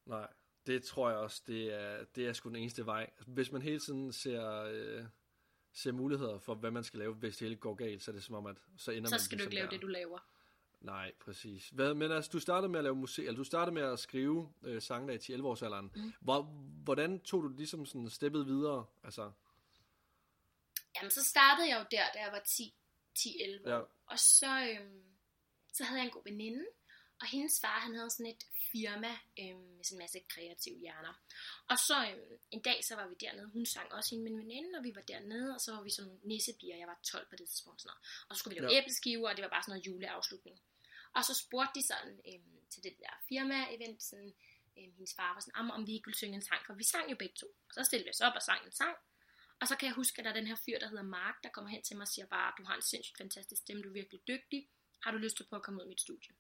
Nej, 0.07 0.27
det 0.67 0.85
tror 0.85 1.09
jeg 1.11 1.19
også, 1.19 1.43
det 1.47 1.75
er, 1.75 2.05
det 2.05 2.27
er 2.29 2.33
sgu 2.33 2.49
den 2.49 2.57
eneste 2.57 2.87
vej. 2.87 3.11
Hvis 3.27 3.53
man 3.53 3.63
hele 3.63 3.81
tiden 3.81 4.13
ser, 4.13 4.63
øh, 4.63 5.05
ser 5.73 5.93
muligheder 5.93 6.39
for, 6.39 6.55
hvad 6.55 6.71
man 6.71 6.85
skal 6.85 6.99
lave, 6.99 7.15
hvis 7.15 7.37
det 7.37 7.49
hele 7.49 7.61
går 7.61 7.75
galt, 7.75 8.03
så 8.03 8.11
er 8.11 8.13
det 8.15 8.25
som 8.25 8.35
om, 8.35 8.47
at 8.47 8.57
så 8.77 8.91
ender 8.91 9.09
Så 9.09 9.15
man 9.15 9.21
skal 9.21 9.39
du 9.39 9.43
ligesom 9.45 9.51
ikke 9.51 9.55
lave 9.55 9.65
der. 9.67 9.71
det, 9.71 9.83
du 9.83 9.87
laver. 9.87 10.19
Nej, 10.81 11.13
præcis. 11.21 11.69
Hvad, 11.69 11.95
men 11.95 12.13
altså, 12.13 12.31
du 12.33 12.41
startede 12.41 12.69
med 12.69 12.79
at 12.79 12.85
lave 12.85 12.97
musik, 12.97 13.25
eller 13.27 13.37
du 13.37 13.45
startede 13.45 13.75
med 13.75 13.83
at 13.83 13.99
skrive 13.99 14.53
øh, 14.63 14.83
sange 14.83 15.15
i 15.15 15.19
10-11 15.19 15.45
års 15.45 15.63
alderen. 15.63 15.93
Mm. 15.95 16.13
Hvor, 16.21 16.43
hvordan 16.85 17.21
tog 17.21 17.43
du 17.43 17.49
ligesom 17.49 17.87
sådan 17.87 18.11
steppet 18.11 18.47
videre? 18.47 18.87
Altså, 19.05 19.33
Jamen, 20.97 21.11
så 21.11 21.25
startede 21.25 21.69
jeg 21.69 21.79
jo 21.79 21.87
der, 21.91 22.07
da 22.15 22.19
jeg 22.19 22.33
var 22.33 22.43
10, 22.57 22.75
10-11 23.19 23.69
år. 23.69 23.71
Ja. 23.71 23.81
Og 24.07 24.19
så, 24.19 24.51
øhm, 24.71 25.05
så 25.73 25.85
havde 25.85 26.01
jeg 26.01 26.07
en 26.07 26.13
god 26.13 26.25
veninde, 26.25 26.65
og 27.21 27.27
hendes 27.27 27.61
far, 27.61 27.81
han 27.81 27.95
havde 27.95 28.11
sådan 28.11 28.27
et 28.27 28.45
firma 28.73 29.13
øhm, 29.41 29.69
med 29.77 29.85
sådan 29.85 29.97
en 29.97 30.03
masse 30.05 30.21
kreative 30.29 30.79
hjerner. 30.79 31.15
Og 31.71 31.79
så 31.79 31.97
øhm, 32.11 32.39
en 32.51 32.63
dag, 32.63 32.85
så 32.85 32.95
var 32.97 33.07
vi 33.09 33.15
dernede. 33.21 33.47
Hun 33.47 33.67
sang 33.67 33.93
også 33.93 34.15
hende 34.15 34.31
en 34.31 34.39
veninde, 34.39 34.79
og 34.79 34.85
vi 34.85 34.93
var 34.95 35.01
dernede, 35.01 35.55
og 35.55 35.61
så 35.61 35.75
var 35.75 35.83
vi 35.83 35.91
sådan 35.91 36.07
nogle 36.09 36.21
nissebier. 36.25 36.77
Jeg 36.77 36.89
var 36.89 36.99
12 37.05 37.27
på 37.31 37.37
det 37.37 37.49
tidspunkt. 37.49 37.81
Sådan 37.81 37.91
noget. 37.91 38.03
Og 38.29 38.37
så 38.37 38.39
skulle 38.39 38.55
vi 38.55 38.61
lave 38.61 38.73
ja. 38.73 38.79
æbleskiver, 38.79 39.29
og 39.31 39.37
det 39.37 39.43
var 39.43 39.49
bare 39.55 39.63
sådan 39.63 39.73
noget 39.73 39.87
juleafslutning. 39.87 40.59
Og 41.17 41.25
så 41.25 41.35
spurgte 41.35 41.75
de 41.79 41.87
sådan 41.87 42.15
øhm, 42.29 42.61
til 42.73 42.83
det 42.85 42.95
der 43.03 43.13
firma-event, 43.29 44.01
sådan, 44.11 44.33
øhm, 44.79 44.93
hendes 44.97 45.15
far 45.19 45.33
var 45.35 45.41
sådan, 45.41 45.61
om, 45.61 45.71
om 45.71 45.87
vi 45.87 45.93
ikke 45.93 46.07
ville 46.07 46.23
synge 46.23 46.37
en 46.37 46.43
sang, 46.43 46.67
for 46.67 46.75
vi 46.75 46.85
sang 46.85 47.11
jo 47.11 47.17
begge 47.17 47.35
to. 47.41 47.47
Og 47.69 47.75
så 47.75 47.85
stillede 47.85 48.07
vi 48.07 48.11
os 48.11 48.21
op 48.21 48.33
og 48.37 48.43
sang 48.43 48.67
en 48.67 48.73
sang. 48.73 48.97
Og 49.61 49.69
så 49.69 49.77
kan 49.77 49.87
jeg 49.87 49.95
huske, 49.95 50.19
at 50.19 50.25
der 50.25 50.31
er 50.31 50.35
den 50.35 50.47
her 50.47 50.57
fyr, 50.65 50.79
der 50.79 50.89
hedder 50.89 51.03
Mark, 51.03 51.37
der 51.43 51.49
kommer 51.49 51.71
hen 51.71 51.83
til 51.83 51.97
mig 51.97 52.03
og 52.03 52.09
siger 52.09 52.27
bare, 52.27 52.53
du 52.59 52.65
har 52.65 52.77
en 52.77 52.83
sindssygt 52.83 53.19
fantastisk 53.19 53.63
stemme, 53.63 53.83
du 53.83 53.89
er 53.89 53.93
virkelig 53.93 54.21
dygtig. 54.29 54.69
Har 55.03 55.11
du 55.11 55.19
lyst 55.19 55.37
til 55.37 55.43
at 55.43 55.49
prøve 55.49 55.61
at 55.61 55.65
komme 55.65 55.81
ud 55.81 55.87
i 55.87 55.89
mit 55.89 56.01
studie? 56.01 56.33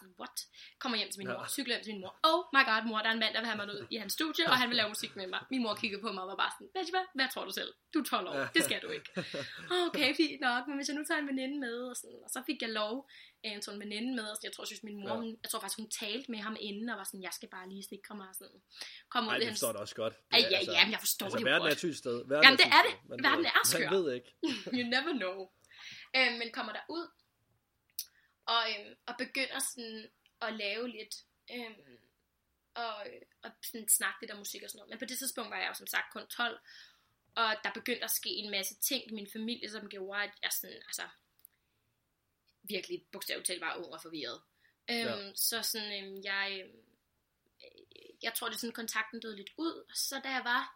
Sådan, 0.00 0.14
what? 0.20 0.36
Kommer 0.82 0.96
hjem 0.98 1.10
til 1.12 1.18
min 1.20 1.28
Ja. 1.28 1.34
mor, 1.34 1.46
cykler 1.56 1.74
hjem 1.74 1.84
til 1.84 1.92
min 1.94 2.02
mor. 2.04 2.12
Oh 2.30 2.40
my 2.56 2.62
god, 2.70 2.80
mor, 2.90 2.98
der 3.04 3.08
er 3.12 3.16
en 3.18 3.22
mand, 3.24 3.32
der 3.34 3.40
vil 3.42 3.48
have 3.52 3.60
mig 3.62 3.66
ud 3.74 3.80
i 3.94 3.96
hans 4.02 4.12
studie, 4.18 4.44
og 4.50 4.56
han 4.60 4.68
vil 4.70 4.76
lave 4.80 4.88
musik 4.94 5.12
med 5.20 5.26
mig. 5.34 5.40
Min 5.52 5.62
mor 5.64 5.74
kiggede 5.82 6.02
på 6.06 6.10
mig 6.14 6.22
og 6.24 6.28
var 6.32 6.38
bare 6.44 6.52
sådan, 6.56 6.68
hvad, 6.94 7.04
hvad 7.18 7.28
tror 7.32 7.44
du 7.48 7.52
selv? 7.60 7.70
Du 7.94 7.98
er 8.02 8.04
12 8.04 8.28
år, 8.28 8.34
det 8.56 8.62
skal 8.68 8.80
du 8.84 8.88
ikke. 8.96 9.08
Okay, 9.86 10.08
fint 10.20 10.40
nok, 10.48 10.62
men 10.68 10.74
hvis 10.78 10.88
jeg 10.90 10.96
nu 10.98 11.04
tager 11.08 11.20
en 11.24 11.28
veninde 11.32 11.56
med, 11.66 11.76
og, 11.90 11.96
sådan, 12.00 12.18
og 12.26 12.30
så 12.34 12.40
fik 12.48 12.58
jeg 12.64 12.70
lov, 12.80 12.94
øh, 13.46 13.52
en 13.52 13.80
veninde 13.84 14.10
med, 14.18 14.24
og 14.30 14.34
sådan, 14.36 14.46
jeg 14.48 14.54
tror, 14.56 14.64
synes, 14.64 14.82
min 14.88 14.96
mor, 15.02 15.08
Ja. 15.14 15.16
hun, 15.20 15.28
jeg 15.42 15.48
tror 15.50 15.60
faktisk, 15.62 15.78
hun 15.82 15.90
talte 16.02 16.30
med 16.34 16.38
ham 16.46 16.56
inden, 16.68 16.88
og 16.92 16.96
var 17.00 17.04
sådan, 17.10 17.22
jeg 17.28 17.34
skal 17.38 17.48
bare 17.56 17.66
lige 17.72 17.84
sikre 17.92 18.12
mig, 18.20 18.28
og 18.32 18.34
sådan, 18.40 18.60
kom 19.12 19.24
ud 19.24 19.28
Nej, 19.28 19.36
i 19.36 19.40
det 19.40 19.46
hans... 19.48 19.56
forstår 19.58 19.72
da 19.72 19.78
også 19.78 19.94
godt. 20.02 20.14
Det 20.16 20.24
Ej, 20.36 20.38
er 20.38 20.48
ja, 20.54 20.60
ja, 20.76 20.82
men 20.86 20.92
jeg 20.96 21.00
forstår 21.06 21.26
altså, 21.26 21.38
det 21.38 21.44
jo 21.44 21.50
verden 21.50 21.66
er 21.66 21.70
godt. 21.70 21.72
et 21.72 21.78
sygt 21.86 21.96
sted. 22.04 22.16
Verden 22.30 22.44
Jamen, 22.44 22.58
det 22.60 22.66
et 22.66 22.72
er 22.78 22.82
det. 22.86 22.94
sted. 22.98 23.08
Man 23.10 23.18
Verden 23.28 23.46
er 23.46 23.62
skør. 23.72 23.90
Man 23.90 23.92
ved 24.04 24.06
ikke. 24.18 24.28
you 24.76 24.84
never 24.96 25.12
know. 25.22 25.36
Øhm, 26.16 26.34
men 26.40 26.48
kommer 26.56 26.72
der 26.78 26.84
ud 26.96 27.04
og, 28.54 28.62
øhm, 28.70 28.94
og 29.06 29.14
begynder 29.18 29.58
sådan 29.58 30.10
at 30.40 30.52
lave 30.54 30.88
lidt 30.88 31.14
øhm, 31.50 31.98
og, 32.74 33.06
og 33.42 33.50
sådan 33.62 33.88
snakke 33.88 34.20
lidt 34.20 34.30
om 34.30 34.38
musik 34.38 34.62
og 34.62 34.70
sådan 34.70 34.78
noget. 34.78 34.90
Men 34.90 34.98
på 34.98 35.04
det 35.04 35.18
tidspunkt 35.18 35.50
var 35.50 35.58
jeg 35.58 35.68
jo 35.68 35.74
som 35.74 35.86
sagt 35.86 36.12
kun 36.12 36.26
12, 36.26 36.60
og 37.34 37.54
der 37.64 37.72
begyndte 37.72 38.04
at 38.04 38.10
ske 38.10 38.28
en 38.30 38.50
masse 38.50 38.74
ting 38.74 39.10
i 39.10 39.14
min 39.14 39.28
familie, 39.32 39.70
som 39.70 39.88
gjorde, 39.88 40.22
at 40.22 40.30
jeg 40.42 40.50
sådan, 40.52 40.76
altså, 40.76 41.08
virkelig 42.62 43.06
bogstaveligt 43.12 43.46
talt 43.46 43.60
var 43.60 43.76
ung 43.76 43.92
og 43.92 44.02
forvirret. 44.02 44.40
Øhm, 44.90 44.98
Ja. 45.08 45.32
Så 45.34 45.62
sådan, 45.62 46.04
øhm, 46.04 46.22
jeg, 46.24 46.60
øhm, 46.64 46.78
øh, 47.64 48.08
jeg 48.22 48.34
tror, 48.34 48.48
det 48.48 48.54
er 48.54 48.58
sådan, 48.58 48.72
kontakten 48.74 49.20
døde 49.20 49.36
lidt 49.36 49.50
ud. 49.56 49.84
Så 49.94 50.20
da 50.24 50.28
jeg 50.30 50.44
var 50.44 50.74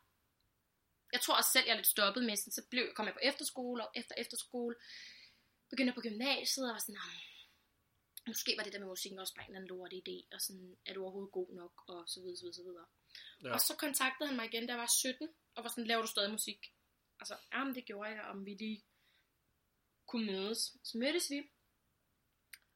jeg 1.13 1.21
tror 1.21 1.35
også 1.37 1.51
selv, 1.53 1.65
jeg 1.67 1.73
er 1.73 1.77
lidt 1.77 1.87
stoppet 1.87 2.25
med, 2.25 2.37
sådan, 2.37 2.53
så 2.53 2.63
blev, 2.71 2.95
kom 2.95 3.07
jeg 3.07 3.15
på 3.15 3.21
efterskole, 3.23 3.87
og 3.87 3.93
efter 3.95 4.15
efterskole, 4.19 4.75
begyndte 5.71 5.89
jeg 5.91 5.95
på 5.95 6.01
gymnasiet, 6.01 6.69
og 6.69 6.73
var 6.73 6.79
sådan, 6.79 6.95
"Nå, 6.95 7.01
måske 8.27 8.55
var 8.57 8.65
det 8.65 8.73
der 8.73 8.79
med 8.79 8.89
musikken 8.89 9.19
også 9.19 9.35
bare 9.35 9.45
en 9.45 9.51
eller 9.51 9.61
anden 9.61 9.77
lort 9.77 9.93
idé, 9.93 10.35
og 10.35 10.41
sådan, 10.41 10.77
er 10.87 10.95
du 10.95 11.03
overhovedet 11.03 11.33
god 11.33 11.55
nok, 11.55 11.83
og 11.89 12.09
så 12.09 12.21
videre, 12.21 12.37
så 12.37 12.43
videre, 12.43 12.55
så 12.55 12.63
videre. 12.63 12.87
Ja. 13.43 13.49
Ja. 13.49 13.55
Og 13.55 13.61
så 13.61 13.77
kontaktede 13.77 14.27
han 14.29 14.37
mig 14.37 14.47
igen, 14.47 14.67
da 14.67 14.73
jeg 14.73 14.81
var 14.81 14.91
17, 14.99 15.29
og 15.55 15.65
var 15.65 15.71
sådan, 15.71 15.87
laver 15.87 16.03
du 16.03 16.09
stadig 16.09 16.31
musik? 16.31 16.61
Altså, 17.21 17.37
jamen 17.53 17.75
det 17.75 17.85
gjorde 17.85 18.11
jeg, 18.11 18.25
om 18.25 18.47
vi 18.47 18.55
lige 18.55 18.85
kunne 20.07 20.27
mødes. 20.27 20.77
Så 20.85 20.99
mødtes 20.99 21.31
vi, 21.31 21.43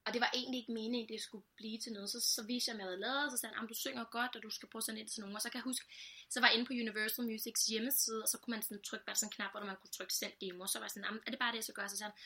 og 0.06 0.12
det 0.12 0.20
var 0.20 0.30
egentlig 0.35 0.59
ikke 0.61 0.72
meningen, 0.72 1.09
det 1.09 1.22
skulle 1.22 1.46
blive 1.56 1.78
til 1.78 1.92
noget. 1.92 2.11
Så, 2.11 2.20
så 2.20 2.42
viste 2.50 2.68
jeg, 2.68 2.76
hvad 2.76 2.85
jeg 2.85 2.90
havde 2.90 3.04
lavet, 3.06 3.24
og 3.24 3.30
så 3.30 3.37
sagde 3.37 3.50
han, 3.50 3.59
"Jamen, 3.59 3.68
du 3.68 3.78
synger 3.85 4.04
godt, 4.16 4.37
og 4.37 4.42
du 4.42 4.50
skal 4.50 4.68
prøve 4.68 4.80
at 4.80 4.85
sende 4.85 5.00
ind 5.00 5.09
til 5.09 5.20
nogen. 5.20 5.37
Og 5.37 5.42
så 5.42 5.48
kan 5.50 5.59
jeg 5.59 5.68
huske, 5.70 5.87
så 6.32 6.40
var 6.40 6.46
jeg 6.48 6.54
inde 6.54 6.66
på 6.66 6.72
Universal 6.72 7.24
Musics 7.30 7.66
hjemmeside, 7.72 8.22
og 8.24 8.28
så 8.28 8.37
kunne 8.38 8.52
man 8.54 8.62
sådan 8.62 8.82
trykke 8.82 9.06
bare 9.06 9.16
sådan 9.16 9.28
en 9.28 9.37
knap, 9.37 9.50
hvor 9.52 9.64
man 9.70 9.76
kunne 9.80 9.96
trykke 9.96 10.14
send 10.14 10.35
demo. 10.40 10.62
Og 10.62 10.68
så 10.68 10.78
var 10.78 10.87
jeg 10.87 10.90
sådan, 10.90 11.06
"Jamen, 11.09 11.22
er 11.26 11.30
det 11.30 11.40
bare 11.42 11.52
det, 11.52 11.56
jeg 11.61 11.64
skal 11.64 11.78
gøre? 11.78 11.88
Så 11.88 11.96
sagde 11.96 12.11
han, 12.11 12.18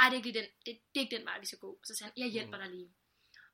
ej, 0.00 0.06
det 0.08 0.16
er 0.16 0.22
ikke 0.24 0.38
den, 0.38 0.48
det, 0.66 0.72
det 0.90 0.96
er 1.00 1.04
ikke 1.04 1.16
den 1.16 1.26
vej, 1.26 1.40
vi 1.40 1.46
skal 1.46 1.58
gå. 1.58 1.70
Og 1.80 1.84
så 1.84 1.94
sagde 1.94 2.12
han, 2.12 2.22
jeg 2.22 2.32
hjælper 2.36 2.58
dig 2.58 2.70
lige. 2.70 2.90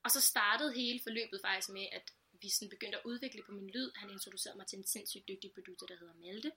Og 0.04 0.10
så 0.10 0.20
startede 0.20 0.74
hele 0.74 1.00
forløbet 1.02 1.40
faktisk 1.46 1.68
med, 1.68 1.86
at 1.92 2.06
vi 2.42 2.48
sådan 2.50 2.70
begyndte 2.70 2.98
at 2.98 3.04
udvikle 3.04 3.42
på 3.46 3.52
min 3.52 3.70
lyd. 3.70 3.90
Han 3.96 4.10
introducerede 4.10 4.58
mig 4.58 4.66
til 4.66 4.78
en 4.78 4.86
sindssygt 4.86 5.28
dygtig 5.28 5.50
producer, 5.54 5.86
der 5.86 5.96
hedder 5.96 6.14
Malte. 6.14 6.52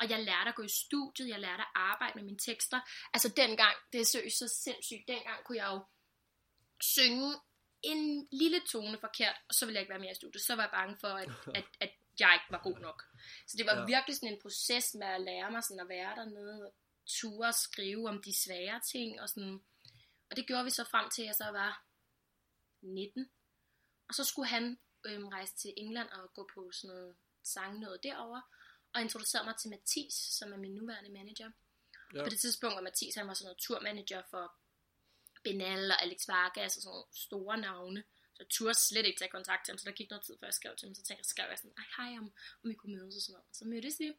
Og 0.00 0.10
jeg 0.10 0.20
lærte 0.24 0.48
at 0.48 0.54
gå 0.54 0.62
i 0.62 0.68
studiet, 0.68 1.28
jeg 1.28 1.40
lærte 1.40 1.62
at 1.62 1.72
arbejde 1.74 2.12
med 2.14 2.24
mine 2.24 2.38
tekster. 2.38 2.80
Altså 3.14 3.28
dengang, 3.36 3.76
det 3.92 4.00
er 4.00 4.04
seriøst 4.04 4.38
så 4.38 4.48
sindssygt, 4.48 5.08
dengang 5.08 5.44
kunne 5.44 5.58
jeg 5.58 5.68
jo 5.74 5.80
synge 6.80 7.34
en 7.82 8.28
lille 8.32 8.60
tone 8.60 8.98
forkert, 8.98 9.36
og 9.48 9.54
så 9.54 9.66
ville 9.66 9.76
jeg 9.76 9.82
ikke 9.82 9.90
være 9.90 10.04
mere 10.04 10.12
i 10.12 10.14
studiet. 10.14 10.42
Så 10.42 10.54
var 10.56 10.62
jeg 10.62 10.70
bange 10.70 10.96
for, 11.00 11.08
at, 11.08 11.28
at, 11.58 11.64
at 11.80 11.92
jeg 12.20 12.30
ikke 12.34 12.52
var 12.56 12.62
god 12.62 12.78
nok. 12.78 13.04
Så 13.46 13.56
det 13.58 13.66
var 13.66 13.76
ja. 13.78 13.84
virkelig 13.84 14.16
sådan 14.16 14.32
en 14.32 14.40
proces 14.42 14.94
med 14.94 15.06
at 15.06 15.20
lære 15.20 15.50
mig 15.50 15.64
sådan 15.64 15.80
at 15.80 15.88
være 15.88 16.16
dernede, 16.16 16.66
og 16.66 16.74
ture 17.12 17.48
og 17.48 17.54
skrive 17.54 18.08
om 18.08 18.22
de 18.22 18.42
svære 18.44 18.80
ting, 18.92 19.20
og 19.20 19.28
sådan. 19.28 19.60
Og 20.30 20.36
det 20.36 20.46
gjorde 20.46 20.64
vi 20.64 20.70
så 20.70 20.84
frem 20.84 21.10
til, 21.10 21.22
at 21.22 21.26
jeg 21.26 21.34
så 21.34 21.44
var 21.44 21.84
19. 22.80 23.30
Og 24.08 24.14
så 24.14 24.24
skulle 24.24 24.48
han 24.48 24.78
øhm, 25.06 25.28
rejse 25.28 25.56
til 25.56 25.74
England 25.76 26.08
og 26.08 26.32
gå 26.34 26.48
på 26.54 26.70
sådan 26.72 26.96
noget 26.96 27.16
sang 27.42 27.78
noget 27.78 28.02
derovre, 28.02 28.42
og 28.92 29.00
introducerede 29.00 29.46
mig 29.46 29.56
til 29.56 29.70
Mathis, 29.70 30.14
som 30.14 30.52
er 30.52 30.56
min 30.56 30.74
nuværende 30.74 31.10
manager. 31.10 31.50
Ja. 32.14 32.22
På 32.22 32.28
det 32.28 32.40
tidspunkt 32.40 32.76
var 32.76 32.82
Mathis, 32.82 33.14
han 33.14 33.28
var 33.28 33.34
sådan 33.34 33.46
noget 33.46 33.58
turmanager 33.58 34.22
for 34.30 34.54
Benal 35.44 35.90
og 35.90 36.02
Alex 36.02 36.28
Vargas 36.28 36.76
og 36.76 36.82
sådan 36.82 36.92
nogle 36.92 37.06
store 37.14 37.56
navne. 37.58 38.04
Så 38.34 38.42
jeg 38.42 38.48
turde 38.50 38.74
slet 38.74 39.06
ikke 39.06 39.18
tage 39.18 39.30
kontakt 39.30 39.64
til 39.64 39.72
ham, 39.72 39.78
så 39.78 39.84
der 39.88 39.92
gik 40.00 40.10
noget 40.10 40.24
tid, 40.24 40.36
før 40.40 40.46
jeg 40.46 40.54
skrev 40.54 40.76
til 40.76 40.86
ham. 40.86 40.94
Så 40.94 41.02
tænkte 41.02 41.20
jeg, 41.20 41.24
skrev 41.34 41.48
jeg 41.48 41.58
sådan, 41.58 41.76
Ej, 41.78 41.88
hej, 41.96 42.18
om, 42.18 42.32
om 42.64 42.70
vi 42.70 42.74
kunne 42.74 42.96
mødes 42.96 43.16
og 43.16 43.22
sådan 43.22 43.32
noget. 43.32 43.56
Så 43.56 43.64
mødtes 43.64 43.96
vi, 44.00 44.12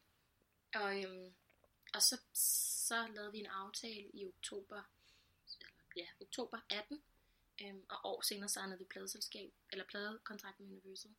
og, 0.74 1.02
øhm, 1.02 1.34
og 1.94 2.02
så, 2.02 2.20
så 2.34 3.06
lavede 3.14 3.32
vi 3.32 3.38
en 3.38 3.46
aftale 3.46 4.10
i 4.14 4.26
oktober, 4.26 4.82
eller, 5.60 5.68
ja, 5.96 6.06
oktober 6.20 6.58
18. 6.70 7.02
Øhm, 7.62 7.84
og 7.88 7.98
år 8.04 8.20
senere 8.22 8.48
signede 8.48 8.78
vi 8.78 8.84
pladeselskab, 8.84 9.52
eller 9.72 9.84
pladekontrakt 9.84 10.60
med 10.60 10.68
Universal. 10.68 11.10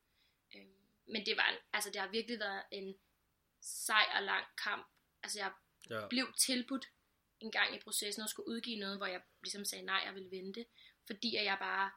Øhm, 0.54 0.74
men 1.06 1.26
det 1.26 1.36
var, 1.36 1.58
altså 1.72 1.90
det 1.90 2.00
har 2.00 2.08
virkelig 2.08 2.38
været 2.38 2.62
en 2.70 2.98
sej 3.60 4.04
og 4.16 4.22
lang 4.22 4.46
kamp. 4.64 4.86
Altså 5.22 5.38
jeg 5.38 5.52
Ja. 5.90 6.08
blev 6.08 6.32
tilbudt 6.38 6.90
en 7.40 7.50
gang 7.52 7.76
i 7.76 7.80
processen 7.80 8.22
at 8.24 8.30
skulle 8.30 8.48
udgive 8.48 8.80
noget, 8.80 8.96
hvor 8.96 9.06
jeg 9.06 9.22
ligesom 9.42 9.64
sagde 9.64 9.84
nej, 9.84 10.02
jeg 10.06 10.14
ville 10.14 10.30
vente, 10.30 10.66
fordi 11.06 11.36
at 11.36 11.44
jeg 11.44 11.56
bare 11.60 11.90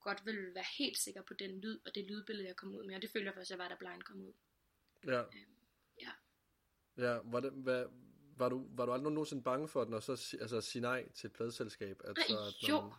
godt 0.00 0.26
ville 0.26 0.54
være 0.54 0.64
helt 0.78 0.98
sikker 0.98 1.22
på 1.22 1.34
den 1.34 1.60
lyd, 1.60 1.80
og 1.86 1.94
det 1.94 2.04
lydbillede, 2.04 2.48
jeg 2.48 2.56
kom 2.56 2.74
ud 2.74 2.84
med, 2.84 2.94
og 2.94 3.02
det 3.02 3.10
følte 3.10 3.26
jeg 3.26 3.34
først, 3.34 3.50
jeg 3.50 3.58
var, 3.58 3.68
da 3.68 3.74
Blind 3.74 4.02
kom 4.02 4.20
ud. 4.20 4.32
Ja. 5.06 5.18
ja. 5.18 5.24
Ja, 6.98 7.18
var, 7.24 7.40
det, 7.40 7.52
hvad, 7.52 7.84
var, 8.36 8.48
du, 8.48 8.66
var 8.70 8.86
du 8.86 8.92
aldrig 8.92 9.12
nogensinde 9.12 9.42
bange 9.42 9.68
for 9.68 9.84
den, 9.84 9.94
og 9.94 10.02
så 10.02 10.36
altså, 10.40 10.60
sige 10.60 10.82
nej 10.82 11.08
til 11.12 11.26
et 11.26 11.32
pladeselskab? 11.32 12.00
Altså, 12.04 12.38
at 12.38 12.68
Jo. 12.68 12.92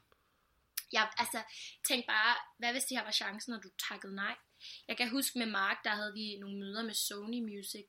Jeg 0.92 1.12
altså, 1.18 1.44
tænk 1.88 2.06
bare, 2.06 2.36
hvad 2.58 2.72
hvis 2.72 2.84
det 2.84 2.98
her 2.98 3.04
var 3.04 3.12
chancen, 3.12 3.54
og 3.54 3.64
du 3.64 3.70
takkede 3.90 4.16
nej? 4.16 4.36
Jeg 4.88 4.98
kan 4.98 5.10
huske 5.10 5.40
med 5.40 5.46
Mark, 5.46 5.78
der 5.84 5.90
havde 5.90 6.14
vi 6.14 6.38
nogle 6.40 6.60
møder 6.60 6.84
med 6.84 6.94
Sony 6.94 7.40
Music, 7.52 7.88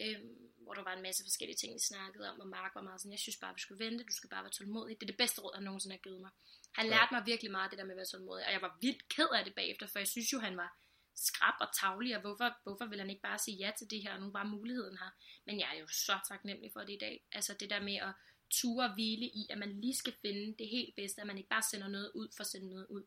øhm, 0.00 0.34
hvor 0.64 0.74
der 0.74 0.82
var 0.82 0.92
en 0.92 1.02
masse 1.02 1.24
forskellige 1.24 1.56
ting, 1.56 1.74
vi 1.74 1.78
snakkede 1.78 2.30
om, 2.30 2.40
og 2.40 2.48
Mark 2.48 2.74
var 2.74 2.82
meget 2.82 3.00
sådan, 3.00 3.12
jeg 3.12 3.18
synes 3.18 3.36
bare, 3.36 3.54
vi 3.54 3.60
skulle 3.60 3.84
vente, 3.84 4.04
du 4.04 4.12
skal 4.12 4.30
bare 4.30 4.42
være 4.42 4.52
tålmodig. 4.52 5.00
Det 5.00 5.06
er 5.06 5.12
det 5.12 5.16
bedste 5.16 5.40
råd, 5.40 5.54
han 5.54 5.64
nogensinde 5.64 5.94
har 5.96 6.00
givet 6.06 6.20
mig. 6.20 6.30
Han 6.78 6.86
Ja. 6.86 6.90
lærte 6.90 7.14
mig 7.14 7.22
virkelig 7.26 7.50
meget 7.50 7.70
det 7.70 7.78
der 7.78 7.84
med 7.84 7.92
at 7.92 7.96
være 7.96 8.12
tålmodig, 8.12 8.46
og 8.46 8.52
jeg 8.52 8.62
var 8.62 8.78
vildt 8.80 9.08
ked 9.08 9.28
af 9.38 9.44
det 9.44 9.54
bagefter, 9.54 9.86
for 9.86 9.98
jeg 9.98 10.08
synes 10.08 10.32
jo, 10.32 10.38
han 10.38 10.56
var 10.56 10.70
skrab 11.14 11.54
og 11.60 11.68
tavlig, 11.80 12.14
og 12.16 12.20
hvorfor, 12.20 12.58
hvorfor 12.62 12.86
vil 12.86 13.00
han 13.00 13.10
ikke 13.10 13.22
bare 13.22 13.38
sige 13.38 13.56
ja 13.56 13.72
til 13.78 13.90
det 13.90 14.02
her, 14.02 14.14
og 14.14 14.20
nu 14.20 14.30
var 14.30 14.44
muligheden 14.44 14.98
her. 14.98 15.10
Men 15.46 15.60
jeg 15.60 15.74
er 15.74 15.80
jo 15.80 15.86
så 15.86 16.18
taknemmelig 16.28 16.72
for 16.72 16.80
det 16.80 16.92
i 16.92 16.98
dag. 17.00 17.24
Altså 17.32 17.54
det 17.60 17.70
der 17.70 17.80
med 17.80 17.94
at 17.96 18.12
ture 18.50 18.84
og 18.88 18.94
hvile 18.94 19.26
i, 19.26 19.46
at 19.50 19.58
man 19.58 19.80
lige 19.80 19.96
skal 19.96 20.12
finde 20.22 20.54
det 20.58 20.68
helt 20.68 20.96
bedste, 20.96 21.20
at 21.20 21.26
man 21.26 21.38
ikke 21.38 21.48
bare 21.48 21.62
sender 21.62 21.88
noget 21.88 22.10
ud 22.14 22.28
for 22.36 22.40
at 22.40 22.46
sende 22.46 22.68
noget 22.70 22.86
ud. 22.90 23.04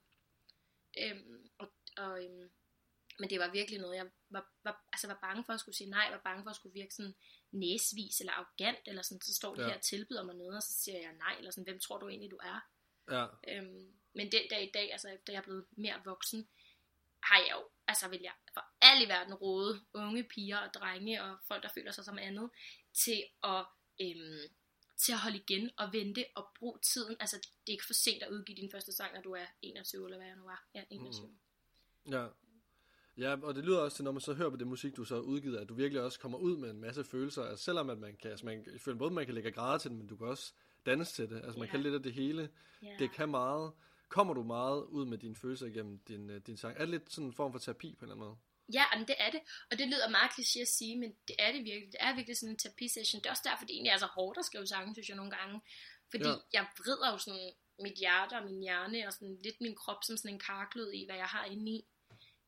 Øhm, 0.98 1.50
og, 1.58 1.72
og, 1.98 2.24
øhm, 2.26 2.50
men 3.20 3.30
det 3.30 3.40
var 3.40 3.52
virkelig 3.52 3.80
noget, 3.80 3.96
jeg 3.96 4.08
var, 4.30 4.52
var, 4.64 4.84
altså 4.94 5.08
var 5.08 5.18
bange 5.22 5.44
for 5.44 5.54
at 5.54 5.60
skulle 5.60 5.76
sige 5.76 5.90
nej, 5.90 6.10
var 6.12 6.22
bange 6.24 6.44
for 6.44 6.50
at 6.50 6.56
skulle 6.56 6.74
virke 6.74 6.94
sådan 6.94 7.16
næsvis 7.52 8.20
eller 8.20 8.34
arrogant, 8.34 8.78
eller 8.86 9.02
sådan, 9.02 9.22
så 9.22 9.34
står 9.36 9.56
de 9.56 9.62
Ja. 9.62 9.68
her 9.68 9.76
og 9.76 9.82
tilbyder 9.82 10.24
mig 10.24 10.36
noget, 10.36 10.56
og 10.58 10.64
så 10.64 10.74
siger 10.74 11.00
jeg 11.00 11.14
nej, 11.14 11.36
eller 11.38 11.52
sådan, 11.52 11.64
hvem 11.64 11.80
tror 11.80 11.98
du 11.98 12.08
egentlig, 12.10 12.32
du 12.32 12.40
er? 12.44 12.60
Ja, 13.12 13.26
Øhm, 13.48 13.94
men 14.14 14.32
den 14.32 14.42
dag 14.50 14.64
i 14.68 14.72
dag, 14.74 14.92
altså 14.92 15.10
efter 15.10 15.34
jeg 15.34 15.40
er 15.40 15.44
blevet 15.44 15.66
mere 15.72 16.02
voksen, 16.06 16.48
har 17.24 17.38
jeg 17.40 17.52
jo, 17.52 17.70
altså 17.88 18.08
vil 18.10 18.20
jeg 18.24 18.34
for 18.54 18.66
al 18.82 19.02
i 19.02 19.08
verden 19.08 19.34
råde 19.34 19.82
unge 19.94 20.24
piger 20.24 20.58
og 20.58 20.74
drenge 20.74 21.24
og 21.24 21.38
folk, 21.48 21.64
der 21.64 21.70
føler 21.70 21.92
sig 21.92 22.06
som 22.06 22.18
andet, 22.18 22.50
til 22.94 23.24
at, 23.44 23.66
øhm, 24.02 24.42
til 24.98 25.12
at 25.12 25.20
holde 25.20 25.38
igen 25.38 25.70
og 25.78 25.94
vente 25.94 26.26
og 26.36 26.48
bruge 26.60 26.80
tiden. 26.80 27.16
Altså 27.20 27.36
det 27.38 27.68
er 27.68 27.72
ikke 27.72 27.86
for 27.86 27.94
sent 27.94 28.24
at 28.24 28.30
udgive 28.30 28.56
din 28.56 28.72
første 28.72 28.92
sang, 28.92 29.14
når 29.14 29.22
du 29.22 29.32
er 29.32 29.46
21 29.62 30.06
eller 30.06 30.18
hvad 30.18 30.28
jeg 30.28 30.36
nu 30.36 30.44
var. 30.44 30.68
Ja, 30.76 30.84
21. 30.90 31.28
Mm. 31.28 32.12
ja. 32.12 32.28
Ja, 33.20 33.36
og 33.44 33.56
det 33.56 33.64
lyder 33.66 33.80
også 33.80 33.96
til, 33.98 34.04
når 34.04 34.12
man 34.12 34.22
så 34.22 34.34
hører 34.34 34.50
på 34.50 34.56
det 34.56 34.68
musik, 34.68 34.96
du 34.96 35.04
så 35.04 35.16
har 35.16 35.22
udgivet, 35.22 35.58
at 35.58 35.70
du 35.70 35.74
virkelig 35.74 36.02
også 36.02 36.20
kommer 36.20 36.38
ud 36.38 36.58
med 36.58 36.70
en 36.70 36.82
masse 36.82 37.04
følelser. 37.04 37.44
Altså, 37.44 37.66
selvom 37.66 37.90
at 37.90 37.98
man 37.98 38.16
kan, 38.22 38.32
altså 38.32 38.46
man, 38.46 38.66
føler 38.80 38.98
både, 38.98 39.14
man 39.14 39.26
kan 39.26 39.36
lægge 39.36 39.52
græde 39.52 39.80
til 39.80 39.92
det, 39.92 39.98
men 39.98 40.08
du 40.08 40.18
kan 40.18 40.28
også 40.28 40.54
danse 40.86 41.14
til 41.16 41.30
det. 41.30 41.36
Altså 41.44 41.60
man 41.60 41.68
Ja. 41.68 41.72
kan 41.72 41.82
lidt 41.82 41.94
af 41.96 42.04
det 42.04 42.14
hele. 42.14 42.50
Ja. 42.82 42.96
Det 43.00 43.12
kan 43.12 43.30
meget. 43.30 43.72
Kommer 44.10 44.34
du 44.34 44.44
meget 44.44 44.84
ud 44.84 45.06
med 45.06 45.18
dine 45.18 45.36
følelser 45.36 45.66
igennem 45.66 46.00
din, 46.00 46.30
øh, 46.30 46.42
din 46.48 46.58
sang? 46.58 46.76
Er 46.76 46.80
det 46.80 46.90
lidt 46.90 47.12
sådan 47.14 47.28
en 47.28 47.34
form 47.34 47.52
for 47.52 47.60
terapi 47.60 47.96
på 47.96 48.06
en 48.06 48.12
eller 48.12 48.16
anden 48.16 48.28
måde? 48.28 48.38
Ja, 48.74 48.86
men 48.98 49.08
det 49.08 49.16
er 49.20 49.32
det. 49.32 49.42
Og 49.72 49.78
det 49.80 49.88
lyder 49.88 50.10
meget 50.10 50.30
kliché 50.30 50.62
at 50.62 50.68
sige, 50.68 50.98
men 51.00 51.16
det 51.28 51.36
er 51.40 51.52
det 51.52 51.64
virkelig. 51.66 51.92
Det 51.92 51.98
er 52.00 52.16
virkelig 52.16 52.38
sådan 52.38 52.54
en 52.54 52.58
terapi-session. 52.58 53.20
Det 53.22 53.26
er 53.26 53.30
også 53.32 53.44
derfor, 53.46 53.66
det 53.66 53.74
egentlig 53.74 53.90
er 53.92 53.98
så 53.98 54.06
hårdt 54.06 54.38
at 54.38 54.46
skrive 54.46 54.68
sange, 54.68 54.94
synes 54.96 55.10
jeg 55.10 55.18
nogle 55.18 55.32
gange. 55.32 55.62
Fordi 56.12 56.30
Ja. 56.30 56.36
jeg 56.54 56.68
vrider 56.78 57.12
jo 57.12 57.18
sådan 57.18 57.54
mit 57.80 57.94
hjerte 57.98 58.34
og 58.34 58.44
min 58.46 58.60
hjerne, 58.62 59.08
og 59.08 59.14
sådan 59.14 59.38
lidt 59.44 59.62
min 59.62 59.76
krop 59.76 60.04
som 60.04 60.18
sådan 60.18 60.34
en 60.34 60.40
karklød 60.40 60.92
i, 60.92 61.06
hvad 61.06 61.16
jeg 61.16 61.26
har 61.26 61.46
inde 61.46 61.72
i. 61.72 61.88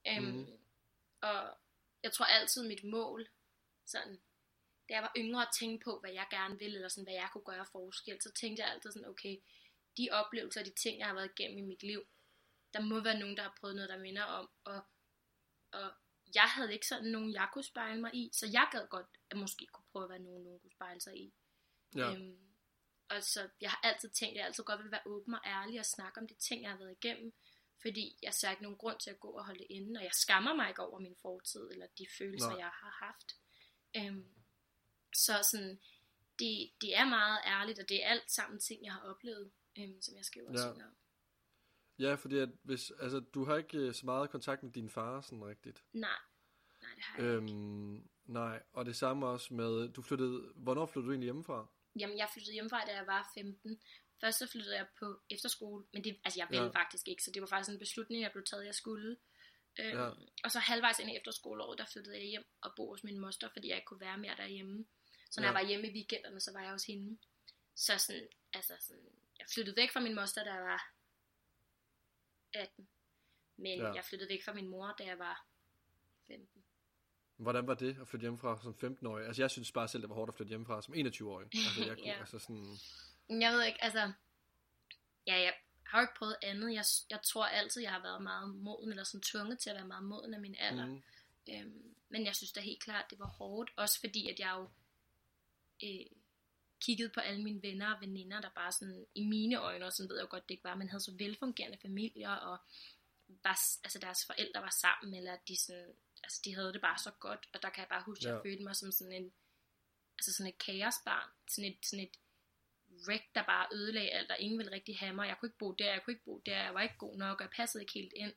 Mhm. 0.05 0.25
mm. 0.25 0.45
Og 1.21 1.57
jeg 2.03 2.11
tror 2.13 2.25
altid 2.25 2.67
mit 2.67 2.83
mål, 2.83 3.27
sådan, 3.85 4.15
da 4.89 4.93
jeg 4.93 5.01
var 5.01 5.11
yngre 5.17 5.41
at 5.41 5.53
tænke 5.59 5.83
på, 5.83 5.99
hvad 5.99 6.11
jeg 6.11 6.27
gerne 6.31 6.59
ville, 6.59 6.75
eller 6.75 6.89
sådan, 6.89 7.03
hvad 7.03 7.13
jeg 7.13 7.29
kunne 7.33 7.43
gøre 7.43 7.65
forskel, 7.71 8.21
så 8.21 8.31
tænkte 8.31 8.63
jeg 8.63 8.71
altid 8.71 8.91
sådan, 8.91 9.07
okay, 9.09 9.37
de 9.99 10.09
oplevelser, 10.11 10.63
de 10.63 10.73
ting, 10.83 10.99
jeg 10.99 11.07
har 11.07 11.13
været 11.13 11.31
igennem 11.37 11.57
i 11.57 11.67
mit 11.71 11.83
liv, 11.83 12.01
der 12.73 12.81
må 12.81 13.03
være 13.03 13.19
nogen, 13.19 13.37
der 13.37 13.43
har 13.43 13.55
prøvet 13.59 13.75
noget, 13.75 13.89
der 13.89 13.97
minder 13.97 14.23
om, 14.23 14.49
og, 14.63 14.81
og 15.71 15.91
jeg 16.35 16.49
havde 16.55 16.73
ikke 16.73 16.87
sådan 16.87 17.11
nogen, 17.11 17.33
jeg 17.33 17.49
kunne 17.53 17.63
spejle 17.63 18.01
mig 18.01 18.15
i, 18.15 18.29
så 18.33 18.45
jeg 18.51 18.67
gad 18.71 18.87
godt, 18.87 19.07
at 19.29 19.37
måske 19.37 19.67
kunne 19.73 19.91
prøve 19.91 20.03
at 20.03 20.09
være 20.09 20.19
nogen, 20.19 20.43
nogen 20.43 20.59
kunne 20.59 20.71
spejle 20.71 21.01
sig 21.01 21.17
i. 21.17 21.33
Ja. 21.95 22.13
Øhm, 22.13 22.49
og 23.09 23.23
så 23.23 23.49
jeg 23.61 23.69
har 23.69 23.79
altid 23.83 24.09
tænkt, 24.09 24.33
at 24.33 24.37
jeg 24.37 24.45
altid 24.45 24.63
godt 24.63 24.83
vil 24.83 24.91
være 24.91 25.05
åben 25.05 25.33
og 25.33 25.41
ærlig 25.45 25.79
og 25.79 25.85
snakke 25.85 26.19
om 26.21 26.27
de 26.27 26.33
ting, 26.33 26.63
jeg 26.63 26.71
har 26.71 26.77
været 26.77 26.97
igennem. 27.03 27.33
Fordi 27.81 28.17
jeg 28.21 28.33
ser 28.33 28.49
ikke 28.49 28.63
nogen 28.63 28.77
grund 28.77 28.99
til 28.99 29.09
at 29.09 29.19
gå 29.19 29.27
og 29.27 29.45
holde 29.45 29.59
det 29.59 29.67
inde, 29.69 29.99
og 29.99 30.03
jeg 30.03 30.13
skammer 30.13 30.53
mig 30.55 30.69
ikke 30.69 30.81
over 30.81 30.99
min 30.99 31.15
fortid, 31.21 31.69
eller 31.71 31.87
de 31.97 32.07
følelser, 32.17 32.49
Nej. 32.49 32.57
jeg 32.57 32.71
har 32.73 33.05
haft. 33.05 33.35
Øhm, 33.95 34.35
så 35.15 35.33
sådan, 35.51 35.79
det, 36.39 36.71
det 36.81 36.95
er 36.95 37.05
meget 37.05 37.39
ærligt, 37.45 37.79
og 37.79 37.89
det 37.89 38.03
er 38.03 38.09
alt 38.09 38.31
sammen 38.31 38.59
ting, 38.59 38.85
jeg 38.85 38.93
har 38.93 39.01
oplevet, 39.01 39.51
øhm, 39.83 40.01
som 40.01 40.15
jeg 40.15 40.25
skriver 40.25 40.51
ja. 40.51 40.69
om. 40.69 40.81
Ja, 41.99 42.15
fordi 42.15 42.37
at 42.37 42.49
hvis, 42.63 42.91
altså, 42.99 43.19
du 43.19 43.45
har 43.45 43.57
ikke 43.57 43.77
øh, 43.77 43.93
så 43.93 44.05
meget 44.05 44.29
kontakt 44.29 44.63
med 44.63 44.71
din 44.71 44.89
far 44.89 45.21
sådan 45.21 45.45
rigtigt. 45.45 45.83
Nej, 45.93 46.09
nej 46.81 46.91
det 46.95 47.03
har 47.03 47.23
jeg 47.23 47.33
øhm, 47.33 47.95
ikke. 47.95 48.07
Nej, 48.25 48.63
og 48.73 48.85
det 48.85 48.95
samme 48.95 49.27
også 49.27 49.53
med, 49.53 49.89
du 49.89 50.01
flyttede, 50.01 50.51
hvornår 50.55 50.85
flyttede 50.85 51.07
du 51.07 51.11
egentlig 51.11 51.25
hjemmefra? 51.25 51.67
Jamen, 51.99 52.17
jeg 52.17 52.29
flyttede 52.33 52.53
hjemmefra, 52.53 52.85
da 52.85 52.95
jeg 52.95 53.07
var 53.07 53.31
15. 53.33 53.81
Først 54.21 54.39
så 54.39 54.47
flyttede 54.47 54.75
jeg 54.75 54.87
på 54.99 55.21
efterskole, 55.29 55.85
men 55.93 56.03
det, 56.03 56.19
altså 56.23 56.39
jeg 56.39 56.47
ville 56.49 56.65
ja. 56.65 56.79
faktisk 56.81 57.07
ikke, 57.07 57.23
så 57.23 57.31
det 57.31 57.41
var 57.41 57.47
faktisk 57.47 57.73
en 57.73 57.79
beslutning, 57.79 58.21
jeg 58.21 58.31
blev 58.31 58.45
taget, 58.45 58.65
jeg 58.65 58.75
skulle. 58.75 59.17
Øhm, 59.79 59.97
ja. 59.97 60.09
Og 60.43 60.51
så 60.51 60.59
halvvejs 60.59 60.99
ind 60.99 61.09
i 61.09 61.15
efterskoleåret, 61.15 61.77
der 61.77 61.85
flyttede 61.93 62.17
jeg 62.17 62.25
hjem 62.25 62.45
og 62.61 62.71
bo 62.75 62.89
hos 62.89 63.03
min 63.03 63.19
moster, 63.19 63.49
fordi 63.53 63.67
jeg 63.69 63.77
ikke 63.77 63.85
kunne 63.85 63.99
være 63.99 64.17
mere 64.17 64.35
derhjemme. 64.37 64.85
Så 65.31 65.41
når 65.41 65.47
ja. 65.47 65.53
jeg 65.53 65.63
var 65.63 65.67
hjemme 65.67 65.87
i 65.87 65.93
weekenderne, 65.93 66.39
så 66.39 66.51
var 66.53 66.61
jeg 66.61 66.71
hos 66.71 66.85
hende. 66.85 67.17
Så 67.75 67.97
sådan, 67.97 68.27
altså 68.53 68.73
sådan, 68.79 69.09
jeg 69.39 69.47
flyttede 69.53 69.75
væk 69.75 69.91
fra 69.91 69.99
min 69.99 70.15
moster, 70.15 70.43
da 70.43 70.53
jeg 70.53 70.63
var 70.63 70.91
18. 72.53 72.87
Men 73.57 73.79
ja. 73.79 73.93
jeg 73.93 74.05
flyttede 74.05 74.29
væk 74.29 74.43
fra 74.45 74.53
min 74.53 74.67
mor, 74.67 74.95
da 74.99 75.05
jeg 75.05 75.19
var 75.19 75.45
15. 76.27 76.63
Hvordan 77.35 77.67
var 77.67 77.73
det 77.73 77.97
at 78.01 78.07
flytte 78.07 78.21
hjemmefra 78.23 78.59
som 78.63 78.75
15-årig? 78.83 79.25
Altså 79.25 79.41
jeg 79.41 79.51
synes 79.51 79.71
bare 79.71 79.87
selv, 79.87 80.01
det 80.01 80.09
var 80.09 80.15
hårdt 80.15 80.29
at 80.29 80.35
flytte 80.35 80.49
hjemmefra 80.49 80.81
som 80.81 80.93
21-årig. 80.93 81.47
Altså 81.65 81.83
jeg 81.85 81.97
kunne, 81.97 82.07
ja. 82.07 82.19
altså 82.19 82.39
sådan... 82.39 82.77
Jeg 83.41 83.53
ved 83.53 83.63
ikke, 83.63 83.83
altså... 83.83 84.11
Ja, 85.27 85.35
jeg 85.35 85.53
har 85.85 85.99
jo 85.99 86.03
ikke 86.03 86.17
prøvet 86.17 86.35
andet. 86.41 86.73
Jeg, 86.73 86.85
jeg 87.09 87.19
tror 87.23 87.45
altid, 87.45 87.81
jeg 87.81 87.91
har 87.91 88.01
været 88.01 88.21
meget 88.23 88.49
moden, 88.55 88.89
eller 88.89 89.03
sådan 89.03 89.21
tvunget 89.21 89.59
til 89.59 89.69
at 89.69 89.75
være 89.75 89.87
meget 89.87 90.03
moden 90.03 90.33
af 90.33 90.41
min 90.41 90.55
alder. 90.59 90.85
Mm. 90.85 91.03
Øhm, 91.49 91.95
men 92.09 92.25
jeg 92.25 92.35
synes 92.35 92.51
da 92.51 92.59
helt 92.59 92.83
klart, 92.83 93.05
det 93.09 93.19
var 93.19 93.27
hårdt. 93.27 93.71
Også 93.77 93.99
fordi, 93.99 94.29
at 94.29 94.39
jeg 94.39 94.55
jo 94.57 94.69
øh, 95.83 96.05
kiggede 96.81 97.09
på 97.09 97.19
alle 97.19 97.43
mine 97.43 97.61
venner 97.61 97.93
og 97.93 98.01
veninder, 98.01 98.41
der 98.41 98.49
bare 98.49 98.71
sådan, 98.71 99.05
i 99.15 99.25
mine 99.25 99.55
øjne, 99.55 99.85
og 99.85 99.93
sådan 99.93 100.09
ved 100.09 100.19
jeg 100.19 100.29
godt, 100.29 100.49
det 100.49 100.53
ikke 100.53 100.63
var, 100.63 100.75
men 100.75 100.89
havde 100.89 101.03
så 101.03 101.15
velfungerende 101.17 101.77
familier, 101.81 102.29
og 102.29 102.57
var, 103.27 103.59
altså 103.83 103.99
deres 104.01 104.25
forældre 104.25 104.61
var 104.61 104.75
sammen, 104.81 105.13
eller 105.13 105.37
de 105.47 105.57
sådan, 105.57 105.93
altså 106.23 106.41
de 106.45 106.55
havde 106.55 106.73
det 106.73 106.81
bare 106.81 106.97
så 106.97 107.11
godt, 107.19 107.49
og 107.53 107.61
der 107.61 107.69
kan 107.69 107.81
jeg 107.81 107.89
bare 107.89 108.03
huske, 108.05 108.21
at 108.21 108.29
ja. 108.29 108.33
jeg 108.33 108.41
følte 108.45 108.63
mig 108.63 108.75
som 108.75 108.91
sådan 108.91 109.13
en, 109.13 109.33
altså 110.17 110.33
sådan 110.33 110.53
et 110.53 110.57
kaosbarn, 110.57 111.29
sådan 111.47 111.71
et, 111.71 111.85
sådan 111.85 112.05
et 112.05 112.17
wreck, 113.07 113.23
der 113.35 113.43
bare 113.43 113.67
ødelagde 113.73 114.09
alt, 114.09 114.31
og 114.31 114.39
ingen 114.39 114.57
ville 114.57 114.71
rigtig 114.71 114.97
have 114.97 115.13
mig, 115.13 115.27
jeg 115.27 115.37
kunne 115.39 115.47
ikke 115.47 115.57
bo 115.57 115.71
der, 115.71 115.91
jeg 115.93 116.03
kunne 116.03 116.13
ikke 116.13 116.25
bo 116.25 116.41
der, 116.45 116.63
jeg 116.63 116.73
var 116.73 116.81
ikke 116.81 116.97
god 116.97 117.17
nok, 117.17 117.41
og 117.41 117.43
jeg 117.43 117.51
passede 117.51 117.83
ikke 117.83 117.93
helt 117.93 118.13
ind. 118.15 118.33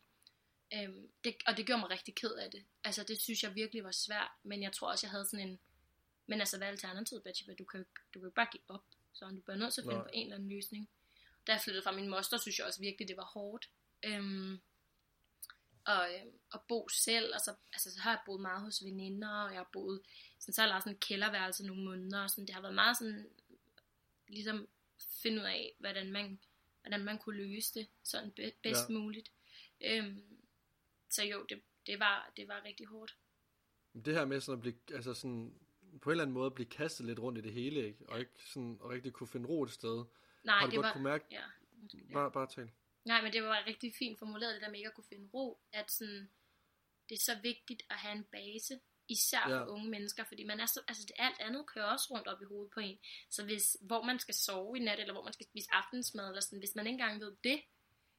Øhm, 0.75 1.13
det, 1.25 1.37
og 1.47 1.57
det 1.57 1.67
gjorde 1.67 1.81
mig 1.81 1.91
rigtig 1.91 2.15
ked 2.15 2.35
af 2.35 2.51
det. 2.51 2.65
Altså 2.85 3.05
det 3.05 3.21
synes 3.21 3.43
jeg 3.43 3.55
virkelig 3.55 3.85
var 3.85 3.91
svært, 3.91 4.31
men 4.43 4.63
jeg 4.63 4.73
tror 4.73 4.91
også, 4.91 5.07
jeg 5.07 5.11
havde 5.11 5.25
sådan 5.25 5.49
en, 5.49 5.61
men 6.33 6.41
altså 6.41 6.57
hvad 6.57 6.67
er 6.67 6.73
alternativet, 6.73 7.23
Betty? 7.23 7.43
Du 7.59 7.65
kan, 7.65 7.87
du 8.15 8.21
kan 8.21 8.33
bare 8.33 8.47
give 8.53 8.63
op, 8.69 8.85
så 9.13 9.25
du 9.25 9.41
bliver 9.41 9.57
nødt 9.57 9.75
til 9.75 9.81
at 9.81 9.85
finde 9.85 9.97
Nej. 9.97 10.05
på 10.05 10.11
en 10.13 10.23
eller 10.23 10.37
anden 10.37 10.49
løsning. 10.49 10.89
Da 11.47 11.53
jeg 11.53 11.61
flyttede 11.61 11.85
fra 11.85 11.93
min 11.93 12.09
moster, 12.09 12.39
synes 12.39 12.59
jeg 12.59 12.67
også 12.67 12.81
virkelig, 12.81 13.09
det 13.09 13.17
var 13.17 13.25
hårdt. 13.25 13.71
Øhm, 14.03 14.61
og, 15.85 16.15
øhm, 16.15 16.39
og 16.53 16.61
bo 16.69 16.89
selv, 16.89 17.35
og 17.35 17.41
så, 17.41 17.55
altså, 17.73 17.95
så 17.95 18.01
har 18.01 18.11
jeg 18.11 18.21
boet 18.27 18.41
meget 18.41 18.61
hos 18.61 18.85
veninder, 18.85 19.29
og 19.29 19.51
jeg 19.51 19.59
har 19.59 19.69
boet, 19.73 20.03
sådan, 20.39 20.55
så 20.55 20.61
har 20.61 20.67
jeg 20.67 20.71
lavet 20.71 20.83
sådan 20.83 20.95
en 20.95 21.01
kælderværelse 21.01 21.67
nogle 21.67 21.85
måneder, 21.85 22.23
og 22.23 22.31
sådan, 22.31 22.47
det 22.47 22.55
har 22.55 22.63
været 22.63 22.75
meget 22.75 22.99
sådan, 22.99 23.29
ligesom 24.29 24.69
finde 25.23 25.43
ud 25.43 25.47
af, 25.47 25.77
hvordan 25.79 26.13
man, 26.13 26.41
hvordan 26.83 27.05
man 27.05 27.19
kunne 27.19 27.37
løse 27.37 27.75
det, 27.75 27.89
sådan 28.03 28.33
bedst 28.63 28.89
ja. 28.89 28.95
muligt. 28.95 29.33
Øhm, 29.81 30.39
så 31.11 31.25
jo, 31.25 31.47
det, 31.49 31.63
det, 31.87 31.99
var, 31.99 32.33
det 32.37 32.49
var 32.49 32.65
rigtig 32.65 32.87
hårdt. 32.87 33.17
Det 34.05 34.15
her 34.15 34.25
med 34.25 34.41
sådan 34.41 34.59
at 34.59 34.61
blive, 34.61 34.97
altså 34.97 35.15
sådan, 35.15 35.55
på 36.01 36.11
en 36.11 36.13
eller 36.13 36.25
anden 36.25 36.35
måde 36.35 36.51
blive 36.51 36.67
kastet 36.67 37.07
lidt 37.07 37.19
rundt 37.19 37.39
i 37.39 37.41
det 37.41 37.53
hele, 37.53 37.87
ikke? 37.87 38.09
Og 38.09 38.21
ikke 38.21 38.33
sådan, 38.47 38.77
og 38.81 38.91
rigtig 38.91 39.13
kunne 39.13 39.29
finde 39.29 39.49
ro 39.49 39.63
et 39.63 39.71
sted. 39.71 40.05
Nej, 40.45 40.59
har 40.59 40.67
du 40.67 40.71
det 40.71 40.77
godt 40.77 40.87
var, 40.87 40.93
kunne 40.93 41.05
mærke, 41.05 41.25
ja, 41.31 41.43
bare, 42.13 42.31
bare 42.31 42.47
tal. 42.47 42.71
Nej, 43.05 43.23
men 43.23 43.33
det 43.33 43.43
var 43.43 43.67
rigtig 43.67 43.93
fint 43.99 44.19
formuleret, 44.19 44.55
det 44.55 44.63
der 44.63 44.71
med 44.71 44.79
ikke 44.79 44.89
at 44.89 44.95
kunne 44.95 45.05
finde 45.09 45.29
ro, 45.35 45.61
at 45.73 45.91
sådan, 45.91 46.31
det 47.09 47.15
er 47.15 47.21
så 47.21 47.39
vigtigt 47.43 47.83
at 47.91 47.97
have 47.97 48.17
en 48.17 48.25
base, 48.25 48.81
især 49.09 49.49
ja. 49.49 49.61
for 49.61 49.67
unge 49.67 49.91
mennesker, 49.91 50.25
fordi 50.25 50.45
man 50.45 50.61
er 50.61 50.67
så, 50.67 50.81
altså 50.89 51.03
det, 51.07 51.13
alt 51.19 51.41
andet 51.41 51.67
kører 51.67 51.85
også 51.85 52.09
rundt 52.11 52.29
op 52.29 52.43
i 52.43 52.45
hovedet 52.45 52.73
på 52.75 52.81
en. 52.81 52.99
Så 53.31 53.45
hvis, 53.45 53.77
hvor 53.81 54.03
man 54.03 54.19
skal 54.19 54.35
sove 54.35 54.79
i 54.79 54.81
nat, 54.81 55.01
eller 55.01 55.13
hvor 55.13 55.25
man 55.25 55.33
skal 55.33 55.47
spise 55.47 55.69
aftensmad, 55.73 56.29
eller 56.29 56.41
sådan, 56.41 56.59
hvis 56.59 56.75
man 56.75 56.87
ikke 56.87 56.95
engang 56.95 57.21
ved 57.21 57.37
det, 57.45 57.63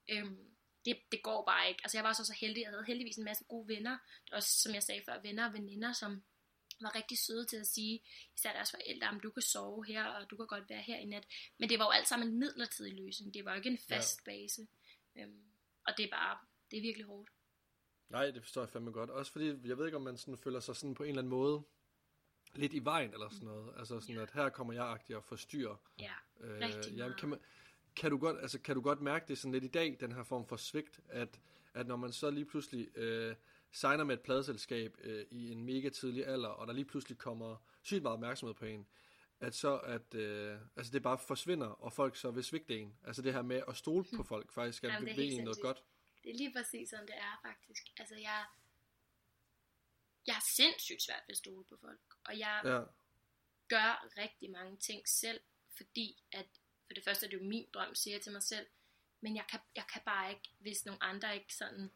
øhm, 0.10 0.54
det, 0.86 0.98
det 1.12 1.24
går 1.24 1.46
bare 1.46 1.70
ikke. 1.70 1.82
Altså 1.84 1.98
jeg 1.98 2.04
var 2.04 2.14
så, 2.14 2.26
så 2.26 2.34
heldig, 2.42 2.62
jeg 2.62 2.70
havde 2.70 2.86
heldigvis 2.86 3.18
en 3.18 3.24
masse 3.24 3.44
gode 3.44 3.68
venner, 3.68 3.98
også 4.32 4.62
som 4.62 4.74
jeg 4.74 4.84
sagde 4.84 5.02
før, 5.06 5.22
venner 5.22 5.48
og 5.48 5.54
veninder, 5.54 5.94
som 5.94 6.24
var 6.82 6.96
rigtig 6.96 7.18
søde 7.18 7.46
til 7.46 7.58
at 7.58 7.68
sige, 7.68 8.02
især 8.36 8.54
deres 8.54 8.72
forældre, 8.72 9.08
om 9.08 9.20
du 9.20 9.30
kan 9.32 9.42
sove 9.42 9.86
her, 9.86 10.06
og 10.06 10.30
du 10.30 10.38
kan 10.38 10.48
godt 10.48 10.70
være 10.70 10.82
her 10.82 10.98
i 10.98 11.06
nat. 11.06 11.28
Men 11.58 11.70
det 11.70 11.80
var 11.80 11.86
jo 11.86 11.92
alt 11.92 12.08
sammen 12.08 12.28
en 12.28 12.40
midlertidig 12.40 12.94
løsning. 12.94 13.34
Det 13.34 13.46
var 13.46 13.52
jo 13.52 13.58
ikke 13.58 13.70
en 13.70 13.78
fast 13.78 14.22
ja. 14.28 14.32
base. 14.32 14.68
Øhm, 15.16 15.44
og 15.88 15.94
det 15.98 16.06
er 16.06 16.10
bare, 16.10 16.38
det 16.72 16.78
er 16.78 16.82
virkelig 16.82 17.06
hårdt. 17.06 17.30
Nej, 18.10 18.32
det 18.32 18.42
forstår 18.42 18.62
jeg 18.62 18.70
fandme 18.70 18.92
godt. 18.92 19.10
Også 19.10 19.32
fordi, 19.32 19.46
jeg 19.46 19.78
ved 19.78 19.86
ikke, 19.86 19.98
om 19.98 20.04
man 20.04 20.18
sådan 20.18 20.38
føler 20.38 20.60
sig 20.60 20.76
sådan 20.76 20.96
på 20.96 21.04
en 21.04 21.10
eller 21.10 21.22
anden 21.22 21.30
måde 21.30 21.64
lidt 22.56 22.74
i 22.74 22.80
vejen 22.80 23.14
eller 23.14 23.30
sådan 23.30 23.46
noget. 23.46 23.74
Altså 23.78 24.00
sådan, 24.00 24.16
ja. 24.16 24.22
at 24.22 24.32
her 24.32 24.50
kommer 24.50 24.74
jeg 24.74 24.86
agtig 24.86 25.16
og 25.16 25.24
forstyrrer. 25.24 25.76
Ja, 26.00 26.14
øh, 26.40 26.60
rigtig 26.60 26.94
jamen, 26.94 27.18
kan, 27.18 27.30
man, 27.30 27.40
kan, 27.96 28.12
du 28.12 28.18
godt, 28.18 28.38
altså, 28.42 28.60
kan 28.60 28.76
du 28.76 28.82
godt 28.82 29.02
mærke 29.02 29.26
det 29.28 29.38
sådan 29.38 29.52
lidt 29.52 29.64
i 29.64 29.68
dag, 29.68 29.98
den 30.00 30.12
her 30.12 30.24
form 30.24 30.46
for 30.46 30.58
svigt, 30.58 31.00
at, 31.10 31.40
at 31.74 31.88
når 31.88 31.96
man 31.96 32.12
så 32.12 32.30
lige 32.30 32.46
pludselig 32.46 32.98
øh, 32.98 33.36
signer 33.74 34.04
med 34.04 34.16
et 34.16 34.22
pladeselskab 34.22 34.98
øh, 35.00 35.26
i 35.32 35.52
en 35.52 35.64
mega 35.64 35.90
tidlig 35.90 36.28
alder, 36.28 36.50
og 36.50 36.68
der 36.68 36.74
lige 36.74 36.86
pludselig 36.86 37.18
kommer 37.18 37.58
sygt 37.82 38.02
meget 38.02 38.14
opmærksomhed 38.14 38.56
på 38.56 38.66
en, 38.66 38.88
at 39.40 39.56
så 39.56 39.78
at 39.78 40.16
øh, 40.16 40.60
altså 40.76 40.92
det 40.94 41.04
bare 41.04 41.18
forsvinder, 41.18 41.68
og 41.68 41.94
folk 41.94 42.16
så 42.16 42.32
vil 42.32 42.44
svigte 42.44 42.80
en. 42.80 42.98
Altså 43.04 43.22
det 43.22 43.34
her 43.34 43.42
med 43.42 43.64
at 43.68 43.78
stole 43.78 44.06
på 44.16 44.24
folk 44.24 44.52
faktisk, 44.52 44.84
at 44.84 44.92
Jamen, 44.92 45.16
det 45.16 45.38
er 45.38 45.44
noget 45.44 45.62
godt. 45.62 45.84
Det 46.24 46.32
er 46.32 46.38
lige 46.38 46.54
præcis 46.54 46.90
sådan, 46.90 47.08
det 47.08 47.16
er 47.18 47.40
faktisk. 47.42 47.84
Altså 47.98 48.16
jeg, 48.16 48.46
jeg 50.28 50.36
har 50.36 50.46
sindssygt 50.56 51.02
svært 51.02 51.24
ved 51.28 51.34
at 51.34 51.38
stole 51.38 51.66
på 51.66 51.78
folk, 51.82 52.02
og 52.24 52.40
jeg 52.40 52.62
ja. 52.66 52.82
gør 53.68 54.10
rigtig 54.18 54.52
mange 54.52 54.78
ting 54.78 55.08
selv, 55.08 55.42
fordi 55.78 56.24
at 56.32 56.48
for 56.88 56.94
det 56.94 57.04
første 57.04 57.26
er 57.26 57.30
det 57.30 57.38
jo 57.38 57.44
min 57.44 57.68
drøm, 57.74 57.96
siger 57.96 58.16
jeg 58.16 58.22
til 58.22 58.32
mig 58.32 58.44
selv, 58.44 58.68
men 59.22 59.36
jeg 59.36 59.46
kan, 59.50 59.60
jeg 59.76 59.86
kan 59.94 60.02
bare 60.06 60.30
ikke, 60.30 60.50
hvis 60.60 60.86
nogle 60.86 61.04
andre 61.04 61.36
ikke 61.36 61.54
sådan, 61.56 61.92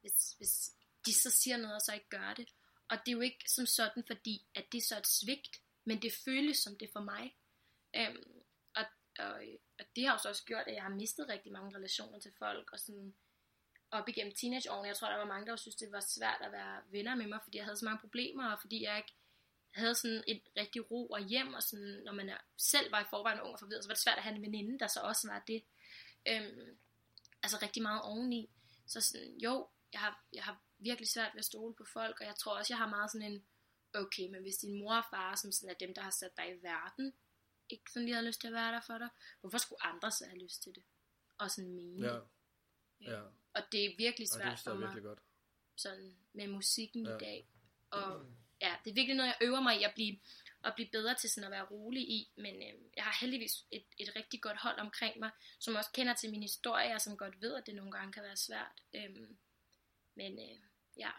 hvis, 0.00 0.32
hvis 0.32 0.76
de 1.06 1.14
så 1.14 1.30
siger 1.30 1.56
noget, 1.56 1.74
og 1.74 1.80
så 1.80 1.92
ikke 1.94 2.08
gør 2.08 2.34
det. 2.34 2.48
Og 2.88 2.98
det 2.98 3.08
er 3.08 3.12
jo 3.12 3.20
ikke 3.20 3.44
som 3.50 3.66
sådan, 3.66 4.04
fordi 4.06 4.46
at 4.54 4.64
det 4.72 4.78
er 4.78 4.82
så 4.82 4.98
et 4.98 5.06
svigt, 5.06 5.60
men 5.84 6.02
det 6.02 6.12
føles 6.24 6.58
som 6.58 6.78
det 6.78 6.90
for 6.92 7.00
mig. 7.00 7.36
Øhm, 7.96 8.42
og, 8.74 8.84
og, 9.18 9.42
og 9.78 9.84
det 9.96 10.06
har 10.06 10.12
jo 10.12 10.18
så 10.18 10.28
også 10.28 10.44
gjort, 10.44 10.66
at 10.66 10.74
jeg 10.74 10.82
har 10.82 10.90
mistet 10.90 11.28
rigtig 11.28 11.52
mange 11.52 11.76
relationer 11.76 12.18
til 12.18 12.32
folk, 12.38 12.72
og 12.72 12.78
sådan 12.78 13.14
op 13.90 14.08
igennem 14.08 14.34
teenageårene, 14.34 14.88
jeg 14.88 14.96
tror, 14.96 15.08
der 15.08 15.16
var 15.16 15.24
mange, 15.24 15.46
der 15.46 15.56
synes, 15.56 15.76
det 15.76 15.92
var 15.92 16.00
svært 16.00 16.40
at 16.40 16.52
være 16.52 16.82
venner 16.90 17.14
med 17.14 17.26
mig, 17.26 17.40
fordi 17.44 17.56
jeg 17.56 17.64
havde 17.64 17.76
så 17.76 17.84
mange 17.84 18.00
problemer, 18.00 18.52
og 18.52 18.60
fordi 18.60 18.82
jeg 18.82 18.96
ikke 18.96 19.14
havde 19.70 19.94
sådan 19.94 20.24
et 20.28 20.42
rigtig 20.56 20.90
ro 20.90 21.06
og 21.06 21.24
hjem, 21.24 21.54
og 21.54 21.62
sådan, 21.62 22.02
når 22.04 22.12
man 22.12 22.28
er, 22.28 22.38
selv 22.56 22.92
var 22.92 23.00
i 23.00 23.10
forvejen 23.10 23.40
ung 23.40 23.52
og 23.52 23.58
forvirret, 23.58 23.84
så 23.84 23.88
var 23.88 23.94
det 23.94 24.02
svært 24.02 24.18
at 24.18 24.22
have 24.22 24.36
en 24.36 24.42
veninde, 24.42 24.78
der 24.78 24.86
så 24.86 25.00
også 25.00 25.28
var 25.28 25.42
det. 25.46 25.64
Øhm, 26.28 26.78
altså 27.42 27.58
rigtig 27.62 27.82
meget 27.82 28.02
oveni. 28.02 28.50
Så 28.86 29.00
sådan, 29.00 29.38
jo, 29.38 29.68
jeg 29.92 30.00
har, 30.00 30.24
jeg 30.32 30.44
har 30.44 30.60
virkelig 30.80 31.08
svært 31.08 31.34
ved 31.34 31.38
at 31.38 31.44
stole 31.44 31.74
på 31.74 31.84
folk, 31.84 32.20
og 32.20 32.26
jeg 32.26 32.36
tror 32.36 32.58
også, 32.58 32.72
jeg 32.72 32.78
har 32.78 32.88
meget 32.88 33.10
sådan 33.10 33.32
en, 33.32 33.44
okay, 33.94 34.28
men 34.28 34.42
hvis 34.42 34.56
din 34.56 34.78
mor 34.78 34.94
og 34.94 35.04
far, 35.10 35.34
som 35.34 35.52
sådan 35.52 35.70
er 35.74 35.78
dem, 35.78 35.94
der 35.94 36.02
har 36.02 36.10
sat 36.10 36.36
dig 36.36 36.56
i 36.56 36.62
verden, 36.62 37.12
ikke 37.68 37.90
sådan 37.92 38.06
lige 38.06 38.14
har 38.14 38.22
lyst 38.22 38.40
til 38.40 38.48
at 38.48 38.54
være 38.54 38.72
der 38.72 38.80
for 38.86 38.98
dig, 38.98 39.08
hvorfor 39.40 39.58
skulle 39.58 39.84
andre 39.84 40.10
så 40.10 40.24
have 40.26 40.38
lyst 40.38 40.62
til 40.62 40.74
det? 40.74 40.82
Og 41.38 41.50
sådan 41.50 41.74
mene. 41.74 42.06
Ja. 42.06 42.18
ja. 43.00 43.22
Og 43.54 43.62
det 43.72 43.84
er 43.84 43.96
virkelig 43.98 44.28
svært 44.28 44.46
ja, 44.46 44.50
det 44.50 44.60
for 44.60 44.74
mig. 44.74 44.80
virkelig 44.80 45.02
godt. 45.02 45.20
Sådan 45.76 46.16
med 46.32 46.46
musikken 46.46 47.06
ja. 47.06 47.16
i 47.16 47.18
dag. 47.18 47.48
Og 47.90 48.26
ja, 48.60 48.76
det 48.84 48.90
er 48.90 48.94
virkelig 48.94 49.16
noget, 49.16 49.28
jeg 49.28 49.46
øver 49.46 49.60
mig 49.60 49.80
i 49.80 49.84
at 49.84 49.92
blive, 49.94 50.20
at 50.64 50.72
blive 50.74 50.88
bedre 50.92 51.14
til 51.14 51.30
sådan 51.30 51.44
at 51.44 51.50
være 51.50 51.64
rolig 51.64 52.02
i. 52.02 52.32
Men 52.36 52.54
øh, 52.54 52.74
jeg 52.96 53.04
har 53.04 53.16
heldigvis 53.20 53.64
et, 53.70 53.84
et 53.98 54.16
rigtig 54.16 54.42
godt 54.42 54.56
hold 54.56 54.78
omkring 54.78 55.18
mig, 55.18 55.30
som 55.58 55.74
også 55.74 55.90
kender 55.92 56.14
til 56.14 56.30
min 56.30 56.42
historie, 56.42 56.94
og 56.94 57.00
som 57.00 57.16
godt 57.16 57.40
ved, 57.40 57.54
at 57.54 57.66
det 57.66 57.74
nogle 57.74 57.92
gange 57.92 58.12
kan 58.12 58.22
være 58.22 58.36
svært. 58.36 58.82
Øhm, 58.94 59.38
men 60.14 60.38
øh, 60.38 60.69
ja. 61.00 61.10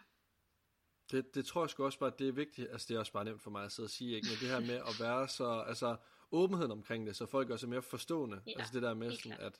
Det, 1.11 1.35
det 1.35 1.45
tror 1.45 1.63
jeg 1.63 1.69
sgu 1.69 1.85
også 1.85 1.99
bare, 1.99 2.11
det 2.19 2.27
er 2.27 2.31
vigtigt, 2.31 2.71
altså 2.71 2.85
det 2.89 2.95
er 2.95 2.99
også 2.99 3.11
bare 3.11 3.25
nemt 3.25 3.41
for 3.41 3.51
mig 3.51 3.63
at 3.63 3.71
sidde 3.71 3.87
og 3.87 3.89
sige, 3.89 4.15
ikke? 4.15 4.27
men 4.27 4.37
det 4.39 4.49
her 4.49 4.59
med 4.59 4.75
at 4.75 4.99
være 4.99 5.27
så, 5.27 5.63
altså 5.67 5.97
åbenheden 6.31 6.71
omkring 6.71 7.07
det, 7.07 7.15
så 7.15 7.25
folk 7.25 7.49
også 7.49 7.65
er 7.65 7.69
mere 7.69 7.81
forstående, 7.81 8.41
ja, 8.47 8.53
altså 8.57 8.73
det 8.73 8.81
der 8.81 8.93
med 8.93 9.11
sådan, 9.11 9.39
at, 9.39 9.59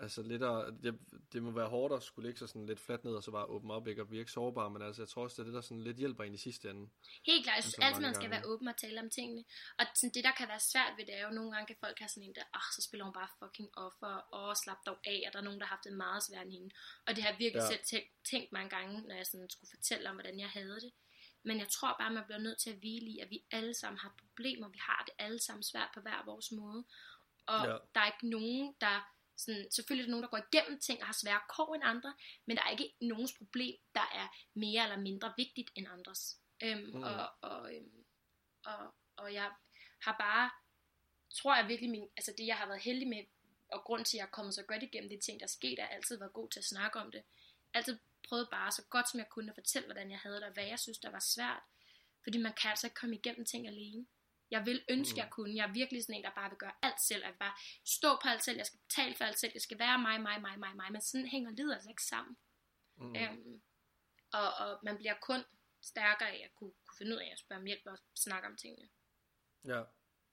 Altså 0.00 0.22
lidt 0.22 0.42
at, 0.42 0.74
det, 0.82 0.98
det 1.32 1.42
må 1.42 1.50
være 1.50 1.68
hårdt 1.68 1.94
at 1.94 2.02
skulle 2.02 2.28
ligge 2.28 2.38
sig 2.38 2.48
sådan 2.48 2.66
lidt 2.66 2.80
fladt 2.80 3.04
ned, 3.04 3.14
og 3.14 3.22
så 3.22 3.30
bare 3.30 3.44
åbne 3.44 3.74
op, 3.74 3.88
ikke, 3.88 4.02
og 4.02 4.10
virke 4.10 4.30
sårbar, 4.30 4.68
men 4.68 4.82
altså 4.82 5.02
jeg 5.02 5.08
tror 5.08 5.22
også, 5.22 5.34
det 5.34 5.40
er 5.42 5.44
det, 5.50 5.54
der 5.54 5.60
sådan 5.60 5.82
lidt 5.82 5.96
hjælper 5.96 6.24
ind 6.24 6.34
i 6.34 6.38
sidste 6.38 6.70
ende. 6.70 6.90
Helt 7.26 7.44
klart, 7.44 7.62
synes 7.62 7.78
altid, 7.78 8.02
man 8.02 8.14
skal 8.14 8.30
være 8.30 8.46
åben 8.46 8.68
og 8.68 8.76
tale 8.76 9.00
om 9.00 9.10
tingene. 9.10 9.44
Og 9.78 9.84
sådan, 9.94 10.14
det, 10.14 10.24
der 10.24 10.32
kan 10.38 10.48
være 10.48 10.60
svært 10.60 10.92
ved 10.98 11.06
det, 11.06 11.14
er 11.18 11.24
jo 11.28 11.30
nogle 11.30 11.52
gange, 11.52 11.66
kan 11.66 11.76
folk 11.80 11.98
have 11.98 12.08
sådan 12.08 12.28
en 12.28 12.34
der, 12.34 12.46
ah, 12.54 12.68
så 12.76 12.80
spiller 12.86 13.04
hun 13.04 13.14
bare 13.20 13.28
fucking 13.38 13.70
offer, 13.86 14.14
og 14.40 14.56
slap 14.56 14.80
dog 14.86 14.98
af, 15.04 15.18
og 15.26 15.32
der 15.32 15.38
er 15.38 15.46
nogen, 15.48 15.60
der 15.60 15.66
har 15.66 15.74
haft 15.76 15.84
det 15.84 15.92
meget 15.92 16.22
svært 16.28 16.46
end 16.46 16.52
hende. 16.52 16.70
Og 17.06 17.10
det 17.14 17.22
har 17.22 17.30
jeg 17.30 17.38
virkelig 17.38 17.62
ja. 17.62 17.70
selv 17.72 17.84
tænkt, 17.90 18.10
tænkt 18.30 18.52
mange 18.52 18.70
gange, 18.76 18.94
når 19.08 19.14
jeg 19.14 19.26
sådan 19.26 19.50
skulle 19.50 19.70
fortælle 19.76 20.10
om, 20.10 20.16
hvordan 20.16 20.38
jeg 20.38 20.50
havde 20.58 20.80
det. 20.86 20.92
Men 21.42 21.58
jeg 21.58 21.68
tror 21.68 21.96
bare, 22.00 22.12
man 22.12 22.24
bliver 22.26 22.38
nødt 22.46 22.58
til 22.58 22.70
at 22.70 22.76
hvile 22.76 23.10
i, 23.14 23.18
at 23.18 23.30
vi 23.30 23.38
alle 23.50 23.74
sammen 23.74 23.98
har 23.98 24.12
problemer. 24.22 24.68
Vi 24.68 24.80
har 24.88 25.02
det 25.06 25.14
alle 25.24 25.40
sammen 25.46 25.62
svært 25.62 25.90
på 25.94 26.00
hver 26.00 26.24
vores 26.24 26.52
måde. 26.52 26.84
Og 27.46 27.62
ja. 27.66 27.76
der 27.94 28.00
er 28.00 28.06
ikke 28.06 28.28
nogen, 28.30 28.74
der 28.80 28.96
sådan, 29.38 29.70
selvfølgelig 29.70 30.02
er 30.02 30.06
der 30.06 30.10
nogen, 30.10 30.22
der 30.22 30.30
går 30.30 30.46
igennem 30.52 30.80
ting 30.80 31.00
og 31.00 31.06
har 31.06 31.12
svære 31.12 31.40
kår 31.48 31.74
end 31.74 31.84
andre, 31.84 32.14
men 32.46 32.56
der 32.56 32.62
er 32.62 32.70
ikke 32.70 32.94
nogens 33.00 33.32
problem, 33.38 33.76
der 33.94 34.06
er 34.14 34.36
mere 34.54 34.82
eller 34.82 35.00
mindre 35.00 35.34
vigtigt 35.36 35.70
end 35.74 35.86
andres. 35.88 36.38
Øhm, 36.62 36.90
mm. 36.94 37.02
og, 37.02 37.30
og, 37.40 37.74
øhm, 37.76 38.04
og, 38.64 38.94
og 39.16 39.34
jeg 39.34 39.50
har 40.02 40.16
bare, 40.20 40.50
tror 41.34 41.56
jeg 41.56 41.68
virkelig, 41.68 41.90
min, 41.90 42.08
altså 42.16 42.34
det 42.38 42.46
jeg 42.46 42.56
har 42.56 42.66
været 42.66 42.80
heldig 42.80 43.08
med, 43.08 43.24
og 43.72 43.84
grund 43.84 44.04
til, 44.04 44.16
at 44.16 44.18
jeg 44.20 44.26
er 44.26 44.30
kommet 44.30 44.54
så 44.54 44.62
godt 44.62 44.82
igennem 44.82 45.10
de 45.10 45.20
ting, 45.20 45.40
der 45.40 45.46
er 45.46 45.56
sket, 45.58 45.78
er 45.78 45.86
altid 45.86 46.18
været 46.18 46.32
god 46.32 46.48
til 46.48 46.60
at 46.60 46.64
snakke 46.64 46.98
om 46.98 47.10
det. 47.10 47.22
Altid 47.74 47.98
prøvet 48.28 48.48
bare 48.50 48.72
så 48.72 48.82
godt 48.90 49.10
som 49.10 49.18
jeg 49.18 49.28
kunne 49.28 49.50
at 49.50 49.54
fortælle, 49.54 49.86
hvordan 49.86 50.10
jeg 50.10 50.18
havde 50.18 50.36
det, 50.36 50.44
og 50.44 50.52
hvad 50.52 50.64
jeg 50.64 50.78
synes, 50.78 50.98
der 50.98 51.10
var 51.10 51.24
svært. 51.34 51.62
Fordi 52.22 52.38
man 52.38 52.52
kan 52.52 52.70
altså 52.70 52.86
ikke 52.86 52.94
komme 52.94 53.16
igennem 53.16 53.44
ting 53.44 53.66
alene. 53.66 54.06
Jeg 54.50 54.66
vil 54.66 54.84
ønske, 54.88 55.14
mm. 55.14 55.18
jeg 55.18 55.28
kunne. 55.30 55.54
Jeg 55.54 55.68
er 55.68 55.72
virkelig 55.72 56.02
sådan 56.02 56.14
en, 56.14 56.24
der 56.24 56.30
bare 56.40 56.50
vil 56.50 56.58
gøre 56.58 56.72
alt 56.82 57.00
selv. 57.00 57.22
Jeg 57.22 57.32
vil 57.32 57.38
bare 57.38 57.56
stå 57.84 58.08
på 58.22 58.28
alt 58.28 58.44
selv. 58.44 58.56
Jeg 58.56 58.66
skal 58.66 58.80
betale 58.86 59.14
for 59.14 59.24
alt 59.24 59.38
selv. 59.38 59.52
Jeg 59.54 59.62
skal 59.62 59.78
være 59.78 59.98
mig, 59.98 60.20
mig, 60.20 60.40
mig, 60.40 60.58
mig, 60.58 60.76
mig. 60.76 60.92
Men 60.92 61.00
sådan 61.00 61.26
hænger 61.26 61.50
livet 61.50 61.72
altså 61.72 61.88
ikke 61.88 62.04
sammen. 62.04 62.36
Mm. 62.96 63.16
Øhm, 63.16 63.62
og, 64.32 64.48
og 64.62 64.78
man 64.82 64.96
bliver 64.96 65.14
kun 65.22 65.40
stærkere 65.82 66.28
af 66.28 66.40
at 66.44 66.54
kunne, 66.54 66.72
kunne 66.86 66.98
finde 66.98 67.12
ud 67.14 67.20
af 67.20 67.28
at 67.32 67.38
spørge 67.38 67.60
om 67.60 67.66
hjælp 67.66 67.82
og 67.86 67.98
snakke 68.14 68.48
om 68.48 68.56
tingene. 68.56 68.88
Ja, 69.64 69.82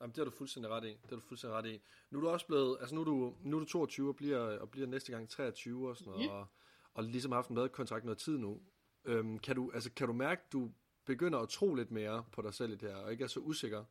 Jamen, 0.01 0.11
det 0.11 0.17
har 0.17 0.25
du 0.25 0.31
fuldstændig 0.31 0.71
ret 0.71 0.83
i. 0.83 0.87
Det 0.87 1.09
har 1.09 1.15
du 1.15 1.21
fuldstændig 1.21 1.57
ret 1.57 1.65
i. 1.65 1.81
Nu 2.09 2.17
er 2.17 2.21
du 2.21 2.29
også 2.29 2.47
blevet, 2.47 2.77
altså 2.79 2.95
nu 2.95 3.01
er 3.01 3.05
du, 3.05 3.35
nu 3.41 3.55
er 3.55 3.59
du 3.59 3.65
22 3.65 4.09
og 4.09 4.15
bliver, 4.15 4.39
og 4.39 4.71
bliver 4.71 4.87
næste 4.87 5.11
gang 5.11 5.29
23 5.29 5.89
og 5.89 5.97
sådan 5.97 6.11
noget, 6.11 6.25
mm. 6.25 6.35
og, 6.35 6.47
og 6.93 7.03
ligesom 7.03 7.31
har 7.31 7.37
haft 7.37 7.49
en 7.49 7.69
kontrakt 7.69 8.05
noget 8.05 8.17
tid 8.17 8.37
nu. 8.37 8.61
Øhm, 9.05 9.39
kan, 9.39 9.55
du, 9.55 9.71
altså, 9.73 9.91
kan 9.91 10.07
du 10.07 10.13
mærke, 10.13 10.41
at 10.45 10.51
du 10.51 10.71
begynder 11.05 11.39
at 11.39 11.49
tro 11.49 11.73
lidt 11.73 11.91
mere 11.91 12.25
på 12.31 12.41
dig 12.41 12.53
selv 12.53 12.71
i 12.73 12.75
det 12.75 12.89
her, 12.89 12.95
og 12.95 13.11
ikke 13.11 13.23
er 13.23 13.27
så 13.27 13.39
usikker? 13.39 13.85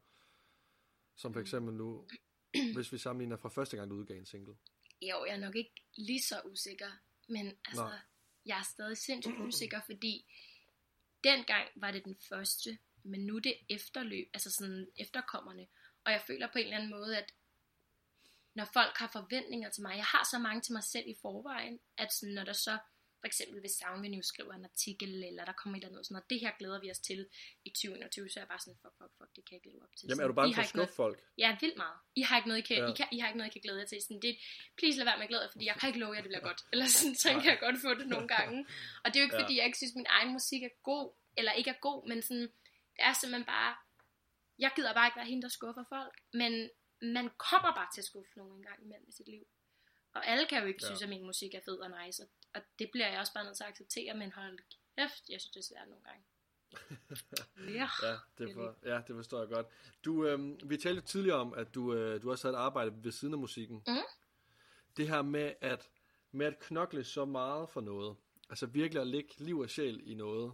Som 1.17 1.33
for 1.33 1.41
eksempel 1.41 1.75
nu, 1.75 2.09
hvis 2.75 2.93
vi 2.93 2.99
sammenligner 2.99 3.37
fra 3.37 3.49
første 3.49 3.77
gang, 3.77 3.91
du 3.91 3.95
udgav 3.95 4.17
en 4.17 4.27
single. 4.27 4.55
Jo, 5.03 5.25
jeg 5.25 5.35
er 5.35 5.41
nok 5.41 5.57
ikke 5.57 5.75
lige 5.97 6.23
så 6.23 6.41
usikker, 6.45 6.91
men 7.29 7.47
altså, 7.47 7.85
Nej. 7.85 7.99
jeg 8.47 8.59
er 8.59 8.63
stadig 8.63 8.99
sindssygt 8.99 9.41
usikker, 9.41 9.81
fordi 9.87 10.27
dengang 11.25 11.69
var 11.77 11.91
det 11.91 12.05
den 12.05 12.17
første, 12.29 12.79
men 13.03 13.27
nu 13.27 13.37
er 13.37 13.41
det 13.41 13.55
efterløb, 13.69 14.31
altså 14.35 14.51
sådan 14.51 14.89
efterkommerne. 14.97 15.67
Og 16.05 16.13
jeg 16.13 16.23
føler 16.27 16.49
på 16.53 16.59
en 16.59 16.65
eller 16.65 16.77
anden 16.77 16.91
måde, 16.91 17.19
at 17.19 17.33
når 18.55 18.65
folk 18.73 18.97
har 18.97 19.11
forventninger 19.13 19.71
til 19.71 19.83
mig, 19.83 19.97
jeg 19.97 20.05
har 20.05 20.29
så 20.31 20.39
mange 20.39 20.61
til 20.61 20.73
mig 20.73 20.85
selv 20.85 21.09
i 21.09 21.15
forvejen, 21.23 21.81
at 21.97 22.13
sådan, 22.13 22.35
når 22.35 22.45
der 22.45 22.53
så 22.53 22.79
for 23.25 23.27
eksempel 23.33 23.61
hvis 23.61 23.75
Soundvenue 23.81 24.23
skriver 24.23 24.55
en 24.55 24.65
artikel, 24.65 25.13
eller 25.29 25.45
der 25.45 25.53
kommer 25.61 25.75
et 25.77 25.81
eller 25.81 25.89
andet 25.93 26.07
sådan 26.07 26.15
noget, 26.15 26.31
det 26.31 26.41
her 26.45 26.53
glæder 26.59 26.81
vi 26.81 26.91
os 26.91 26.99
til 26.99 27.21
i 27.65 27.71
2021, 27.71 28.29
så 28.29 28.39
er 28.39 28.43
jeg 28.43 28.49
bare 28.49 28.63
sådan, 28.65 28.79
fuck, 28.83 28.95
fuck, 28.99 29.13
fuck, 29.19 29.31
det 29.37 29.43
kan 29.45 29.53
jeg 29.55 29.61
ikke 29.61 29.69
leve 29.73 29.83
op 29.87 29.95
til. 29.97 30.05
Jamen 30.09 30.23
er 30.25 30.29
du 30.29 30.37
bare 30.41 30.55
for 30.55 30.63
at 30.63 30.73
skuffe 30.75 30.95
folk? 31.03 31.19
Ja, 31.39 31.49
vildt 31.61 31.79
meget. 31.85 31.99
I 32.21 32.23
har 32.29 32.37
ikke 32.39 32.49
noget, 32.49 32.63
I 32.63 32.67
kan, 32.69 32.77
ja. 32.77 32.91
I, 32.91 32.95
kan, 32.99 33.07
I 33.17 33.19
har 33.21 33.29
ikke 33.29 33.41
noget, 33.41 33.51
I 33.51 33.55
kan 33.57 33.63
glæde 33.67 33.79
jer 33.83 33.89
til. 33.93 34.03
Sådan, 34.03 34.23
det, 34.27 34.33
please 34.79 34.97
lad 34.99 35.07
være 35.11 35.19
med 35.19 35.27
at 35.27 35.31
glæde 35.33 35.43
jer, 35.45 35.53
fordi 35.55 35.65
jeg 35.71 35.77
kan 35.81 35.87
ikke 35.91 36.01
love 36.05 36.15
jer, 36.15 36.23
det 36.25 36.31
bliver 36.33 36.47
godt. 36.51 36.61
Eller 36.73 36.87
sådan, 36.97 37.17
så 37.23 37.29
kan 37.43 37.49
jeg 37.55 37.61
godt 37.67 37.79
få 37.87 37.91
det 38.01 38.07
nogle 38.15 38.29
gange. 38.37 38.57
Og 39.03 39.07
det 39.09 39.17
er 39.17 39.21
jo 39.23 39.27
ikke, 39.29 39.39
ja. 39.39 39.43
fordi 39.43 39.55
jeg 39.59 39.67
ikke 39.69 39.81
synes, 39.83 39.95
min 40.01 40.11
egen 40.17 40.31
musik 40.37 40.63
er 40.71 40.75
god, 40.91 41.07
eller 41.39 41.53
ikke 41.61 41.71
er 41.77 41.81
god, 41.89 41.99
men 42.11 42.19
sådan, 42.29 42.49
det 42.95 43.03
er 43.09 43.13
simpelthen 43.13 43.47
bare, 43.57 43.73
jeg 44.65 44.71
gider 44.77 44.93
bare 44.99 45.07
ikke 45.09 45.21
være 45.21 45.31
hende, 45.33 45.43
der 45.47 45.53
skuffer 45.59 45.85
folk, 45.97 46.15
men 46.41 46.53
man 47.17 47.27
kommer 47.47 47.71
bare 47.79 47.89
til 47.95 48.01
at 48.01 48.09
skuffe 48.11 48.33
nogen 48.37 48.55
en 48.59 48.65
gang 48.69 48.79
imellem 48.85 49.09
i 49.09 49.13
sit 49.19 49.29
liv. 49.35 49.45
Og 50.15 50.27
alle 50.27 50.47
kan 50.47 50.61
jo 50.63 50.67
ikke 50.69 50.83
ja. 50.83 50.87
synes, 50.87 51.03
at 51.03 51.09
min 51.09 51.27
musik 51.31 51.55
er 51.55 51.61
fed 51.65 51.79
og 51.79 51.91
nice, 51.99 52.23
og, 52.23 52.29
og 52.55 52.63
det 52.79 52.91
bliver 52.93 53.09
jeg 53.09 53.21
også 53.21 53.33
bare 53.35 53.45
nødt 53.45 53.57
til 53.57 53.65
at 53.65 53.71
acceptere, 53.71 54.15
men 54.15 54.33
hold 54.33 54.59
kæft, 54.97 55.29
jeg 55.29 55.41
synes, 55.41 55.53
det 55.53 55.61
er 55.61 55.65
svært 55.65 55.89
nogle 55.89 56.05
gange. 56.05 56.25
ja, 57.79 57.89
ja, 58.03 58.17
det 58.39 58.55
for, 58.55 58.77
ja, 58.85 59.01
det 59.09 59.17
forstår 59.17 59.39
jeg 59.39 59.49
godt. 59.49 59.67
Du, 60.05 60.27
øh, 60.27 60.71
vi 60.71 60.77
talte 60.77 61.01
tidligere 61.01 61.39
om, 61.39 61.55
at 61.55 61.75
du, 61.75 61.95
øh, 61.95 62.23
du 62.23 62.31
også 62.31 62.49
havde 62.49 62.57
et 62.57 62.61
arbejde 62.61 63.05
ved 63.05 63.13
siden 63.13 63.35
af 63.35 63.41
musikken. 63.41 63.83
Mm. 63.87 63.97
Det 64.97 65.09
her 65.09 65.23
med 65.23 65.55
at, 65.61 65.89
med 66.33 66.47
at 66.47 66.59
knokle 66.59 67.05
så 67.05 67.25
meget 67.25 67.69
for 67.69 67.81
noget, 67.81 68.17
altså 68.51 68.67
virkelig 68.67 69.01
at 69.01 69.07
lægge 69.07 69.35
liv 69.39 69.59
og 69.59 69.71
sjæl 69.71 70.01
i 70.11 70.15
noget, 70.15 70.53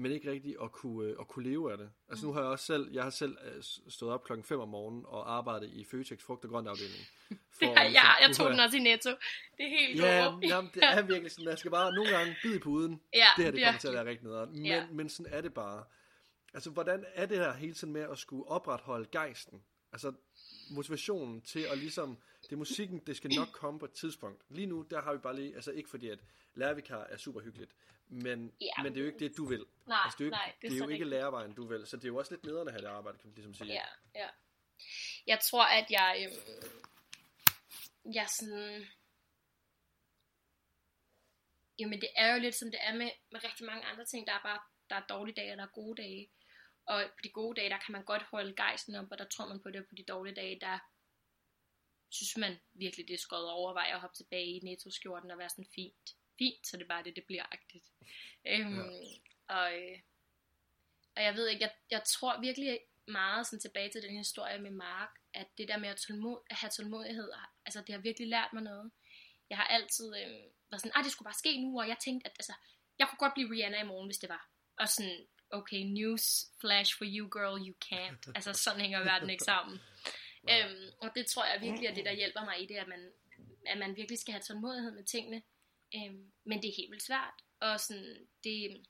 men 0.00 0.12
ikke 0.12 0.30
rigtig 0.30 0.56
at 0.62 0.72
kunne, 0.72 1.08
øh, 1.08 1.16
at 1.20 1.28
kunne 1.28 1.50
leve 1.50 1.72
af 1.72 1.78
det. 1.78 1.90
Altså 2.08 2.26
nu 2.26 2.32
har 2.32 2.40
jeg 2.40 2.48
også 2.48 2.64
selv, 2.64 2.92
jeg 2.92 3.02
har 3.02 3.10
selv 3.10 3.36
øh, 3.44 3.62
stået 3.88 4.12
op 4.12 4.24
klokken 4.24 4.44
5 4.44 4.60
om 4.60 4.68
morgenen 4.68 5.04
og 5.06 5.32
arbejdet 5.36 5.70
i 5.70 5.84
Føtex 5.84 6.22
frugt 6.22 6.44
og 6.44 6.50
grønt 6.50 6.68
afdeling. 6.68 7.04
For, 7.28 7.66
det 7.66 7.68
har 7.68 7.84
jeg, 7.84 7.92
jeg, 7.92 8.16
jeg 8.26 8.36
tog 8.36 8.50
den 8.50 8.60
også 8.60 8.76
i 8.76 8.80
Netto. 8.80 9.10
Det 9.10 9.64
er 9.66 9.68
helt 9.68 10.00
ja, 10.00 10.14
jamen, 10.42 10.70
det 10.74 10.82
er 10.84 11.02
virkelig 11.02 11.30
sådan, 11.30 11.44
man 11.44 11.56
skal 11.56 11.70
bare 11.70 11.94
nogle 11.94 12.10
gange 12.10 12.36
bide 12.42 12.60
på 12.60 12.70
uden. 12.70 13.00
Ja, 13.14 13.26
det 13.36 13.44
her, 13.44 13.50
det 13.50 13.64
kommer 13.64 13.80
til 13.80 13.88
at 13.88 13.94
være 13.94 14.04
rigtig 14.04 14.24
noget. 14.24 14.48
Men, 14.48 14.66
ja. 14.66 14.86
men 14.90 15.08
sådan 15.08 15.32
er 15.32 15.40
det 15.40 15.54
bare. 15.54 15.84
Altså, 16.54 16.70
hvordan 16.70 17.04
er 17.14 17.26
det 17.26 17.38
her 17.38 17.52
hele 17.52 17.74
tiden 17.74 17.92
med 17.92 18.06
at 18.10 18.18
skulle 18.18 18.48
opretholde 18.48 19.08
gejsten? 19.12 19.62
Altså, 19.92 20.12
motivationen 20.70 21.40
til 21.42 21.60
at 21.60 21.78
ligesom, 21.78 22.18
det 22.42 22.52
er 22.52 22.56
musikken, 22.56 22.98
det 23.06 23.16
skal 23.16 23.30
nok 23.36 23.48
komme 23.52 23.80
på 23.80 23.84
et 23.84 23.92
tidspunkt. 23.92 24.42
Lige 24.48 24.66
nu, 24.66 24.86
der 24.90 25.02
har 25.02 25.12
vi 25.12 25.18
bare 25.18 25.36
lige, 25.36 25.54
altså 25.54 25.70
ikke 25.70 25.90
fordi, 25.90 26.08
at 26.08 26.18
lærervikar 26.54 27.06
er 27.08 27.16
super 27.16 27.40
hyggeligt, 27.40 27.72
men, 28.10 28.52
ja. 28.60 28.82
men 28.82 28.92
det 28.92 29.00
er 29.00 29.04
jo 29.04 29.06
ikke 29.06 29.18
det, 29.18 29.36
du 29.36 29.44
vil. 29.44 29.66
Nej, 29.86 29.98
altså, 30.04 30.16
det 30.18 30.24
er 30.24 30.26
jo 30.26 30.30
ikke, 30.30 30.36
nej, 30.36 30.54
det 30.60 30.66
er, 30.66 30.70
det 30.70 30.80
er 30.80 30.84
jo 30.84 30.90
ikke 30.90 31.04
lærervejen, 31.04 31.54
du 31.54 31.66
vil. 31.66 31.86
Så 31.86 31.96
det 31.96 32.04
er 32.04 32.08
jo 32.08 32.16
også 32.16 32.34
lidt 32.34 32.44
nederne 32.44 32.70
at 32.70 32.74
have 32.74 32.82
det 32.82 32.96
arbejde, 32.96 33.18
kan 33.18 33.28
man 33.28 33.34
ligesom 33.34 33.54
sige. 33.54 33.72
Ja, 33.72 33.84
ja. 34.14 34.28
Jeg 35.26 35.38
tror, 35.50 35.64
at 35.64 35.86
jeg, 35.90 36.12
øh, 36.26 36.32
jeg 38.14 38.26
sådan, 38.28 38.86
jamen 41.78 42.00
det 42.00 42.08
er 42.16 42.34
jo 42.34 42.40
lidt 42.40 42.54
som 42.54 42.70
det 42.70 42.80
er 42.82 42.94
med, 42.94 43.10
med 43.32 43.44
rigtig 43.44 43.66
mange 43.66 43.84
andre 43.84 44.04
ting. 44.04 44.26
Der 44.26 44.32
er 44.32 44.42
bare 44.42 44.60
der 44.90 44.96
er 44.96 45.06
dårlige 45.06 45.34
dage, 45.34 45.52
og 45.52 45.56
der 45.56 45.64
er 45.64 45.78
gode 45.80 46.02
dage. 46.02 46.30
Og 46.86 47.04
på 47.16 47.20
de 47.24 47.30
gode 47.30 47.60
dage, 47.60 47.70
der 47.70 47.78
kan 47.78 47.92
man 47.92 48.04
godt 48.04 48.22
holde 48.22 48.54
gejsten 48.56 48.94
op, 48.94 49.06
og 49.10 49.18
der 49.18 49.24
tror 49.24 49.48
man 49.48 49.62
på 49.62 49.70
det. 49.70 49.88
På 49.88 49.94
de 49.94 50.04
dårlige 50.04 50.34
dage, 50.34 50.60
der 50.60 50.78
synes 52.08 52.36
man 52.36 52.60
virkelig, 52.72 53.08
det 53.08 53.14
er 53.14 53.18
skåret 53.18 53.50
overveje 53.50 53.94
at 53.94 54.00
hoppe 54.00 54.16
tilbage 54.16 54.46
i 54.46 54.60
nettoskjorten 54.62 55.30
og 55.30 55.38
være 55.38 55.48
sådan 55.48 55.72
fint 55.74 56.16
fint, 56.40 56.66
så 56.66 56.76
det 56.76 56.82
er 56.82 56.88
bare 56.94 57.04
det, 57.04 57.16
det 57.16 57.24
bliver 57.24 57.46
agtigt. 57.52 57.86
Øhm, 58.46 58.78
ja. 58.78 59.56
og, 59.56 59.68
øh, 59.80 59.98
og 61.16 61.22
jeg 61.26 61.34
ved 61.34 61.48
ikke, 61.48 61.62
jeg, 61.62 61.72
jeg 61.90 62.02
tror 62.04 62.40
virkelig 62.40 62.80
meget 63.08 63.46
sådan 63.46 63.60
tilbage 63.60 63.90
til 63.90 64.02
den 64.02 64.16
historie 64.16 64.58
med 64.58 64.70
Mark, 64.70 65.10
at 65.34 65.46
det 65.58 65.68
der 65.68 65.78
med 65.78 65.88
at, 65.88 65.96
tålmod, 65.96 66.38
at 66.50 66.56
have 66.56 66.70
tålmodighed, 66.70 67.30
altså 67.66 67.80
det 67.86 67.94
har 67.94 68.02
virkelig 68.02 68.28
lært 68.28 68.52
mig 68.52 68.62
noget. 68.62 68.90
Jeg 69.50 69.58
har 69.58 69.64
altid 69.64 70.06
øh, 70.06 70.30
været 70.70 70.80
sådan, 70.80 70.92
at 70.96 71.04
det 71.04 71.12
skulle 71.12 71.26
bare 71.26 71.42
ske 71.44 71.62
nu, 71.64 71.80
og 71.80 71.88
jeg 71.88 71.96
tænkte, 72.04 72.26
at 72.26 72.32
altså, 72.38 72.54
jeg 72.98 73.08
kunne 73.08 73.18
godt 73.24 73.34
blive 73.34 73.50
Rihanna 73.50 73.80
i 73.80 73.86
morgen, 73.92 74.08
hvis 74.08 74.18
det 74.18 74.28
var. 74.28 74.48
Og 74.76 74.88
sådan, 74.88 75.26
okay, 75.50 75.82
news 75.98 76.24
flash 76.60 76.98
for 76.98 77.04
you 77.08 77.28
girl, 77.36 77.68
you 77.68 77.74
can't. 77.84 78.32
altså 78.36 78.52
sådan 78.52 78.80
hænger 78.80 79.04
verden 79.04 79.30
ikke 79.30 79.44
sammen. 79.44 79.80
Øhm, 80.50 80.88
og 81.00 81.10
det 81.14 81.26
tror 81.26 81.44
jeg 81.44 81.60
virkelig 81.60 81.86
er 81.86 81.94
det, 81.94 82.04
der 82.04 82.12
hjælper 82.12 82.44
mig 82.44 82.62
i 82.62 82.66
det, 82.66 82.74
at 82.74 82.88
man, 82.88 83.12
at 83.66 83.78
man 83.78 83.96
virkelig 83.96 84.18
skal 84.18 84.32
have 84.32 84.42
tålmodighed 84.42 84.90
med 84.90 85.04
tingene. 85.04 85.42
Øhm, 85.96 86.32
men 86.44 86.62
det 86.62 86.68
er 86.68 86.76
helt 86.76 86.90
vildt 86.90 87.02
svært. 87.02 87.34
Og 87.60 87.80
sådan, 87.80 88.28
det, 88.44 88.86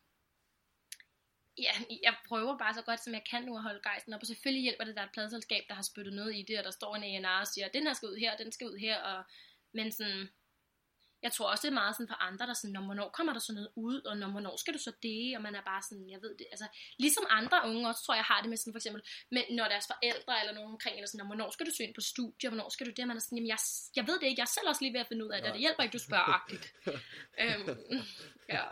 ja, 1.59 1.72
jeg 2.03 2.14
prøver 2.28 2.59
bare 2.59 2.74
så 2.74 2.82
godt 2.82 3.01
som 3.01 3.14
jeg 3.14 3.24
kan 3.30 3.42
nu 3.44 3.57
at 3.57 3.62
holde 3.62 3.80
gejsten 3.82 4.14
op, 4.14 4.20
og 4.20 4.26
selvfølgelig 4.26 4.62
hjælper 4.62 4.84
det, 4.84 4.96
der 4.96 5.03
er 5.03 5.07
et 5.07 5.12
pladselskab, 5.12 5.64
der 5.68 5.74
har 5.74 5.82
spyttet 5.82 6.14
noget 6.14 6.36
i 6.36 6.42
det, 6.42 6.59
og 6.59 6.64
der 6.64 6.70
står 6.70 6.96
en 6.96 7.24
A&R 7.24 7.40
og 7.40 7.46
siger, 7.46 7.68
den 7.68 7.86
her 7.86 7.94
skal 7.94 8.09
ud 8.09 8.16
her, 8.16 8.36
den 8.36 8.53
skal 8.53 8.66
ud 8.66 8.78
her, 8.78 8.98
og, 9.03 9.24
men 9.72 9.92
sådan, 9.92 10.28
jeg 11.22 11.32
tror 11.32 11.50
også, 11.50 11.62
det 11.62 11.70
er 11.74 11.80
meget 11.82 11.96
sådan 11.96 12.08
for 12.08 12.22
andre, 12.28 12.46
der 12.46 12.54
sådan, 12.54 12.72
når 12.72 12.84
hvornår 12.84 13.08
kommer 13.18 13.32
der 13.32 13.40
så 13.40 13.52
noget 13.52 13.70
ud, 13.76 14.00
og 14.08 14.16
når 14.16 14.28
hvornår 14.30 14.56
skal 14.56 14.74
du 14.74 14.78
så 14.78 14.92
det, 15.02 15.36
og 15.36 15.42
man 15.42 15.54
er 15.54 15.64
bare 15.70 15.82
sådan, 15.88 16.10
jeg 16.10 16.22
ved 16.22 16.32
det, 16.38 16.46
altså, 16.54 16.66
ligesom 16.98 17.24
andre 17.38 17.58
unge 17.68 17.88
også, 17.88 18.02
tror 18.04 18.14
jeg 18.14 18.24
har 18.24 18.40
det 18.40 18.48
med 18.50 18.56
sådan 18.56 18.72
for 18.72 18.78
eksempel, 18.82 19.02
med, 19.30 19.42
når 19.56 19.68
deres 19.74 19.86
forældre 19.92 20.34
eller 20.40 20.54
nogen 20.54 20.70
omkring, 20.74 20.94
eller 20.96 21.08
sådan, 21.08 21.18
når 21.18 21.30
hvornår 21.32 21.50
skal 21.50 21.66
du 21.66 21.72
søge 21.76 21.86
ind 21.88 21.94
på 21.94 22.04
studie, 22.12 22.48
og 22.48 22.50
hvornår 22.52 22.68
skal 22.68 22.86
du 22.86 22.92
det, 22.96 23.02
og 23.04 23.08
man 23.08 23.16
er 23.16 23.20
sådan, 23.20 23.38
jamen 23.38 23.48
jeg, 23.54 23.60
jeg 23.98 24.04
ved 24.08 24.16
det 24.20 24.26
ikke, 24.26 24.40
jeg 24.40 24.48
er 24.50 24.54
selv 24.56 24.68
også 24.68 24.82
lige 24.84 24.94
ved 24.94 25.00
at 25.04 25.10
finde 25.10 25.24
ud 25.26 25.30
af 25.30 25.42
det, 25.42 25.52
det 25.52 25.60
hjælper 25.60 25.82
ikke, 25.82 25.96
du 25.98 26.04
spørger 26.08 26.28
agtigt. 26.38 26.64
øhm, 27.42 27.66
ja. 28.54 28.64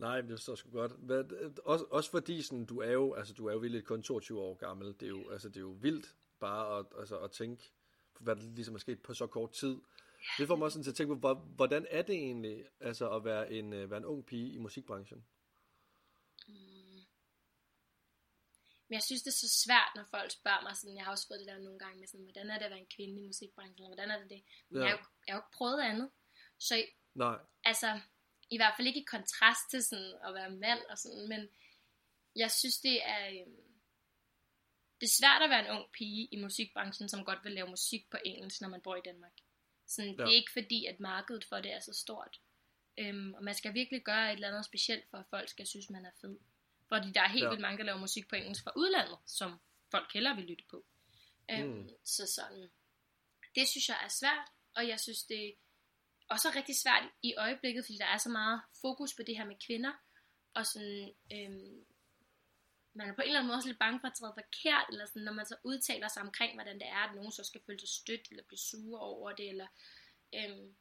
Nej, 0.00 0.22
men 0.22 0.30
det 0.30 0.40
står 0.40 0.54
sgu 0.54 0.70
godt. 0.70 0.92
Hvad, 0.98 1.24
også, 1.64 1.84
også 1.90 2.10
fordi 2.10 2.42
sådan, 2.42 2.66
du 2.66 2.80
er 2.80 2.92
jo, 2.92 3.14
altså 3.14 3.34
du 3.34 3.46
er 3.46 3.52
jo 3.52 3.58
vildt 3.58 3.84
kun 3.84 4.02
22 4.02 4.40
år 4.40 4.54
gammel. 4.54 4.86
Det 4.86 5.02
er 5.02 5.08
jo, 5.08 5.30
altså, 5.30 5.48
det 5.48 5.56
er 5.56 5.60
jo 5.60 5.76
vildt 5.80 6.14
bare 6.40 6.78
at, 6.78 6.86
altså, 6.98 7.18
at 7.18 7.30
tænke, 7.30 7.72
hvad 8.20 8.36
der 8.36 8.42
ligesom 8.42 8.74
er 8.74 8.78
sket 8.78 9.02
på 9.02 9.14
så 9.14 9.26
kort 9.26 9.52
tid. 9.52 9.76
Det 10.38 10.46
får 10.48 10.56
mig 10.56 10.64
også 10.64 10.74
sådan 10.74 10.84
til 10.84 10.90
at 10.90 10.96
tænke 10.96 11.20
på, 11.20 11.34
hvordan 11.34 11.86
er 11.90 12.02
det 12.02 12.14
egentlig 12.14 12.64
altså 12.80 13.10
at 13.10 13.24
være 13.24 13.52
en, 13.52 13.72
uh, 13.72 13.90
være 13.90 13.98
en 13.98 14.04
ung 14.04 14.26
pige 14.26 14.52
i 14.52 14.58
musikbranchen? 14.58 15.26
Mm. 16.48 16.54
Men 18.88 18.94
jeg 18.94 19.02
synes, 19.02 19.22
det 19.22 19.30
er 19.30 19.40
så 19.46 19.48
svært, 19.64 19.92
når 19.96 20.04
folk 20.10 20.30
spørger 20.30 20.62
mig 20.62 20.76
sådan, 20.76 20.96
jeg 20.96 21.04
har 21.04 21.10
også 21.10 21.26
fået 21.28 21.40
det 21.40 21.48
der 21.48 21.58
nogle 21.58 21.78
gange 21.78 21.98
med 22.00 22.06
sådan, 22.08 22.24
hvordan 22.24 22.50
er 22.50 22.58
det 22.58 22.64
at 22.64 22.70
være 22.70 22.80
en 22.80 22.94
kvinde 22.96 23.22
i 23.22 23.26
musikbranchen, 23.26 23.74
eller 23.84 23.88
hvordan 23.94 24.10
er 24.10 24.18
det 24.18 24.30
det? 24.30 24.42
Men 24.68 24.78
Ja. 24.82 24.88
jeg, 24.88 24.90
har 24.90 24.98
jo- 24.98 25.10
jeg 25.26 25.34
har 25.34 25.38
jo 25.40 25.44
ikke 25.46 25.56
prøvet 25.56 25.80
andet. 25.82 26.10
Så 26.58 26.74
Nej. 27.14 27.38
altså, 27.64 28.00
i 28.50 28.56
hvert 28.58 28.74
fald 28.76 28.88
ikke 28.88 29.00
i 29.00 29.04
kontrast 29.04 29.70
til 29.70 29.84
sådan 29.84 30.14
at 30.26 30.34
være 30.34 30.50
mand 30.50 30.80
og 30.90 30.98
sådan, 30.98 31.28
men 31.28 31.48
jeg 32.36 32.50
synes, 32.50 32.76
det 32.80 32.96
er, 33.08 33.28
øhm, 33.28 33.56
det 35.00 35.06
er 35.06 35.16
svært 35.20 35.42
at 35.42 35.50
være 35.50 35.64
en 35.68 35.70
ung 35.76 35.92
pige 35.92 36.28
i 36.32 36.36
musikbranchen, 36.42 37.08
som 37.08 37.24
godt 37.24 37.38
vil 37.44 37.52
lave 37.52 37.68
musik 37.68 38.10
på 38.10 38.16
engelsk, 38.24 38.60
når 38.60 38.68
man 38.68 38.80
bor 38.82 38.96
i 38.96 39.00
Danmark. 39.04 39.32
Sådan, 39.86 40.12
Det 40.12 40.18
Ja. 40.18 40.24
er 40.24 40.30
ikke 40.30 40.52
fordi, 40.52 40.86
at 40.86 41.00
markedet 41.00 41.44
for 41.44 41.56
det 41.60 41.72
er 41.72 41.80
så 41.80 41.92
stort. 41.92 42.40
Øhm, 42.98 43.34
og 43.34 43.44
man 43.44 43.54
skal 43.54 43.74
virkelig 43.74 44.02
gøre 44.04 44.28
et 44.28 44.32
eller 44.34 44.48
andet 44.48 44.64
specielt, 44.64 45.10
for 45.10 45.18
at 45.18 45.26
folk 45.30 45.48
skal 45.48 45.66
synes, 45.66 45.90
man 45.90 46.06
er 46.06 46.10
fed. 46.20 46.38
Fordi 46.88 47.10
der 47.12 47.20
er 47.22 47.28
helt 47.28 47.44
Ja. 47.44 47.48
vildt 47.48 47.60
mange, 47.60 47.78
der 47.78 47.84
laver 47.84 47.98
musik 47.98 48.28
på 48.28 48.36
engelsk 48.36 48.62
fra 48.64 48.72
udlandet, 48.76 49.18
som 49.26 49.60
folk 49.90 50.12
hellere 50.12 50.36
vil 50.36 50.44
lytte 50.44 50.64
på. 50.70 50.84
Øhm, 51.50 51.68
Mm. 51.68 51.88
Så 52.04 52.26
sådan, 52.26 52.70
det 53.54 53.68
synes 53.68 53.88
jeg 53.88 53.98
er 54.04 54.08
svært, 54.08 54.48
og 54.74 54.88
jeg 54.88 55.00
synes, 55.00 55.22
det 55.24 55.48
er 55.48 55.52
også 56.28 56.48
er 56.48 56.56
rigtig 56.56 56.76
svært 56.76 57.02
i 57.22 57.34
øjeblikket, 57.34 57.84
fordi 57.84 57.98
der 57.98 58.06
er 58.06 58.18
så 58.18 58.28
meget 58.28 58.60
fokus 58.80 59.14
på 59.14 59.22
det 59.22 59.36
her 59.36 59.44
med 59.44 59.56
kvinder, 59.66 59.92
og 60.54 60.66
sådan, 60.66 61.14
øhm, 61.32 61.84
man 62.94 63.08
er 63.08 63.14
på 63.14 63.20
en 63.20 63.26
eller 63.26 63.38
anden 63.38 63.48
måde 63.48 63.56
også 63.56 63.68
lidt 63.68 63.78
bange 63.78 64.00
for 64.00 64.08
at 64.08 64.14
træde 64.14 64.34
forkert, 64.40 64.86
eller 64.92 65.06
sådan, 65.06 65.22
når 65.22 65.32
man 65.32 65.46
så 65.46 65.56
udtaler 65.64 66.08
sig 66.08 66.22
omkring, 66.22 66.54
hvordan 66.54 66.78
det 66.78 66.88
er, 66.88 67.02
at 67.08 67.14
nogen 67.14 67.32
så 67.32 67.44
skal 67.44 67.60
føle 67.66 67.80
sig 67.80 67.88
stødt, 67.88 68.28
eller 68.30 68.44
blive 68.44 68.58
sure 68.58 69.00
over 69.00 69.32
det, 69.32 69.48
eller, 69.48 69.66
øhm, 70.34 70.76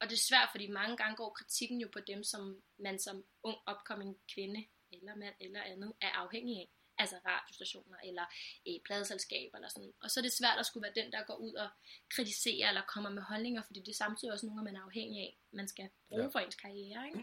og 0.00 0.04
det 0.08 0.12
er 0.12 0.26
svært, 0.28 0.48
fordi 0.50 0.66
mange 0.66 0.96
gange 0.96 1.16
går 1.16 1.30
kritikken 1.30 1.80
jo 1.80 1.88
på 1.92 2.00
dem, 2.00 2.24
som 2.24 2.62
man 2.78 2.98
som 2.98 3.24
ung 3.42 3.58
upcoming 3.70 4.20
kvinde, 4.34 4.66
eller 4.92 5.14
mand, 5.14 5.34
eller 5.40 5.62
andet, 5.62 5.92
er 6.00 6.10
afhængig 6.10 6.56
af. 6.60 6.68
Altså 6.98 7.16
radiostationer, 7.26 7.98
eller 8.04 8.24
øh, 8.68 8.80
pladeselskaber, 8.84 9.56
eller 9.56 9.68
sådan. 9.68 9.92
Og 10.02 10.10
så 10.10 10.20
er 10.20 10.22
det 10.22 10.32
svært 10.32 10.58
at 10.58 10.66
skulle 10.66 10.82
være 10.82 11.04
den, 11.04 11.12
der 11.12 11.22
går 11.24 11.34
ud 11.36 11.52
og 11.54 11.68
kritiserer, 12.10 12.68
eller 12.68 12.82
kommer 12.82 13.10
med 13.10 13.22
holdninger, 13.22 13.62
fordi 13.62 13.80
det 13.80 13.88
er 13.88 13.94
samtidig 14.04 14.32
også 14.32 14.46
nogle, 14.46 14.64
man 14.64 14.76
er 14.76 14.82
afhængig 14.82 15.20
af, 15.20 15.38
man 15.50 15.68
skal 15.68 15.88
bruge 16.08 16.20
Ja. 16.20 16.26
ja. 16.26 16.30
for 16.32 16.38
ens 16.38 16.54
karriere, 16.54 17.06
ikke? 17.06 17.18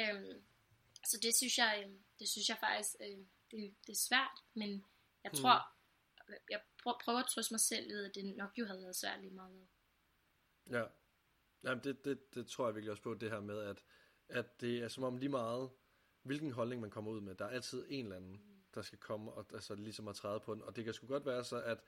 øhm, 0.00 0.42
så 1.06 1.18
det 1.22 1.36
synes 1.36 1.58
jeg, 1.58 1.82
øhm, 1.84 1.98
det 2.18 2.28
synes 2.28 2.48
jeg 2.48 2.58
faktisk, 2.60 2.94
øh, 3.00 3.18
det, 3.50 3.74
det 3.86 3.92
er 3.92 3.96
svært, 4.08 4.38
men 4.54 4.84
jeg 5.24 5.30
Mm. 5.32 5.38
tror, 5.38 5.62
jeg 6.50 6.60
prøver, 6.82 7.18
at 7.18 7.26
trøste 7.26 7.54
mig 7.54 7.60
selv 7.60 7.88
ved, 7.92 8.04
at 8.04 8.14
det 8.14 8.36
nok 8.36 8.58
jo 8.58 8.66
havde 8.66 8.80
været 8.82 8.96
svært 8.96 9.20
lige 9.20 9.34
meget. 9.34 9.68
Ja. 10.70 10.84
Jamen, 11.62 11.84
det, 11.84 12.04
det, 12.04 12.34
det 12.34 12.46
tror 12.46 12.66
jeg 12.66 12.74
virkelig 12.74 12.90
også 12.90 13.02
på, 13.02 13.14
det 13.14 13.30
her 13.30 13.40
med, 13.40 13.58
at, 13.60 13.84
at 14.28 14.60
det 14.60 14.78
er 14.78 14.88
som 14.88 15.04
om 15.04 15.16
lige 15.16 15.28
meget, 15.28 15.70
hvilken 16.22 16.52
holdning 16.52 16.80
man 16.80 16.90
kommer 16.90 17.10
ud 17.10 17.20
med. 17.20 17.34
Der 17.34 17.44
er 17.44 17.48
altid 17.50 17.86
en 17.88 18.04
eller 18.04 18.16
anden, 18.16 18.64
der 18.74 18.82
skal 18.82 18.98
komme 18.98 19.32
og 19.32 19.46
altså, 19.54 19.74
ligesom 19.74 20.08
at 20.08 20.16
træde 20.16 20.40
på 20.40 20.54
den. 20.54 20.62
Og 20.62 20.76
det 20.76 20.84
kan 20.84 20.94
sgu 20.94 21.06
godt 21.06 21.26
være 21.26 21.44
så, 21.44 21.62
at 21.62 21.78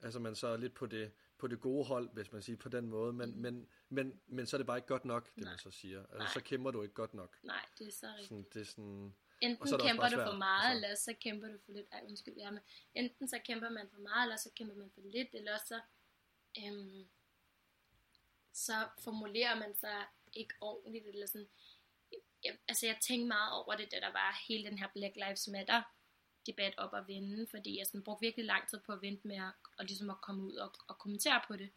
altså, 0.00 0.18
man 0.18 0.34
så 0.34 0.46
er 0.46 0.56
lidt 0.56 0.74
på 0.74 0.86
det, 0.86 1.12
på 1.38 1.46
det 1.46 1.60
gode 1.60 1.84
hold, 1.84 2.10
hvis 2.12 2.32
man 2.32 2.42
siger 2.42 2.56
på 2.56 2.68
den 2.68 2.88
måde, 2.88 3.12
men, 3.12 3.40
men, 3.40 3.68
men, 3.88 4.20
men 4.26 4.46
så 4.46 4.56
er 4.56 4.58
det 4.58 4.66
bare 4.66 4.78
ikke 4.78 4.88
godt 4.88 5.04
nok, 5.04 5.34
det 5.34 5.42
Nej. 5.44 5.52
man 5.52 5.58
så 5.58 5.70
siger. 5.70 6.00
Altså, 6.00 6.18
Nej. 6.18 6.28
så 6.34 6.40
kæmper 6.42 6.70
du 6.70 6.82
ikke 6.82 6.94
godt 6.94 7.14
nok. 7.14 7.38
Nej, 7.42 7.66
det 7.78 7.86
er 7.86 7.92
så 7.92 8.06
rigtigt. 8.06 8.28
Sådan, 8.28 8.46
det 8.54 8.60
er 8.60 8.64
sådan, 8.64 9.14
Enten 9.42 9.68
så 9.68 9.76
er 9.76 9.86
kæmper 9.86 10.08
du 10.08 10.16
for 10.30 10.36
meget, 10.36 10.70
altså. 10.70 10.86
eller 10.86 10.96
så 10.96 11.14
kæmper 11.20 11.48
du 11.48 11.58
for 11.64 11.72
lidt. 11.72 11.86
Ej, 11.92 12.00
undskyld, 12.08 12.34
ja, 12.36 12.50
men 12.50 12.62
enten 12.94 13.28
så 13.28 13.38
kæmper 13.38 13.68
man 13.68 13.88
for 13.90 14.00
meget, 14.00 14.22
eller 14.26 14.36
så 14.36 14.50
kæmper 14.56 14.74
man 14.74 14.90
for 14.94 15.00
lidt, 15.00 15.28
eller 15.32 15.58
så, 15.58 15.80
øhm, 16.58 17.08
så 18.52 18.88
formulerer 19.04 19.54
man 19.54 19.74
sig 19.74 20.06
ikke 20.32 20.54
ordentligt, 20.60 21.06
eller 21.06 21.26
sådan. 21.26 21.48
Jeg, 22.44 22.58
altså, 22.68 22.86
jeg 22.86 22.98
tænkte 23.00 23.28
meget 23.28 23.52
over 23.52 23.76
det, 23.76 23.92
da 23.92 24.00
der 24.00 24.12
var 24.12 24.44
hele 24.48 24.64
den 24.64 24.78
her 24.78 24.88
Black 24.94 25.16
Lives 25.16 25.48
Matter 25.48 25.82
debat 26.46 26.74
op 26.78 26.94
at 26.94 27.08
vende, 27.08 27.46
fordi 27.46 27.78
jeg 27.78 27.86
sådan, 27.86 28.02
brugte 28.02 28.26
virkelig 28.26 28.46
lang 28.46 28.68
tid 28.68 28.80
på 28.86 28.92
at 28.92 29.02
vente 29.02 29.26
med 29.26 29.36
at, 29.36 29.52
og 29.78 29.84
ligesom 29.84 30.10
at 30.10 30.20
komme 30.20 30.42
ud 30.42 30.54
og, 30.54 30.74
og 30.88 30.98
kommentere 30.98 31.40
på 31.48 31.56
det. 31.56 31.70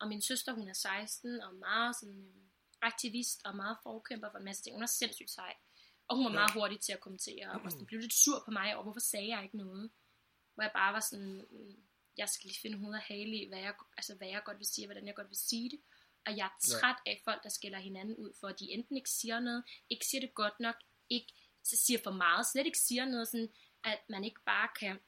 Og 0.00 0.08
min 0.08 0.22
søster, 0.22 0.52
hun 0.52 0.68
er 0.68 0.72
16, 0.72 1.40
og 1.40 1.54
meget 1.54 1.96
sådan, 1.96 2.14
øhm, 2.14 2.48
aktivist, 2.82 3.46
og 3.46 3.56
meget 3.56 3.76
forkæmper 3.82 4.30
for 4.30 4.38
en 4.38 4.44
masse 4.44 4.62
ting. 4.62 4.76
Hun 4.76 4.82
er 4.82 4.86
sindssygt 4.86 5.30
sej. 5.30 5.54
Og 6.08 6.16
hun 6.16 6.24
var 6.24 6.32
meget 6.32 6.52
hurtig 6.52 6.80
til 6.80 6.92
at 6.92 7.00
kommentere, 7.00 7.50
og 7.50 7.70
sådan, 7.72 7.86
blev 7.86 8.00
lidt 8.00 8.14
sur 8.14 8.42
på 8.44 8.50
mig 8.50 8.74
over, 8.74 8.82
hvorfor 8.82 9.00
sagde 9.00 9.28
jeg 9.28 9.42
ikke 9.44 9.56
noget. 9.56 9.90
Hvor 10.54 10.62
jeg 10.62 10.72
bare 10.74 10.92
var 10.92 11.00
sådan, 11.00 11.46
mm, 11.50 11.76
jeg 12.16 12.28
skal 12.28 12.48
lige 12.48 12.60
finde 12.62 12.78
hoved 12.78 12.94
og 12.94 13.00
hale 13.00 13.36
i, 13.36 13.48
hvad 13.48 13.58
jeg, 13.58 13.74
altså, 13.96 14.14
hvad 14.14 14.28
jeg 14.28 14.42
godt 14.44 14.58
vil 14.58 14.66
sige, 14.66 14.84
og 14.84 14.86
hvordan 14.86 15.06
jeg 15.06 15.14
godt 15.14 15.28
vil 15.28 15.36
sige 15.36 15.70
det. 15.70 15.80
Og 16.26 16.36
jeg 16.36 16.46
er 16.46 16.58
træt 16.60 16.96
af 17.06 17.20
folk, 17.24 17.42
der 17.42 17.48
skælder 17.48 17.78
hinanden 17.78 18.16
ud, 18.16 18.32
for 18.40 18.48
at 18.48 18.60
de 18.60 18.70
enten 18.70 18.96
ikke 18.96 19.10
siger 19.10 19.40
noget, 19.40 19.64
ikke 19.90 20.06
siger 20.06 20.20
det 20.20 20.34
godt 20.34 20.60
nok, 20.60 20.74
ikke 21.10 21.32
så 21.64 21.76
siger 21.76 21.98
for 22.04 22.10
meget, 22.10 22.46
slet 22.46 22.66
ikke 22.66 22.78
siger 22.78 23.04
noget, 23.04 23.28
sådan, 23.28 23.52
at 23.84 24.00
man 24.08 24.24
ikke 24.24 24.40
bare 24.46 24.68
kan 24.80 24.98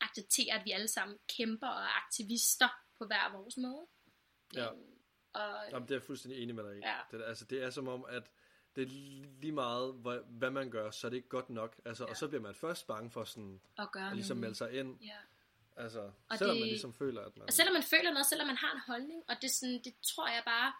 acceptere, 0.00 0.54
at 0.54 0.64
vi 0.64 0.70
alle 0.70 0.88
sammen 0.88 1.18
kæmper 1.36 1.66
og 1.66 1.82
er 1.82 2.04
aktivister 2.04 2.68
på 2.98 3.06
hver 3.06 3.32
vores 3.32 3.56
måde. 3.56 3.86
Ja. 4.54 4.72
Øhm, 4.72 5.02
og, 5.32 5.70
Jamen, 5.70 5.88
det 5.88 5.94
er 5.94 5.98
jeg 5.98 6.02
fuldstændig 6.02 6.42
enig 6.42 6.54
med 6.54 6.64
dig 6.64 6.76
i. 6.76 6.80
Ja. 6.80 6.98
Det, 7.10 7.22
altså, 7.22 7.44
det 7.44 7.62
er 7.62 7.70
som 7.70 7.88
om, 7.88 8.04
at 8.08 8.30
det 8.76 8.82
er 8.82 8.86
lige 9.40 9.52
meget, 9.52 9.94
hvad, 9.94 10.18
hvad 10.28 10.50
man 10.50 10.70
gør, 10.70 10.90
så 10.90 11.06
er 11.06 11.08
det 11.08 11.16
ikke 11.16 11.28
godt 11.28 11.50
nok. 11.50 11.80
Altså, 11.84 12.04
ja. 12.04 12.10
Og 12.10 12.16
så 12.16 12.28
bliver 12.28 12.42
man 12.42 12.54
først 12.54 12.86
bange 12.86 13.10
for 13.10 13.24
sådan, 13.24 13.60
og 13.78 13.92
gøre 13.92 14.10
at 14.10 14.16
ligesom 14.16 14.36
melde 14.36 14.54
sig 14.54 14.72
ind. 14.72 15.00
Ja. 15.00 15.16
Altså, 15.76 16.10
Og 16.28 16.38
selvom 16.38 16.54
det- 16.56 16.60
man 16.62 16.68
ligesom 16.68 16.94
føler, 16.94 17.22
at 17.22 17.36
man... 17.36 17.46
Og 17.46 17.52
selvom 17.52 17.72
man 17.72 17.82
føler 17.82 18.12
noget, 18.12 18.26
selvom 18.26 18.46
man 18.46 18.56
har 18.56 18.72
en 18.72 18.80
holdning, 18.86 19.22
og 19.28 19.36
det, 19.42 19.50
sådan, 19.50 19.80
det 19.84 19.94
tror 20.02 20.28
jeg 20.28 20.42
bare 20.44 20.72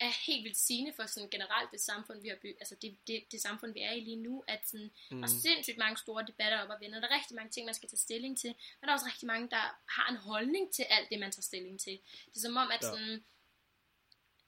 er 0.00 0.12
helt 0.26 0.44
vildt 0.44 0.56
sigende 0.56 0.92
for 0.96 1.06
sådan 1.06 1.30
generelt 1.30 1.70
det 1.72 1.80
samfund, 1.80 2.20
vi 2.22 2.28
har 2.28 2.36
bygget, 2.42 2.56
altså 2.60 2.76
det, 2.82 2.96
det, 3.06 3.24
det 3.32 3.40
samfund, 3.40 3.72
vi 3.72 3.80
er 3.80 3.92
i 3.92 4.00
lige 4.00 4.16
nu, 4.16 4.44
at 4.48 4.68
sådan, 4.68 4.90
mm. 5.10 5.16
der 5.16 5.22
er 5.22 5.30
sindssygt 5.42 5.78
mange 5.78 5.96
store 5.96 6.26
debatter 6.26 6.58
op 6.62 6.70
at 6.70 6.76
og 6.76 7.02
der 7.02 7.08
er 7.08 7.14
rigtig 7.14 7.36
mange 7.36 7.50
ting, 7.50 7.64
man 7.64 7.74
skal 7.74 7.88
tage 7.88 7.98
stilling 7.98 8.38
til, 8.38 8.48
men 8.50 8.82
der 8.82 8.88
er 8.88 8.92
også 8.92 9.06
rigtig 9.06 9.26
mange, 9.26 9.50
der 9.50 9.64
har 9.88 10.10
en 10.10 10.16
holdning 10.16 10.72
til 10.72 10.82
alt 10.82 11.10
det, 11.10 11.18
man 11.20 11.30
tager 11.32 11.42
stilling 11.42 11.80
til. 11.80 11.92
Det 12.26 12.36
er 12.36 12.40
som 12.40 12.56
om, 12.56 12.70
at 12.70 12.82
Ja. 12.82 12.88
sådan, 12.88 13.24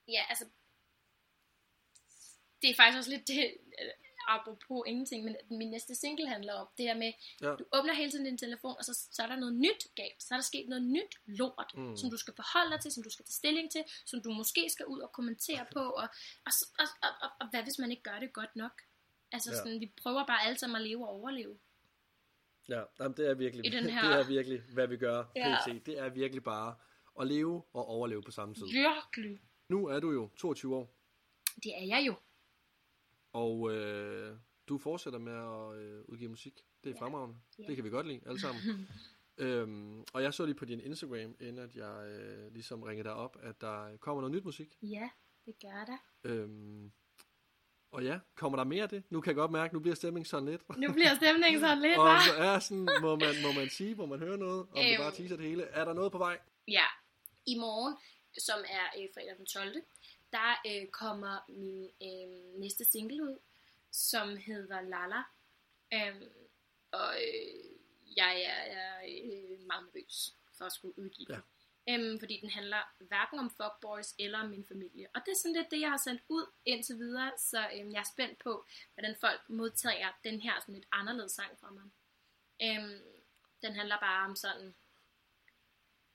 ja, 0.08 0.22
altså, 0.28 0.44
det 2.64 2.70
er 2.72 2.76
faktisk 2.80 2.98
også 2.98 3.10
lidt 3.10 3.28
det, 3.28 3.38
øh, 3.82 3.90
apropos 4.28 4.82
ingenting, 4.86 5.24
men 5.24 5.36
min 5.50 5.70
næste 5.70 5.94
single 5.94 6.28
handler 6.28 6.52
om 6.62 6.68
det 6.78 6.84
her 6.86 6.94
med, 7.04 7.12
Ja. 7.42 7.50
du 7.60 7.64
åbner 7.76 7.94
hele 7.94 8.10
tiden 8.10 8.24
din 8.24 8.38
telefon, 8.38 8.74
og 8.78 8.84
så, 8.84 8.92
så 9.12 9.22
er 9.22 9.26
der 9.26 9.36
noget 9.36 9.54
nyt 9.54 9.82
galt. 9.96 10.22
Så 10.22 10.34
er 10.34 10.38
der 10.38 10.42
sket 10.52 10.68
noget 10.68 10.84
nyt 10.84 11.12
lort, 11.26 11.70
Mm. 11.74 11.96
som 11.96 12.10
du 12.10 12.16
skal 12.16 12.34
forholde 12.34 12.70
dig 12.72 12.80
til, 12.80 12.92
som 12.92 13.02
du 13.02 13.10
skal 13.10 13.24
tage 13.24 13.32
stilling 13.42 13.70
til, 13.72 13.84
som 14.06 14.22
du 14.22 14.30
måske 14.40 14.70
skal 14.70 14.86
ud 14.86 15.00
og 15.00 15.12
kommentere 15.12 15.66
på, 15.72 15.80
og, 15.80 16.08
og, 16.46 16.52
og, 16.78 16.86
og, 17.02 17.08
og, 17.22 17.30
og 17.40 17.46
hvad 17.50 17.62
hvis 17.62 17.78
man 17.78 17.90
ikke 17.90 18.02
gør 18.02 18.18
det 18.18 18.32
godt 18.32 18.56
nok? 18.56 18.82
Altså 19.32 19.50
ja. 19.50 19.56
sådan, 19.56 19.80
vi 19.80 19.92
prøver 20.02 20.26
bare 20.26 20.42
alle 20.46 20.58
sammen 20.58 20.76
at 20.76 20.82
leve 20.88 21.08
og 21.08 21.12
overleve. 21.14 21.58
Ja, 22.68 22.82
jamen, 23.00 23.16
det 23.16 23.26
er 23.30 23.34
virkelig, 23.34 23.66
I 23.66 23.68
den 23.70 23.90
her- 23.94 24.08
det 24.08 24.20
er 24.20 24.24
virkelig, 24.28 24.60
hvad 24.60 24.86
vi 24.86 24.96
gør 24.96 25.24
Ja. 25.36 25.56
pt. 25.66 25.86
Det 25.86 25.98
er 25.98 26.08
virkelig 26.08 26.42
bare 26.44 26.74
at 27.20 27.26
leve 27.26 27.62
og 27.72 27.86
overleve 27.88 28.22
på 28.22 28.30
samme 28.30 28.54
tid. 28.54 28.62
Virkelig. 28.72 29.40
Nu 29.68 29.86
er 29.86 30.00
du 30.00 30.10
jo 30.12 30.30
22 30.38 30.76
år, 30.76 30.94
Det 31.64 31.72
er 31.78 31.84
jeg 31.84 32.04
jo. 32.06 32.14
Og 33.34 33.72
øh, 33.74 34.36
du 34.68 34.78
fortsætter 34.78 35.18
med 35.18 35.32
at 35.32 35.78
øh, 35.82 36.04
udgive 36.08 36.28
musik. 36.30 36.60
Det 36.84 36.90
er 36.90 36.94
Ja. 36.94 37.00
fremragende. 37.04 37.36
Ja. 37.58 37.64
Det 37.66 37.76
kan 37.76 37.84
vi 37.84 37.90
godt 37.90 38.06
lide, 38.06 38.20
alle 38.26 38.40
sammen. 38.40 38.62
øhm, 39.44 40.04
og 40.12 40.22
jeg 40.22 40.34
så 40.34 40.44
lige 40.46 40.54
på 40.54 40.64
din 40.64 40.80
Instagram, 40.80 41.36
inden 41.40 41.58
at 41.58 41.76
jeg 41.76 42.06
øh, 42.08 42.52
ligesom 42.52 42.82
ringede 42.82 43.08
dig 43.08 43.14
op, 43.14 43.36
at 43.42 43.60
der 43.60 43.96
kommer 43.96 44.20
noget 44.20 44.34
nyt 44.36 44.44
musik. 44.44 44.68
Ja, 44.82 45.08
det 45.46 45.54
gør 45.62 45.84
der. 45.84 45.98
Øhm, 46.24 46.92
og 47.90 48.04
ja, 48.04 48.18
kommer 48.34 48.56
der 48.58 48.64
mere 48.64 48.82
af 48.82 48.88
det? 48.88 49.02
Nu 49.10 49.20
kan 49.20 49.30
jeg 49.30 49.36
godt 49.36 49.50
mærke, 49.50 49.74
nu 49.74 49.80
bliver 49.80 49.94
stemningen 49.94 50.24
sådan 50.24 50.48
lidt. 50.48 50.62
Nu 50.78 50.92
bliver 50.92 51.14
stemningen 51.14 51.60
sådan 51.60 51.82
lidt, 51.82 51.98
og 52.04 52.06
så 52.28 52.34
er 52.42 52.58
sådan, 52.58 52.88
må 53.00 53.16
man, 53.16 53.34
må 53.46 53.52
man 53.60 53.68
sige, 53.70 53.94
må 53.94 54.06
man 54.06 54.18
høre 54.18 54.38
noget, 54.38 54.60
om 54.60 54.68
det 54.74 54.92
Øhm. 54.92 55.00
bare 55.02 55.12
teaser 55.14 55.36
det 55.36 55.46
hele. 55.46 55.62
Er 55.62 55.84
der 55.84 55.92
noget 55.92 56.12
på 56.12 56.18
vej? 56.18 56.38
Ja, 56.68 56.84
i 57.46 57.58
morgen, 57.58 57.94
som 58.38 58.58
er 58.58 58.86
øh, 59.02 59.08
fredag 59.14 59.36
den 59.38 59.46
12., 59.46 59.82
der 60.36 60.52
øh, 60.66 60.88
kommer 60.88 61.34
min 61.48 61.90
øh, 62.02 62.60
næste 62.60 62.84
single 62.84 63.22
ud, 63.22 63.38
som 63.90 64.36
hedder 64.36 64.80
Lala. 64.80 65.22
Øhm, 65.92 66.32
og 66.92 67.14
øh, 67.14 67.64
jeg 68.16 68.42
er, 68.42 68.60
er 68.80 68.96
øh, 69.08 69.60
meget 69.66 69.84
nervøs 69.84 70.34
for 70.58 70.64
at 70.64 70.72
skulle 70.72 70.98
udgive 70.98 71.26
Ja. 71.28 71.34
den. 71.34 71.42
Øhm, 71.88 72.18
fordi 72.18 72.40
den 72.40 72.50
handler 72.50 72.82
hverken 72.98 73.38
om 73.38 73.50
fuckboys 73.50 74.14
eller 74.18 74.38
om 74.38 74.48
min 74.48 74.64
familie. 74.64 75.08
Og 75.14 75.20
det 75.26 75.32
er 75.32 75.36
sådan 75.42 75.56
lidt 75.56 75.70
det, 75.70 75.80
jeg 75.80 75.90
har 75.90 75.96
sendt 75.96 76.22
ud 76.28 76.46
indtil 76.64 76.96
videre, 76.98 77.32
så 77.38 77.68
øhm, 77.74 77.92
jeg 77.92 77.98
er 78.00 78.10
spændt 78.14 78.38
på, 78.38 78.66
hvordan 78.94 79.16
folk 79.20 79.40
modtager 79.48 80.12
den 80.24 80.40
her 80.40 80.60
sådan 80.60 80.74
lidt 80.74 80.86
anderledes 80.92 81.32
sang 81.32 81.58
fra 81.60 81.70
mig. 81.70 81.84
Øhm, 82.62 83.02
den 83.62 83.74
handler 83.74 84.00
bare 84.00 84.24
om 84.28 84.36
sådan, 84.36 84.74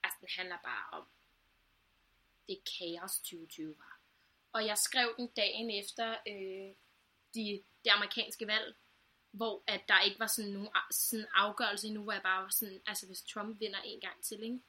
altså 0.03 0.17
den 0.21 0.29
handler 0.37 0.57
bare 0.63 0.99
om 0.99 1.07
det 2.47 2.59
kaos 2.79 3.19
2020 3.19 3.77
var. 3.77 3.98
Og 4.53 4.65
jeg 4.65 4.77
skrev 4.77 5.13
den 5.17 5.27
dagen 5.27 5.69
efter 5.69 6.17
øh, 6.27 6.75
de, 7.33 7.63
det 7.85 7.89
amerikanske 7.89 8.47
valg, 8.47 8.75
hvor 9.31 9.63
at 9.67 9.81
der 9.87 10.01
ikke 10.01 10.19
var 10.19 10.27
sådan 10.27 10.51
nogen 10.51 10.69
sådan 10.91 11.27
afgørelse 11.33 11.87
endnu, 11.87 12.03
hvor 12.03 12.11
jeg 12.13 12.21
bare 12.21 12.43
var 12.43 12.49
sådan, 12.49 12.81
altså 12.85 13.05
hvis 13.05 13.21
Trump 13.21 13.59
vinder 13.59 13.79
en 13.81 14.01
gang 14.01 14.23
til, 14.23 14.43
ikke, 14.43 14.59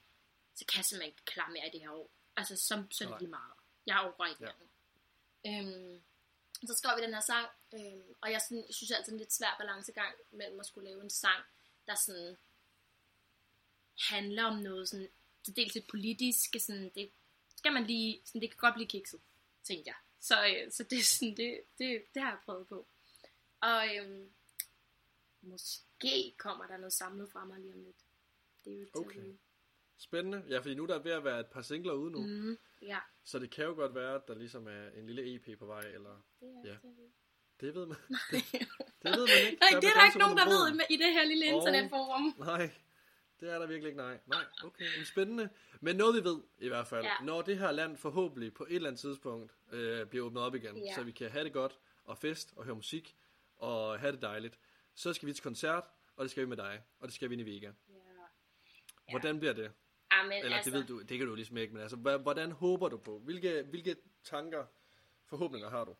så 0.54 0.64
kan 0.66 0.76
jeg 0.76 0.84
simpelthen 0.84 1.10
ikke 1.12 1.24
klare 1.24 1.52
mere 1.52 1.66
i 1.66 1.70
det 1.70 1.80
her 1.80 1.90
år. 1.90 2.10
Altså, 2.36 2.56
så, 2.56 2.84
så 2.90 3.04
er 3.04 3.08
det 3.08 3.20
lige 3.20 3.30
meget. 3.30 3.52
Jeg 3.86 4.00
overgår 4.00 4.26
ikke 4.26 4.44
Ja. 5.44 5.58
øhm, 5.60 6.02
Så 6.66 6.74
skrev 6.74 6.96
vi 6.98 7.02
den 7.02 7.14
her 7.14 7.20
sang, 7.20 7.48
øhm, 7.74 8.14
og 8.20 8.30
jeg 8.30 8.40
sådan, 8.40 8.66
synes 8.70 8.90
altid, 8.90 9.04
det 9.04 9.10
er 9.10 9.12
en 9.12 9.18
lidt 9.18 9.32
svær 9.32 9.56
balancegang 9.58 10.14
mellem 10.30 10.60
at 10.60 10.66
skulle 10.66 10.88
lave 10.90 11.02
en 11.02 11.10
sang, 11.10 11.44
der 11.86 11.94
sådan 11.94 12.36
handler 14.08 14.44
om 14.44 14.56
noget 14.56 14.88
sådan, 14.88 15.08
til 15.44 15.56
dels 15.56 15.76
et 15.76 15.86
politisk, 15.90 16.56
sådan, 16.58 16.90
det 16.94 17.10
skal 17.56 17.72
man 17.72 17.86
lige, 17.86 18.22
sådan, 18.24 18.40
det 18.40 18.50
kan 18.50 18.58
godt 18.58 18.74
blive 18.74 18.88
kikset, 18.88 19.20
tænkte 19.64 19.88
jeg. 19.88 19.96
Så, 20.20 20.34
øh, 20.46 20.72
så 20.72 20.82
det, 20.84 20.98
er 20.98 21.02
sådan, 21.02 21.36
det, 21.36 21.60
det, 21.78 22.02
det 22.14 22.22
har 22.22 22.30
jeg 22.30 22.38
prøvet 22.44 22.68
på. 22.68 22.86
Og 23.60 23.96
øhm, 23.96 24.30
måske 25.42 26.34
kommer 26.38 26.66
der 26.66 26.76
noget 26.76 26.92
samlet 26.92 27.30
fra 27.32 27.44
mig 27.44 27.60
lige 27.60 27.74
om 27.74 27.82
lidt. 27.82 27.96
Det 28.64 28.74
er 28.74 28.80
jo 28.80 28.86
Okay. 28.94 29.20
til- 29.20 29.38
Spændende. 29.98 30.44
Ja, 30.48 30.58
fordi 30.58 30.74
nu 30.74 30.82
er 30.82 30.86
der 30.86 30.98
ved 30.98 31.12
at 31.12 31.24
være 31.24 31.40
et 31.40 31.46
par 31.46 31.62
singler 31.62 31.92
ude 31.92 32.10
nu. 32.10 32.20
Mm. 32.26 32.58
Ja, 32.82 32.98
Så 33.24 33.38
det 33.38 33.50
kan 33.50 33.64
jo 33.64 33.74
godt 33.74 33.94
være, 33.94 34.14
at 34.14 34.22
der 34.28 34.34
ligesom 34.34 34.66
er 34.68 34.88
en 34.90 35.06
lille 35.06 35.34
EP 35.34 35.58
på 35.58 35.66
vej, 35.66 35.80
eller... 35.80 36.22
det 36.40 36.48
er 36.48 36.68
Ja. 36.68 36.72
det. 36.88 37.12
Det 37.60 37.74
ved 37.74 37.86
man. 37.86 37.96
Det, 38.30 38.44
det 39.02 39.10
ved 39.18 39.26
man 39.28 39.38
ikke. 39.46 39.58
Nej, 39.60 39.68
Der 39.72 39.80
det 39.80 39.88
er 39.88 39.94
der 39.94 40.04
ikke 40.06 40.18
nogen, 40.18 40.36
der 40.36 40.44
ved 40.44 40.80
i 40.90 40.96
det 40.96 41.12
her 41.12 41.24
lille 41.24 41.46
internetforum. 41.46 42.34
Nej, 42.38 42.70
det 43.40 43.50
er 43.50 43.58
der 43.58 43.66
virkelig 43.66 43.88
ikke, 43.88 43.96
nej. 44.02 44.18
Nej, 44.26 44.44
okay, 44.64 44.98
en 44.98 45.04
spændende. 45.04 45.48
Men 45.80 45.96
noget 45.96 46.14
vi 46.14 46.28
ved 46.28 46.42
i 46.58 46.68
hvert 46.68 46.86
fald, 46.86 47.04
ja. 47.04 47.10
Ja. 47.20 47.24
når 47.24 47.42
det 47.42 47.58
her 47.58 47.70
land 47.72 47.96
forhåbentlig 47.96 48.54
på 48.54 48.64
et 48.64 48.74
eller 48.74 48.88
andet 48.88 49.00
tidspunkt 49.00 49.52
øh, 49.72 50.06
bliver 50.06 50.26
åbnet 50.26 50.42
op 50.42 50.54
igen, 50.54 50.76
Ja. 50.78 50.94
så 50.94 51.02
vi 51.02 51.12
kan 51.12 51.30
have 51.30 51.44
det 51.44 51.52
godt 51.52 51.78
og 52.04 52.18
fest 52.18 52.52
og 52.56 52.64
høre 52.64 52.74
musik 52.74 53.16
og 53.56 54.00
have 54.00 54.12
det 54.12 54.22
dejligt, 54.22 54.58
så 54.94 55.12
skal 55.12 55.28
vi 55.28 55.32
til 55.32 55.42
koncert, 55.42 55.84
og 56.16 56.22
det 56.24 56.30
skal 56.30 56.40
vi 56.40 56.48
med 56.48 56.56
dig, 56.56 56.82
og 57.00 57.08
det 57.08 57.14
skal 57.14 57.30
vi 57.30 57.34
ind 57.34 57.48
i 57.48 57.54
Vega. 57.54 57.66
Ja. 57.66 57.72
Hvordan 59.10 59.38
bliver 59.38 59.52
det? 59.52 59.72
Amen, 60.10 60.32
Eller 60.32 60.56
altså, 60.56 60.70
det 60.70 60.78
ved 60.78 60.86
du, 60.86 61.02
det 61.02 61.18
kan 61.18 61.26
du 61.26 61.34
ligesom 61.34 61.56
ikke, 61.56 61.72
men 61.74 61.82
altså, 61.82 61.96
hvordan 61.96 62.52
håber 62.52 62.88
du 62.88 62.98
på? 62.98 63.18
Hvilke, 63.18 63.62
hvilke 63.62 63.96
tanker, 64.24 64.66
forhåbninger 65.26 65.70
har 65.70 65.84
du? 65.84 65.96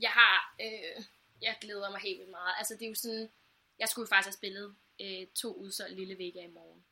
jeg 0.00 0.10
har, 0.10 0.54
øh, 0.60 1.04
jeg 1.42 1.56
glæder 1.60 1.90
mig 1.90 2.00
helt 2.00 2.18
vildt 2.18 2.30
meget. 2.30 2.54
Altså 2.58 2.74
det 2.74 2.82
er 2.82 2.88
jo 2.88 2.94
sådan, 2.94 3.28
jeg 3.78 3.88
skulle 3.88 4.08
faktisk 4.08 4.26
have 4.26 4.32
spillet 4.32 4.76
øh, 5.00 5.26
to 5.34 5.54
udsolgt 5.54 5.96
Lille 5.96 6.18
Vega 6.18 6.44
i 6.44 6.50
morgen. 6.50 6.84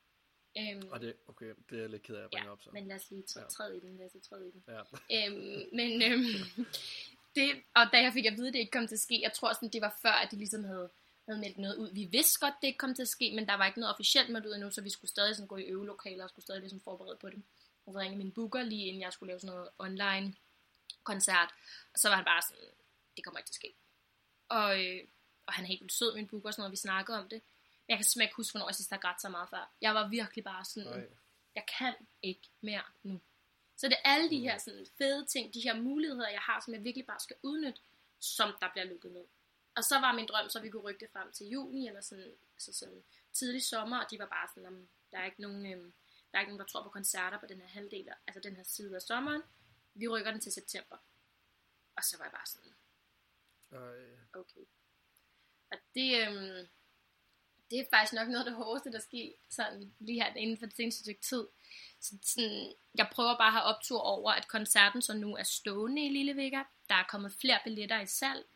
Øhm, 0.59 0.89
Og 0.91 1.01
det, 1.01 1.17
okay, 1.29 1.55
det 1.71 1.77
er 1.77 1.81
jeg 1.81 1.91
lidt 1.91 2.03
ked 2.03 2.15
af 2.17 2.25
at 2.25 2.31
bringe 2.31 2.47
ja, 2.47 2.53
op 2.53 2.63
så. 2.63 2.71
men 2.71 2.89
lad 2.89 2.97
os 2.97 3.11
lige 3.11 3.23
træ- 3.23 3.41
Ja. 3.41 3.47
træde 3.47 3.77
i 3.77 3.81
den, 3.81 3.97
lad 3.97 4.07
os 4.07 4.13
lige 4.13 4.23
træde 4.23 4.49
i 4.49 4.51
den. 4.51 4.65
Ja. 4.69 4.81
Øhm, 5.27 5.69
men 5.73 6.03
øhm, 6.03 6.25
det, 7.37 7.63
og 7.75 7.87
da 7.93 7.97
jeg 8.03 8.13
fik 8.13 8.27
at 8.27 8.37
vide, 8.37 8.49
at 8.49 8.55
det 8.55 8.61
ikke 8.61 8.71
kom 8.71 8.87
til 8.87 8.95
at 8.95 9.01
ske, 9.01 9.21
jeg 9.23 9.33
tror 9.33 9.53
sådan, 9.53 9.69
det 9.69 9.81
var 9.81 9.99
før, 10.03 10.11
at 10.13 10.31
de 10.31 10.37
ligesom 10.37 10.65
havde, 10.65 10.91
havde 11.29 11.41
meldt 11.41 11.59
noget 11.59 11.77
ud. 11.77 11.91
Vi 11.95 12.05
vidste 12.05 12.41
godt, 12.41 12.55
det 12.61 12.67
ikke 12.67 12.79
kom 12.79 12.95
til 12.95 13.03
at 13.03 13.09
ske, 13.09 13.33
men 13.35 13.47
der 13.47 13.55
var 13.55 13.67
ikke 13.67 13.81
noget 13.81 13.95
officielt 13.95 14.31
meldt 14.31 14.47
ud 14.47 14.53
endnu, 14.55 14.71
så 14.71 14.81
vi 14.83 14.91
skulle 14.91 15.11
stadig 15.11 15.37
sådan 15.37 15.49
gå 15.49 15.57
i 15.57 15.63
øvelokaler 15.63 16.25
og 16.25 16.31
skulle 16.31 16.43
stadig 16.45 16.61
ligesom 16.61 16.81
forberede 16.81 17.17
på 17.21 17.29
det. 17.31 17.43
Jeg 17.87 17.95
ringede 17.95 18.19
min 18.19 18.33
booker 18.33 18.63
lige 18.63 18.87
inden 18.87 19.03
jeg 19.03 19.13
skulle 19.13 19.29
lave 19.31 19.41
sådan 19.41 19.55
noget 19.57 19.69
online 19.79 20.35
koncert, 21.03 21.49
og 21.93 21.99
så 21.99 22.09
var 22.09 22.17
han 22.17 22.25
bare 22.25 22.43
sådan, 22.43 22.65
det 23.17 23.25
kommer 23.25 23.39
ikke 23.39 23.47
til 23.49 23.53
at 23.53 23.55
ske. 23.55 23.75
Og, 24.49 24.85
øh, 24.85 25.01
og 25.47 25.53
han 25.53 25.65
er 25.65 25.69
helt 25.69 25.81
vildt 25.81 25.93
sød, 25.93 26.15
min 26.15 26.27
booker, 26.29 26.49
og 26.49 26.55
sådan 26.55 26.61
noget, 26.61 26.73
vi 26.73 26.77
snakkede 26.77 27.19
om 27.19 27.29
det. 27.29 27.43
Jeg 27.91 27.97
kan 27.99 28.05
simpelthen 28.05 28.29
ikke 28.29 28.37
huske, 28.37 28.53
hvornår 28.53 28.69
jeg 28.69 28.75
sidst 28.75 28.91
har 28.91 28.99
grædt 29.05 29.21
så 29.21 29.29
meget 29.29 29.49
før. 29.51 29.65
Jeg 29.81 29.95
var 29.95 30.09
virkelig 30.09 30.45
bare 30.45 30.65
sådan, 30.65 30.89
Nej. 30.93 31.09
jeg 31.55 31.65
kan 31.79 31.95
ikke 32.23 32.49
mere 32.61 32.83
nu. 33.03 33.21
Så 33.77 33.89
det 33.89 33.97
er 34.05 34.11
alle 34.13 34.31
de 34.31 34.41
her 34.41 34.59
sådan 34.59 34.87
fede 34.99 35.27
ting, 35.27 35.55
de 35.55 35.61
her 35.61 35.75
muligheder, 35.81 36.29
jeg 36.29 36.41
har, 36.41 36.61
som 36.61 36.75
jeg 36.75 36.85
virkelig 36.85 37.07
bare 37.07 37.21
skal 37.21 37.37
udnytte, 37.43 37.81
som 38.21 38.49
der 38.61 38.71
bliver 38.73 38.85
lukket 38.85 39.13
ned. 39.13 39.27
Og 39.77 39.85
så 39.85 40.01
var 40.01 40.13
min 40.13 40.27
drøm, 40.27 40.49
så 40.49 40.61
vi 40.61 40.71
kunne 40.71 40.83
rykke 40.83 41.01
det 41.01 41.11
frem 41.13 41.33
til 41.33 41.47
juni, 41.47 41.89
eller 41.89 42.01
sådan, 42.01 42.33
altså 42.55 42.73
sådan 42.73 43.05
tidlig 43.33 43.65
sommer, 43.65 43.99
og 44.05 44.11
de 44.11 44.19
var 44.19 44.27
bare 44.27 44.49
sådan, 44.49 44.63
"Jamen, 44.63 44.91
der 45.13 45.19
er 45.19 45.25
ikke 45.25 45.41
nogen, 45.41 45.73
øhm, 45.73 45.93
der 46.31 46.39
er 46.39 46.41
ikke 46.41 46.51
nogen, 46.53 46.61
der 46.61 46.67
tror 46.67 46.83
på 46.83 46.89
koncerter 46.91 47.39
på 47.39 47.47
den 47.47 47.61
her 47.61 47.67
halvdel, 47.69 48.09
altså 48.27 48.41
den 48.41 48.57
her 48.57 48.63
side 48.63 48.97
af 48.97 49.03
sommeren. 49.03 49.43
Vi 49.95 50.09
rykker 50.09 50.31
den 50.31 50.41
til 50.41 50.53
september. 50.53 50.97
Og 51.97 52.05
så 52.05 52.17
var 52.19 52.25
jeg 52.25 52.33
bare 52.33 52.47
sådan, 52.47 52.75
Ej. 53.73 54.17
okay. 54.41 54.65
Og 55.71 55.79
det, 55.95 56.29
øhm, 56.29 56.69
det 57.71 57.79
er 57.79 57.85
faktisk 57.91 58.13
nok 58.13 58.29
noget 58.29 58.45
af 58.45 58.51
det 58.51 58.55
hårdeste, 58.55 58.93
der 58.93 58.99
sker 58.99 59.33
sådan, 59.51 59.93
lige 59.99 60.23
her 60.23 60.35
inden 60.35 60.59
for 60.59 60.67
det 60.67 60.77
seneste 60.77 61.01
stykke 61.03 61.21
tid. 61.21 61.47
Så 62.01 62.17
sådan, 62.23 62.73
jeg 62.95 63.09
prøver 63.13 63.37
bare 63.37 63.47
at 63.47 63.53
have 63.53 63.63
optur 63.63 64.01
over, 64.01 64.33
at 64.33 64.49
koncerten 64.49 65.03
så 65.03 65.15
nu 65.15 65.37
er 65.37 65.43
stående 65.43 66.07
i 66.07 66.09
Lille 66.09 66.37
Vega. 66.37 66.63
Der 66.89 66.95
er 66.95 67.05
kommet 67.09 67.33
flere 67.33 67.59
billetter 67.65 68.01
i 68.01 68.07
salg. 68.07 68.47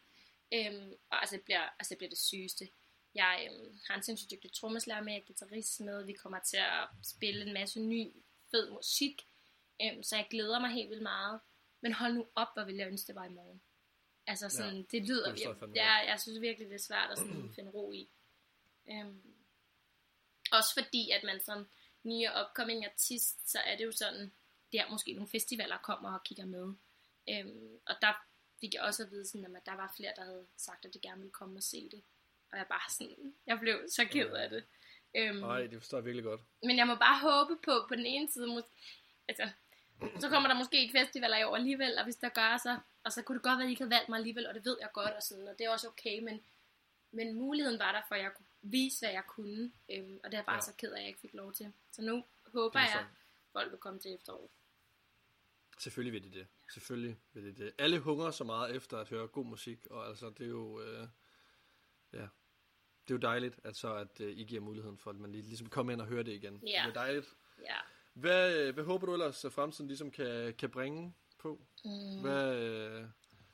Øhm, 0.54 0.92
og 1.10 1.20
altså 1.20 1.36
det, 1.36 1.44
bliver, 1.44 1.62
altså 1.78 1.90
det 1.90 1.98
bliver 1.98 2.08
det 2.08 2.18
sygeste. 2.18 2.68
Jeg 3.14 3.48
øhm, 3.50 3.80
har 3.88 3.96
en 3.96 4.02
sindssygt 4.02 4.30
dygtig 4.30 4.52
trommeslager 4.52 5.02
med, 5.02 5.12
jeg 5.12 5.20
er 5.20 5.24
guitarist 5.26 5.80
med. 5.80 6.04
Vi 6.04 6.12
kommer 6.12 6.38
til 6.38 6.56
at 6.56 6.88
spille 7.02 7.46
en 7.46 7.54
masse 7.54 7.80
ny, 7.80 8.12
fed 8.50 8.70
musik. 8.70 9.26
Øhm, 9.82 10.02
så 10.02 10.16
jeg 10.16 10.26
glæder 10.30 10.58
mig 10.58 10.70
helt 10.70 10.90
vildt 10.90 11.02
meget. 11.02 11.40
Men 11.80 11.92
hold 11.92 12.14
nu 12.14 12.26
op, 12.34 12.48
hvor 12.54 12.64
ville 12.64 12.80
jeg 12.80 12.88
ønske, 12.88 13.06
det 13.06 13.14
var 13.14 13.24
i 13.24 13.28
morgen. 13.28 13.60
Altså 14.26 14.48
sådan, 14.48 14.74
Ja, 14.74 14.82
det 14.90 15.02
lyder 15.08 15.32
det 15.32 15.40
jeg 15.40 15.50
virkelig, 15.50 15.74
ja, 15.74 15.92
jeg 15.92 16.20
synes 16.20 16.40
virkelig, 16.40 16.68
det 16.68 16.74
er 16.74 16.78
svært 16.78 17.10
at 17.10 17.18
sådan 17.18 17.52
finde 17.54 17.70
ro 17.70 17.92
i. 17.92 18.08
Øhm, 18.91 19.22
også 20.53 20.74
fordi, 20.74 21.11
at 21.11 21.22
man 21.24 21.41
som 21.41 21.66
ny 22.03 22.26
og 22.28 22.47
upcoming 22.47 22.85
artist, 22.85 23.51
så 23.51 23.59
er 23.59 23.76
det 23.76 23.85
jo 23.85 23.93
sådan, 23.93 24.32
der 24.72 24.91
måske 24.91 25.12
nogle 25.12 25.28
festivaler 25.28 25.78
kommer 25.78 26.14
og 26.14 26.24
kigger 26.24 26.45
med. 26.47 26.74
Øhm, 27.28 27.78
og 27.87 27.95
der 28.03 28.26
fik 28.61 28.74
jeg 28.74 28.82
også 28.82 29.03
at 29.03 29.11
vide, 29.11 29.26
sådan, 29.26 29.57
at 29.57 29.66
der 29.66 29.74
var 29.74 29.93
flere, 29.97 30.12
der 30.16 30.24
havde 30.24 30.47
sagt, 30.57 30.85
at 30.85 30.95
de 30.95 30.99
gerne 30.99 31.20
ville 31.20 31.32
komme 31.32 31.59
og 31.59 31.62
se 31.62 31.89
det. 31.91 32.03
Og 32.53 32.59
jeg 32.59 32.66
bare 32.68 32.91
sådan, 32.91 33.35
jeg 33.47 33.59
blev 33.61 33.89
så 33.89 34.05
ked 34.05 34.30
af 34.30 34.51
det. 34.51 34.64
Øhm, 35.16 35.43
Ej, 35.43 35.66
det 35.66 35.78
forstår 35.78 35.99
jeg 35.99 36.05
virkelig 36.05 36.24
godt. 36.24 36.41
men 36.62 36.76
jeg 36.78 36.87
må 36.87 36.95
bare 36.95 37.18
håbe 37.20 37.57
på, 37.64 37.87
på 37.89 37.95
den 37.95 38.07
ene 38.07 38.28
side, 38.30 38.47
mås- 38.59 38.72
altså, 39.28 39.51
så 40.20 40.28
kommer 40.28 40.49
der 40.49 40.57
måske 40.57 40.80
ikke 40.80 40.99
festivaler 40.99 41.37
i 41.39 41.45
år 41.45 41.57
alligevel, 41.57 41.99
og 41.99 42.05
hvis 42.05 42.16
der 42.16 42.28
gør 42.28 42.57
så, 42.57 42.78
og 43.05 43.12
så 43.12 43.22
kunne 43.22 43.37
det 43.39 43.43
godt 43.43 43.59
være, 43.59 43.64
at 43.64 43.68
I 43.68 43.70
ikke 43.70 43.82
havde 43.82 43.91
valgt 43.91 44.09
mig 44.09 44.16
alligevel, 44.16 44.47
og 44.47 44.55
det 44.55 44.64
ved 44.64 44.76
jeg 44.80 44.91
godt, 44.93 45.12
og 45.12 45.22
sådan, 45.22 45.49
og 45.49 45.59
det 45.59 45.64
er 45.64 45.70
også 45.70 45.89
okay, 45.89 46.18
men, 46.18 46.45
men 47.11 47.35
muligheden 47.35 47.78
var 47.78 47.93
der, 47.93 48.03
for 48.09 48.14
at 48.14 48.22
jeg 48.22 48.32
kunne 48.37 48.43
vise, 48.64 49.00
hvad 49.06 49.12
jeg 49.12 49.24
kunne, 49.28 49.72
øhm, 49.90 50.20
og 50.24 50.30
det 50.30 50.34
er 50.34 50.38
jeg 50.38 50.46
bare 50.46 50.54
Ja. 50.54 50.60
så 50.60 50.72
ked 50.78 50.90
af, 50.92 50.96
at 50.96 51.00
jeg 51.00 51.08
ikke 51.08 51.20
fik 51.20 51.34
lov 51.34 51.52
til. 51.52 51.72
Så 51.92 52.02
nu 52.02 52.24
håber 52.46 52.78
Det 52.80 52.88
er 52.88 52.92
jeg, 52.92 53.00
at 53.00 53.06
folk 53.52 53.70
vil 53.70 53.78
komme 53.78 54.00
til 54.00 54.14
efteråret. 54.14 54.48
Selvfølgelig 55.78 56.12
vil 56.22 56.32
de 56.32 56.38
det. 56.38 56.46
Selvfølgelig 56.72 57.16
vil 57.32 57.44
de 57.44 57.64
det. 57.64 57.72
Alle 57.78 57.98
hungrer 57.98 58.30
så 58.30 58.44
meget 58.44 58.76
efter 58.76 58.98
at 58.98 59.08
høre 59.08 59.28
god 59.28 59.44
musik, 59.46 59.86
og 59.90 60.08
altså, 60.08 60.30
det 60.30 60.44
er 60.44 60.48
jo, 60.50 60.80
øh, 60.80 61.08
ja, 62.12 62.18
det 63.08 63.10
er 63.10 63.14
jo 63.14 63.16
dejligt, 63.16 63.60
at 63.64 63.76
så 63.76 63.94
at 63.94 64.20
øh, 64.20 64.38
I 64.38 64.44
giver 64.44 64.60
muligheden 64.60 64.98
for, 64.98 65.10
at 65.10 65.16
man 65.16 65.32
lige, 65.32 65.42
ligesom 65.42 65.68
kommer 65.68 65.92
ind 65.92 66.00
og 66.00 66.06
hører 66.06 66.22
det 66.22 66.32
igen. 66.32 66.62
Ja. 66.66 66.82
Det 66.86 66.90
er 66.90 66.92
dejligt. 66.92 67.34
Ja. 67.62 67.76
Hvad, 68.12 68.58
øh, 68.58 68.74
hvad 68.74 68.84
håber 68.84 69.06
du 69.06 69.12
ellers, 69.12 69.44
at 69.44 69.52
fremtiden 69.52 69.88
ligesom 69.88 70.10
kan, 70.10 70.54
kan 70.54 70.70
bringe 70.70 71.14
på? 71.38 71.60
Mm. 71.84 72.20
Hvad, 72.20 72.56
øh, 72.56 73.04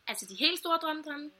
Altså 0.06 0.26
de 0.30 0.34
helt 0.34 0.58
store 0.58 0.78
drømme, 0.82 1.30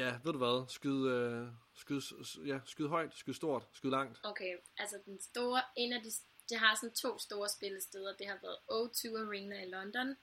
ja, 0.00 0.10
ved 0.24 0.32
du 0.32 0.38
hvad? 0.38 0.68
Skyd, 0.68 1.00
øh, 1.14 1.48
skyd, 1.74 2.00
ja, 2.46 2.58
skyd 2.66 2.88
højt, 2.88 3.14
skyd 3.16 3.32
stort, 3.32 3.64
skyd 3.72 3.90
langt. 3.90 4.18
Okay, 4.22 4.56
altså 4.76 4.96
den 5.06 5.20
store, 5.20 5.62
en 5.76 5.92
af 5.92 6.02
de, 6.02 6.10
det 6.48 6.58
har 6.58 6.74
sådan 6.74 6.94
to 6.94 7.18
store 7.18 7.48
spillesteder. 7.48 8.16
Det 8.16 8.26
har 8.26 8.38
været 8.42 8.58
O2 8.76 9.02
Arena 9.26 9.62
i 9.64 9.68
London. 9.68 10.16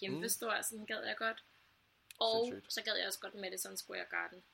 Kæmpe 0.00 0.16
Mm. 0.16 0.22
mm. 0.22 0.28
stor, 0.28 0.62
sådan 0.62 0.86
gad 0.86 1.02
jeg 1.04 1.16
godt. 1.16 1.44
Og 2.20 2.46
Sindssygt. 2.46 2.72
så 2.72 2.82
gad 2.82 2.96
jeg 2.96 3.06
også 3.06 3.20
godt 3.20 3.34
Madison 3.34 3.76
Square 3.76 4.04
Garden. 4.10 4.44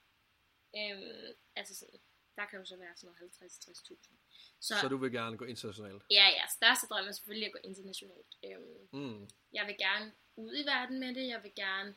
Øhm, 0.77 1.35
altså 1.57 1.75
sådan, 1.75 2.01
der 2.37 2.47
kan 2.47 2.59
jo 2.59 2.65
så 2.65 2.77
være 2.77 2.97
sådan 2.97 3.15
noget 3.21 3.33
50-60.000. 3.33 4.17
Så, 4.61 4.75
Så 4.81 4.89
du 4.89 4.97
vil 4.97 5.13
gerne 5.13 5.37
gå 5.37 5.45
internationalt. 5.45 6.03
ja, 6.11 6.27
ja, 6.39 6.45
største 6.59 6.87
drøm 6.87 7.07
er 7.09 7.13
selvfølgelig 7.13 7.47
at 7.47 7.53
gå 7.53 7.59
internationalt. 7.65 8.27
Øhm, 8.45 8.89
Mm. 8.93 9.29
jeg 9.53 9.67
vil 9.67 9.77
gerne 9.79 10.13
ud 10.37 10.55
i 10.57 10.67
verden 10.67 11.01
med 11.01 11.15
det. 11.15 11.29
Jeg 11.29 11.43
vil 11.43 11.53
gerne 11.57 11.95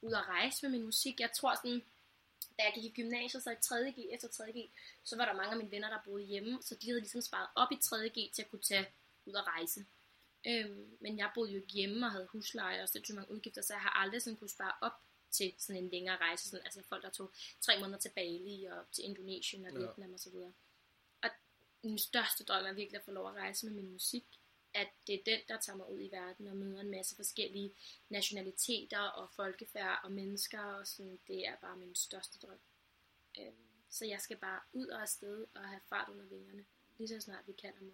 ud 0.00 0.12
og 0.12 0.28
rejse 0.28 0.66
med 0.66 0.70
min 0.70 0.84
musik. 0.84 1.20
Jeg 1.20 1.32
tror 1.32 1.54
sådan, 1.54 1.82
da 2.58 2.62
jeg 2.64 2.72
gik 2.74 2.84
i 2.84 3.02
gymnasiet, 3.02 3.42
så 3.42 3.50
i 3.50 3.54
3.G, 3.54 4.14
efter 4.14 4.28
3.G, 4.28 4.70
så 5.04 5.16
var 5.16 5.24
der 5.24 5.32
mange 5.32 5.50
af 5.50 5.56
mine 5.56 5.70
venner, 5.70 5.90
der 5.90 5.98
boede 6.04 6.24
hjemme, 6.24 6.62
så 6.62 6.74
de 6.74 6.86
havde 6.86 7.00
ligesom 7.00 7.20
sparet 7.20 7.48
op 7.54 7.72
i 7.72 7.74
3.G 7.74 8.32
til 8.34 8.42
at 8.42 8.50
kunne 8.50 8.62
tage 8.62 8.86
ud 9.26 9.32
og 9.32 9.46
rejse. 9.46 9.86
Øhm, 10.46 10.96
men 11.00 11.18
jeg 11.18 11.30
boede 11.34 11.50
jo 11.52 11.56
ikke 11.60 11.72
hjemme 11.72 12.06
og 12.06 12.12
havde 12.12 12.26
husleje 12.26 12.82
og 12.82 12.88
sindssygt 12.88 13.16
mange 13.16 13.30
udgifter, 13.30 13.62
så 13.62 13.74
jeg 13.74 13.80
har 13.80 13.90
aldrig 13.90 14.22
sådan 14.22 14.36
kunne 14.36 14.50
spare 14.50 14.72
op 14.80 14.92
til 15.30 15.54
sådan 15.58 15.82
en 15.84 15.90
længere 15.90 16.16
rejse. 16.16 16.48
Sådan, 16.48 16.64
altså 16.64 16.82
folk, 16.88 17.02
der 17.02 17.10
tog 17.10 17.32
tre 17.60 17.80
måneder 17.80 17.98
til 17.98 18.12
Bali 18.14 18.64
og 18.64 18.84
til 18.92 19.04
Indonesien 19.04 19.64
og 19.64 19.72
Ja. 19.72 19.78
Vietnam 19.78 20.12
og 20.12 20.20
så 20.20 20.30
videre. 20.30 20.52
Og 21.22 21.30
min 21.82 21.98
største 21.98 22.44
drøm 22.44 22.64
er 22.64 22.72
virkelig 22.72 22.98
at 22.98 23.04
få 23.04 23.10
lov 23.10 23.28
at 23.28 23.34
rejse 23.34 23.66
med 23.66 23.74
min 23.74 23.92
musik. 23.92 24.24
At 24.82 24.88
det 25.06 25.14
er 25.14 25.24
den, 25.26 25.40
der 25.48 25.60
tager 25.60 25.76
mig 25.76 25.90
ud 25.90 26.00
i 26.00 26.10
verden 26.12 26.46
og 26.46 26.56
møder 26.56 26.80
en 26.80 26.90
masse 26.90 27.16
forskellige 27.16 27.72
nationaliteter 28.08 29.00
og 29.00 29.30
folkefærd 29.30 30.00
og 30.04 30.12
mennesker. 30.12 30.60
Og 30.60 30.86
sådan, 30.86 31.18
det 31.26 31.48
er 31.48 31.56
bare 31.56 31.76
min 31.76 31.94
største 31.94 32.38
drøm. 32.38 32.58
Øhm, 33.38 33.54
så 33.90 34.04
jeg 34.04 34.20
skal 34.20 34.36
bare 34.36 34.60
ud 34.72 34.86
og 34.86 35.02
afsted 35.02 35.46
og 35.54 35.68
have 35.68 35.80
fart 35.88 36.08
under 36.08 36.24
vingerne. 36.24 36.64
Lige 36.98 37.08
så 37.08 37.20
snart 37.20 37.46
vi 37.46 37.52
kan 37.52 37.72
om 37.80 37.92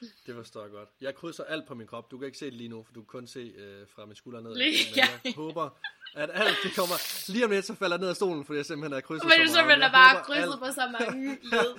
Det 0.26 0.34
forstår 0.34 0.62
jeg 0.62 0.70
godt. 0.70 0.88
Jeg 1.00 1.14
krydser 1.14 1.44
alt 1.44 1.66
på 1.66 1.74
min 1.74 1.86
krop. 1.86 2.10
Du 2.10 2.18
kan 2.18 2.26
ikke 2.26 2.38
se 2.38 2.46
det 2.46 2.54
lige 2.54 2.68
nu, 2.68 2.82
for 2.82 2.92
du 2.92 3.00
kan 3.00 3.06
kun 3.06 3.26
se 3.26 3.40
øh, 3.56 3.88
fra 3.88 4.06
min 4.06 4.16
skulder 4.16 4.40
ned. 4.40 4.50
Men 4.50 4.62
jeg 4.96 5.34
håber 5.34 5.78
at 6.14 6.30
alt 6.32 6.56
det 6.62 6.76
kommer... 6.76 6.96
Lige 7.32 7.44
om 7.44 7.50
lidt, 7.50 7.64
så 7.64 7.74
falder 7.74 7.98
ned 7.98 8.08
af 8.08 8.16
stolen, 8.16 8.44
fordi 8.44 8.56
jeg 8.56 8.66
simpelthen 8.66 8.96
er 8.96 9.00
krydset 9.00 9.24
Men 9.24 9.30
så 9.30 9.36
du 9.36 9.40
meget. 9.42 9.50
simpelthen 9.56 9.80
Jeg 9.80 9.88
er 9.88 9.92
bare 9.92 10.12
håber, 10.14 10.24
krydset 10.24 10.52
alt- 10.52 10.60
på 10.60 10.72
så 10.80 10.84
mange 10.98 11.38
led. 11.52 11.70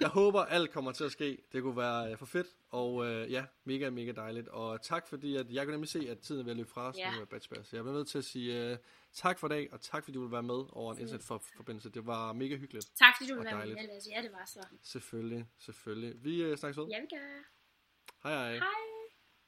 jeg 0.00 0.08
håber, 0.08 0.44
alt 0.44 0.72
kommer 0.72 0.92
til 0.92 1.04
at 1.04 1.12
ske. 1.12 1.38
Det 1.52 1.62
kunne 1.62 1.76
være 1.76 2.10
øh, 2.12 2.18
for 2.18 2.26
fedt, 2.26 2.46
og 2.70 3.06
øh, 3.06 3.32
ja, 3.32 3.44
mega, 3.64 3.90
mega 3.90 4.12
dejligt. 4.12 4.48
Og 4.48 4.82
tak 4.82 5.08
fordi, 5.08 5.36
at 5.36 5.46
jeg 5.50 5.64
kunne 5.64 5.72
nemlig 5.72 5.88
se, 5.90 6.06
at 6.10 6.18
tiden 6.18 6.40
er 6.40 6.44
ved 6.44 6.50
at 6.50 6.56
løbe 6.56 6.70
fra 6.70 6.88
os 6.88 6.96
Ja. 6.98 7.10
nu 7.12 7.18
med 7.18 7.26
Batch 7.26 7.48
Bash. 7.48 7.74
Jeg 7.74 7.82
bliver 7.82 7.96
nødt 7.96 8.08
til 8.08 8.18
at 8.18 8.24
sige 8.24 8.70
øh, 8.70 8.76
tak 9.14 9.38
for 9.38 9.46
i 9.46 9.50
dag, 9.50 9.68
og 9.72 9.80
tak 9.80 10.04
fordi 10.04 10.14
du 10.14 10.20
ville 10.20 10.32
være 10.32 10.42
med 10.42 10.64
over 10.72 10.92
en 10.94 11.00
internetforbindelse. 11.00 11.90
Det 11.90 12.06
var 12.06 12.32
mega 12.32 12.56
hyggeligt. 12.56 12.86
Tak 12.98 13.14
fordi 13.16 13.30
du 13.30 13.34
ville 13.34 13.56
være 13.56 13.66
med. 13.66 13.76
Ja, 14.16 14.22
det 14.22 14.32
var 14.32 14.44
så. 14.46 14.60
Selvfølgelig, 14.82 15.46
selvfølgelig. 15.58 16.14
Vi 16.24 16.42
øh, 16.42 16.56
snakkes 16.56 16.78
ved. 16.78 16.86
Ja, 16.90 17.00
vi 17.00 17.06
gør. 17.10 17.42
Hej 18.28 18.34
hej. 18.34 18.52
Hej. 18.54 18.97